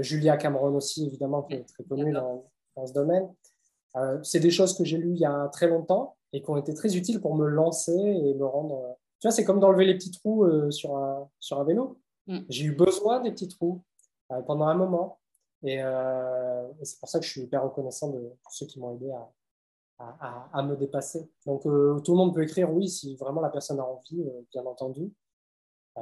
Julia 0.00 0.36
Cameron 0.36 0.74
aussi, 0.74 1.06
évidemment, 1.06 1.42
qui 1.42 1.54
est 1.54 1.64
très 1.64 1.84
connue 1.84 2.12
dans, 2.12 2.44
ce 2.86 2.92
domaine. 2.92 3.28
Euh, 3.96 4.18
c'est 4.22 4.40
des 4.40 4.50
choses 4.50 4.76
que 4.76 4.84
j'ai 4.84 4.98
lues 4.98 5.14
il 5.14 5.20
y 5.20 5.24
a 5.24 5.48
très 5.48 5.66
longtemps 5.66 6.16
et 6.32 6.42
qui 6.42 6.50
ont 6.50 6.56
été 6.56 6.74
très 6.74 6.96
utiles 6.96 7.20
pour 7.20 7.34
me 7.34 7.46
lancer 7.46 7.92
et 7.92 8.34
me 8.34 8.44
rendre. 8.44 8.84
Euh, 8.84 8.92
tu 9.20 9.26
vois, 9.26 9.32
c'est 9.32 9.44
comme 9.44 9.58
d'enlever 9.58 9.84
les 9.84 9.94
petits 9.94 10.12
trous 10.12 10.46
sur, 10.70 10.96
un, 10.96 11.28
sur 11.40 11.58
un 11.58 11.64
vélo. 11.64 11.98
Mm. 12.28 12.38
J'ai 12.48 12.64
eu 12.66 12.72
besoin 12.72 13.20
des 13.20 13.32
petits 13.32 13.48
trous 13.48 13.82
pendant 14.46 14.66
un 14.66 14.74
moment. 14.74 15.18
Et, 15.64 15.80
c'est 16.82 17.00
pour 17.00 17.08
ça 17.08 17.18
que 17.18 17.24
je 17.24 17.30
suis 17.30 17.40
hyper 17.40 17.64
reconnaissant 17.64 18.10
de 18.10 18.30
ceux 18.48 18.66
qui 18.66 18.78
m'ont 18.78 18.94
aidé 18.94 19.10
à, 19.10 19.28
à, 19.98 20.48
à, 20.52 20.62
me 20.62 20.76
dépasser. 20.76 21.28
Donc, 21.46 21.62
tout 21.62 22.12
le 22.12 22.16
monde 22.16 22.32
peut 22.32 22.44
écrire, 22.44 22.72
oui, 22.72 22.88
si 22.88 23.16
vraiment 23.16 23.40
la 23.40 23.48
personne 23.48 23.80
a 23.80 23.84
envie, 23.84 24.24
bien 24.52 24.64
entendu. 24.66 25.12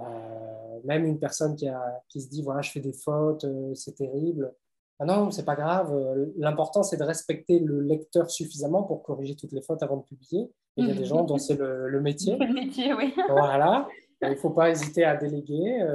Euh, 0.05 0.81
même 0.85 1.05
une 1.05 1.19
personne 1.19 1.57
qui, 1.57 1.69
a, 1.69 2.03
qui, 2.09 2.21
se 2.21 2.29
dit 2.29 2.43
voilà, 2.43 2.63
je 2.63 2.71
fais 2.71 2.81
des 2.81 2.93
fautes, 2.93 3.45
euh, 3.45 3.75
c'est 3.75 3.95
terrible. 3.95 4.53
Ah 4.99 5.05
non, 5.05 5.31
c'est 5.31 5.45
pas 5.45 5.57
grave. 5.57 5.95
Euh, 5.95 6.27
l'important, 6.37 6.83
c'est 6.83 6.97
de 6.97 7.03
respecter 7.03 7.59
le 7.59 7.81
lecteur 7.81 8.31
suffisamment 8.31 8.83
pour 8.83 9.03
corriger 9.03 9.37
toutes 9.37 9.53
les 9.53 9.63
fautes 9.63 9.83
avant 9.83 9.99
de 9.99 10.03
publier. 10.03 10.51
Et 10.77 10.83
il 10.83 10.89
y 10.89 10.91
a 10.91 10.95
des 10.95 11.05
gens 11.05 11.25
dont 11.25 11.39
c'est 11.39 11.59
le, 11.59 12.01
métier. 12.01 12.37
Le 12.41 12.53
métier, 12.53 12.93
oui. 12.95 13.15
Voilà. 13.29 13.89
Il 14.23 14.31
ne 14.31 14.35
faut 14.37 14.51
pas 14.51 14.71
hésiter 14.71 15.05
à 15.05 15.17
déléguer. 15.17 15.87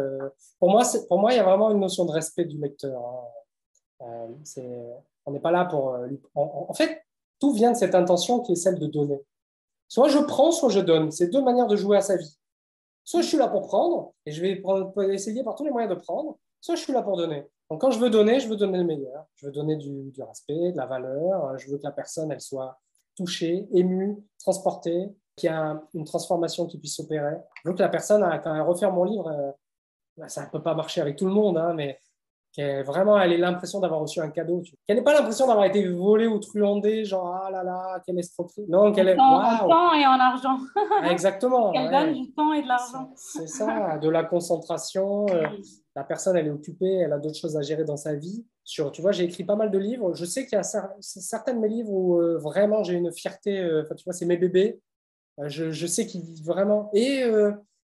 Pour 0.59 0.69
moi, 0.69 0.83
pour 1.07 1.19
moi, 1.19 1.33
il 1.33 1.37
y 1.37 1.39
a 1.39 1.43
vraiment 1.43 1.71
une 1.71 1.79
notion 1.79 2.05
de 2.05 2.11
respect 2.11 2.45
du 2.45 2.57
lecteur. 2.57 3.01
Hein. 3.99 4.27
on 5.25 5.31
n'est 5.31 5.39
pas 5.39 5.51
là 5.51 5.65
pour. 5.65 5.97
En, 6.35 6.73
fait, 6.73 7.03
tout 7.39 7.53
vient 7.53 7.71
de 7.71 7.77
cette 7.77 7.95
intention 7.95 8.39
qui 8.39 8.53
est 8.53 8.55
celle 8.55 8.79
de 8.79 8.87
donner. 8.87 9.21
Soit 9.87 10.09
je 10.09 10.19
prends, 10.19 10.51
soit 10.51 10.69
je 10.69 10.79
donne. 10.79 11.11
C'est 11.11 11.27
deux 11.27 11.43
manières 11.43 11.67
de 11.67 11.75
jouer 11.75 11.97
à 11.97 12.01
sa 12.01 12.15
vie. 12.15 12.39
Soit 13.03 13.21
je 13.21 13.27
suis 13.27 13.37
là 13.37 13.47
pour 13.47 13.67
prendre, 13.67 14.13
et 14.25 14.31
je 14.31 14.41
vais 14.41 14.61
essayer 15.13 15.43
par 15.43 15.55
tous 15.55 15.65
les 15.65 15.71
moyens 15.71 15.93
de 15.93 15.99
prendre, 15.99 16.37
soit 16.59 16.75
je 16.75 16.81
suis 16.81 16.93
là 16.93 17.01
pour 17.01 17.17
donner. 17.17 17.45
Donc 17.69 17.81
quand 17.81 17.91
je 17.91 17.99
veux 17.99 18.09
donner, 18.09 18.39
je 18.39 18.49
veux 18.49 18.57
donner 18.57 18.77
le 18.77 18.83
meilleur. 18.83 19.25
Je 19.35 19.45
veux 19.45 19.51
donner 19.51 19.77
du, 19.77 20.11
respect, 20.19 20.73
de 20.73 20.77
la 20.77 20.85
valeur. 20.85 21.57
Je 21.57 21.69
veux 21.71 21.77
que 21.77 21.83
la 21.83 21.91
personne, 21.91 22.31
elle 22.31 22.41
soit 22.41 22.77
touchée, 23.15 23.67
émue, 23.73 24.17
transportée. 24.39 25.09
qu'il 25.37 25.49
y 25.49 25.53
a 25.53 25.81
une 25.93 26.03
transformation 26.03 26.67
qui 26.67 26.77
puisse 26.77 26.97
s'opérer. 26.97 27.37
Donc 27.65 27.79
la 27.79 27.87
personne, 27.87 28.21
quand 28.43 28.53
elle 28.53 28.91
mon 28.91 29.03
livre, 29.05 29.27
euh, 29.27 29.51
bah, 30.17 30.27
ça 30.27 30.45
ne 30.45 30.49
peut 30.49 30.61
pas 30.61 30.75
marcher 30.75 30.99
avec 30.99 31.15
tout 31.15 31.25
le 31.25 31.31
monde, 31.31 31.57
hein, 31.57 31.73
mais 31.73 31.99
vraiment, 32.57 33.19
elle 33.19 33.39
l'impression 33.39 33.79
d'avoir 33.79 34.01
reçu 34.01 34.19
un 34.19 34.29
cadeau. 34.29 34.61
Qu'elle 34.85 34.97
n'ait 34.97 35.03
pas 35.03 35.13
l'impression 35.13 35.47
d'avoir 35.47 35.65
été 35.65 35.87
volée 35.87 36.27
ou 36.27 36.39
truandée, 36.39 37.05
genre 37.05 37.27
ah 37.27 37.49
là 37.49 37.63
là, 37.63 38.01
quelle 38.05 38.19
escroquerie. 38.19 38.65
Non, 38.67 38.91
qu'elle 38.91 39.09
est. 39.09 39.17
En 39.17 39.67
temps 39.67 39.93
et 39.93 40.05
en 40.05 40.19
argent. 40.19 40.57
Ah, 41.01 41.11
exactement. 41.11 41.71
qu'elle 41.73 41.89
donne 41.89 42.13
du 42.13 42.31
temps 42.33 42.53
et 42.53 42.61
de 42.61 42.67
l'argent. 42.67 43.11
C'est 43.15 43.47
ça, 43.47 43.97
de 43.97 44.09
la 44.09 44.23
concentration. 44.23 45.25
Euh, 45.29 45.47
la 45.95 46.03
personne, 46.03 46.35
elle 46.35 46.47
est 46.47 46.51
occupée, 46.51 46.93
elle 46.95 47.13
a 47.13 47.19
d'autres 47.19 47.37
choses 47.37 47.57
à 47.57 47.61
gérer 47.61 47.83
dans 47.83 47.97
sa 47.97 48.15
vie. 48.15 48.45
Sur, 48.63 48.91
tu 48.91 49.01
vois, 49.01 49.11
j'ai 49.11 49.23
écrit 49.23 49.43
pas 49.43 49.55
mal 49.55 49.71
de 49.71 49.77
livres. 49.77 50.13
Je 50.13 50.25
sais 50.25 50.45
qu'il 50.45 50.57
y 50.57 50.59
a 50.59 50.63
certains 50.99 51.53
de 51.53 51.59
mes 51.59 51.69
livres 51.69 51.91
où 51.91 52.19
euh, 52.19 52.37
vraiment 52.37 52.83
j'ai 52.83 52.93
une 52.93 53.11
fierté. 53.11 53.59
Euh, 53.59 53.83
enfin, 53.83 53.95
tu 53.95 54.03
vois, 54.03 54.13
c'est 54.13 54.25
mes 54.25 54.37
bébés. 54.37 54.79
je, 55.45 55.71
je, 55.71 55.87
sais 55.87 56.05
qu'ils 56.05 56.43
vraiment. 56.43 56.89
Et 56.93 57.23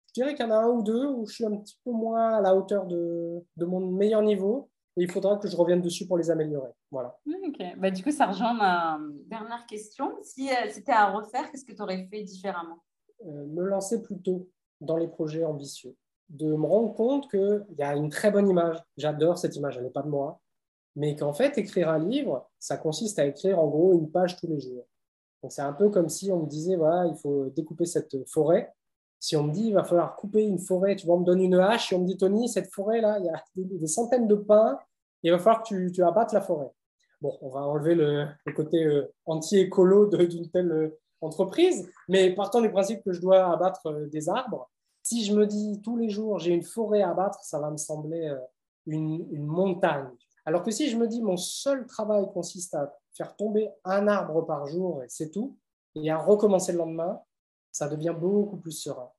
je 0.07 0.13
dirais 0.13 0.35
qu'il 0.35 0.45
y 0.45 0.49
en 0.49 0.51
a 0.51 0.57
un 0.57 0.69
ou 0.69 0.81
deux 0.81 1.05
où 1.05 1.25
je 1.27 1.35
suis 1.35 1.45
un 1.45 1.55
petit 1.57 1.77
peu 1.83 1.91
moins 1.91 2.37
à 2.37 2.41
la 2.41 2.55
hauteur 2.55 2.85
de, 2.85 3.43
de 3.55 3.65
mon 3.65 3.79
meilleur 3.79 4.21
niveau. 4.21 4.69
Et 4.99 5.03
il 5.03 5.11
faudra 5.11 5.37
que 5.37 5.47
je 5.47 5.55
revienne 5.55 5.81
dessus 5.81 6.07
pour 6.07 6.17
les 6.17 6.31
améliorer. 6.31 6.71
Voilà. 6.89 7.15
Ok. 7.27 7.63
Bah, 7.77 7.91
du 7.91 8.03
coup, 8.03 8.09
ça 8.09 8.25
rejoint 8.25 8.55
ma 8.55 8.99
dernière 9.27 9.63
question. 9.67 10.17
Si 10.23 10.49
euh, 10.49 10.69
c'était 10.71 10.91
à 10.91 11.11
refaire, 11.11 11.51
qu'est-ce 11.51 11.65
que 11.65 11.73
tu 11.73 11.81
aurais 11.83 12.07
fait 12.09 12.23
différemment? 12.23 12.77
Euh, 13.23 13.45
Me 13.45 13.63
lancer 13.63 14.01
plutôt 14.01 14.49
dans 14.81 14.97
les 14.97 15.07
projets 15.07 15.43
ambitieux. 15.43 15.95
De 16.29 16.51
me 16.55 16.65
rendre 16.65 16.95
compte 16.95 17.29
qu'il 17.29 17.65
y 17.77 17.83
a 17.83 17.95
une 17.95 18.09
très 18.09 18.31
bonne 18.31 18.49
image. 18.49 18.83
J'adore 18.97 19.37
cette 19.37 19.55
image, 19.55 19.77
elle 19.77 19.83
n'est 19.83 19.91
pas 19.91 20.01
de 20.01 20.09
moi. 20.09 20.41
Mais 20.95 21.15
qu'en 21.15 21.31
fait, 21.33 21.55
écrire 21.59 21.89
un 21.89 21.99
livre, 21.99 22.49
ça 22.57 22.75
consiste 22.75 23.19
à 23.19 23.25
écrire 23.27 23.59
en 23.59 23.67
gros 23.67 23.93
une 23.93 24.09
page 24.09 24.35
tous 24.37 24.47
les 24.47 24.59
jours. 24.59 24.87
Donc 25.43 25.51
c'est 25.51 25.61
un 25.61 25.73
peu 25.73 25.91
comme 25.91 26.09
si 26.09 26.31
on 26.31 26.41
me 26.41 26.47
disait, 26.47 26.75
voilà, 26.75 27.05
il 27.05 27.15
faut 27.15 27.51
découper 27.51 27.85
cette 27.85 28.27
forêt. 28.27 28.73
Si 29.19 29.35
on 29.35 29.43
me 29.43 29.51
dit, 29.51 29.67
il 29.67 29.73
va 29.73 29.83
falloir 29.83 30.15
couper 30.15 30.43
une 30.43 30.59
forêt, 30.59 30.95
tu 30.95 31.05
vois, 31.05 31.15
on 31.15 31.19
me 31.19 31.25
donne 31.25 31.41
une 31.41 31.55
hache 31.55 31.91
et 31.91 31.95
on 31.95 31.99
me 31.99 32.05
dit, 32.05 32.17
Tony, 32.17 32.47
cette 32.49 32.71
forêt-là, 32.71 33.19
il 33.19 33.25
y 33.25 33.29
a 33.29 33.43
des, 33.55 33.87
centaines 33.87 34.27
de 34.27 34.35
pins, 34.35 34.77
il 35.23 35.31
va 35.31 35.39
falloir 35.39 35.63
que 35.63 35.67
tu, 35.69 35.91
tu 35.91 36.03
abattes 36.03 36.33
la 36.33 36.41
forêt. 36.41 36.71
Bon, 37.21 37.35
on 37.41 37.49
va 37.49 37.61
enlever 37.61 37.95
le, 37.95 38.27
côté 38.55 38.83
euh, 38.83 39.11
anti-écolo 39.25 40.05
d'une 40.05 40.49
telle 40.51 40.71
euh, 40.71 40.99
entreprise, 41.21 41.89
mais 42.07 42.33
partant 42.35 42.61
du 42.61 42.69
principe 42.69 43.03
que 43.03 43.11
je 43.11 43.19
dois 43.19 43.51
abattre 43.51 43.87
euh, 43.87 44.07
des 44.07 44.29
arbres, 44.29 44.69
si 45.01 45.25
je 45.25 45.33
me 45.33 45.47
dis 45.47 45.81
tous 45.83 45.97
les 45.97 46.09
jours 46.09 46.37
j'ai 46.37 46.53
une 46.53 46.63
forêt 46.63 47.01
à 47.01 47.11
abattre, 47.11 47.43
ça 47.43 47.59
va 47.59 47.71
me 47.71 47.77
sembler 47.77 48.35
une, 48.85 49.25
une, 49.31 49.45
montagne. 49.45 50.09
Alors 50.45 50.63
que 50.63 50.71
si 50.71 50.89
je 50.89 50.97
me 50.97 51.07
dis 51.07 51.21
mon 51.21 51.37
seul 51.37 51.85
travail 51.85 52.25
consiste 52.33 52.75
à 52.75 52.93
faire 53.13 53.33
tomber 53.37 53.69
un 53.85 54.07
arbre 54.09 54.45
par 54.45 54.67
jour 54.67 55.01
et 55.03 55.07
c'est 55.07 55.31
tout, 55.31 55.57
et 55.95 56.11
à 56.11 56.17
recommencer 56.17 56.73
le 56.73 56.79
lendemain, 56.79 57.21
ça 57.71 57.87
devient 57.87 58.15
beaucoup 58.17 58.57
plus 58.57 58.71
serein. 58.71 59.11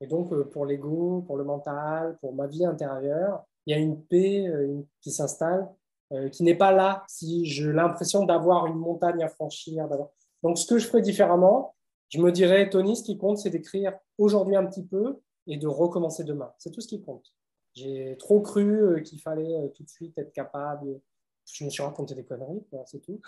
Et 0.00 0.06
donc, 0.06 0.32
euh, 0.32 0.44
pour 0.44 0.66
l'ego, 0.66 1.22
pour 1.26 1.36
le 1.36 1.44
mental, 1.44 2.16
pour 2.20 2.34
ma 2.34 2.46
vie 2.46 2.64
intérieure, 2.64 3.44
il 3.66 3.72
y 3.72 3.74
a 3.74 3.78
une 3.78 4.02
paix 4.02 4.46
euh, 4.48 4.80
qui 5.00 5.10
s'installe, 5.10 5.68
euh, 6.12 6.28
qui 6.28 6.42
n'est 6.42 6.56
pas 6.56 6.72
là 6.72 7.04
si 7.06 7.44
j'ai 7.44 7.72
l'impression 7.72 8.24
d'avoir 8.24 8.66
une 8.66 8.78
montagne 8.78 9.22
à 9.22 9.28
franchir. 9.28 9.88
Donc, 10.42 10.58
ce 10.58 10.66
que 10.66 10.78
je 10.78 10.86
ferais 10.86 11.02
différemment, 11.02 11.74
je 12.08 12.20
me 12.20 12.32
dirais, 12.32 12.68
Tony, 12.70 12.96
ce 12.96 13.02
qui 13.02 13.18
compte, 13.18 13.38
c'est 13.38 13.50
d'écrire 13.50 13.92
aujourd'hui 14.18 14.56
un 14.56 14.66
petit 14.66 14.84
peu 14.84 15.20
et 15.46 15.56
de 15.56 15.66
recommencer 15.66 16.24
demain. 16.24 16.52
C'est 16.58 16.70
tout 16.70 16.80
ce 16.80 16.88
qui 16.88 17.02
compte. 17.02 17.34
J'ai 17.74 18.16
trop 18.18 18.40
cru 18.40 19.00
qu'il 19.04 19.20
fallait 19.20 19.70
tout 19.76 19.84
de 19.84 19.88
suite 19.88 20.18
être 20.18 20.32
capable 20.32 21.00
je 21.52 21.64
me 21.64 21.70
suis 21.70 21.82
raconté 21.82 22.14
des 22.14 22.24
conneries, 22.24 22.64
c'est 22.86 23.00
tout. 23.00 23.20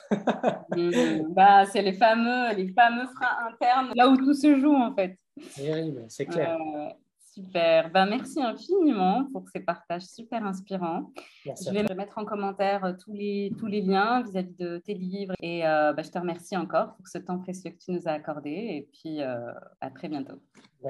Mm, 0.74 1.34
bah, 1.34 1.66
c'est 1.66 1.82
les 1.82 1.92
fameux, 1.92 2.54
les 2.54 2.72
fameux 2.72 3.06
freins 3.06 3.50
internes, 3.50 3.92
là 3.94 4.08
où 4.08 4.16
tout 4.16 4.32
se 4.32 4.58
joue 4.58 4.74
en 4.74 4.94
fait. 4.94 5.18
Terrible, 5.54 6.04
c'est 6.08 6.26
clair. 6.26 6.58
Euh, 6.58 6.88
super. 7.20 7.90
Bah, 7.90 8.06
merci 8.06 8.42
infiniment 8.42 9.26
pour 9.32 9.48
ces 9.48 9.60
partages 9.60 10.02
super 10.02 10.44
inspirants. 10.44 11.10
je 11.44 11.70
vais 11.70 11.82
mettre 11.94 12.18
en 12.18 12.24
commentaire 12.24 12.84
euh, 12.84 12.92
tous 12.98 13.12
les, 13.12 13.52
tous 13.58 13.66
les 13.66 13.80
liens 13.80 14.22
vis-à-vis 14.22 14.54
de 14.56 14.78
tes 14.78 14.94
livres. 14.94 15.34
Et 15.42 15.66
euh, 15.66 15.92
bah, 15.92 16.02
je 16.02 16.10
te 16.10 16.18
remercie 16.18 16.56
encore 16.56 16.94
pour 16.96 17.06
ce 17.08 17.18
temps 17.18 17.38
précieux 17.38 17.70
que 17.70 17.78
tu 17.78 17.92
nous 17.92 18.06
as 18.06 18.12
accordé. 18.12 18.50
Et 18.50 18.88
puis, 18.92 19.20
à 19.22 19.90
très 19.94 20.08
bientôt. 20.08 20.40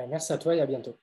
merci 0.09 0.33
à 0.33 0.39
toi 0.39 0.55
et 0.55 0.61
à 0.61 0.67
bientôt. 0.67 0.97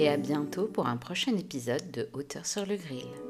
Et 0.00 0.08
à 0.08 0.16
bientôt 0.16 0.66
pour 0.66 0.86
un 0.86 0.96
prochain 0.96 1.36
épisode 1.36 1.90
de 1.90 2.08
Hauteur 2.14 2.46
sur 2.46 2.64
le 2.64 2.76
grill. 2.76 3.29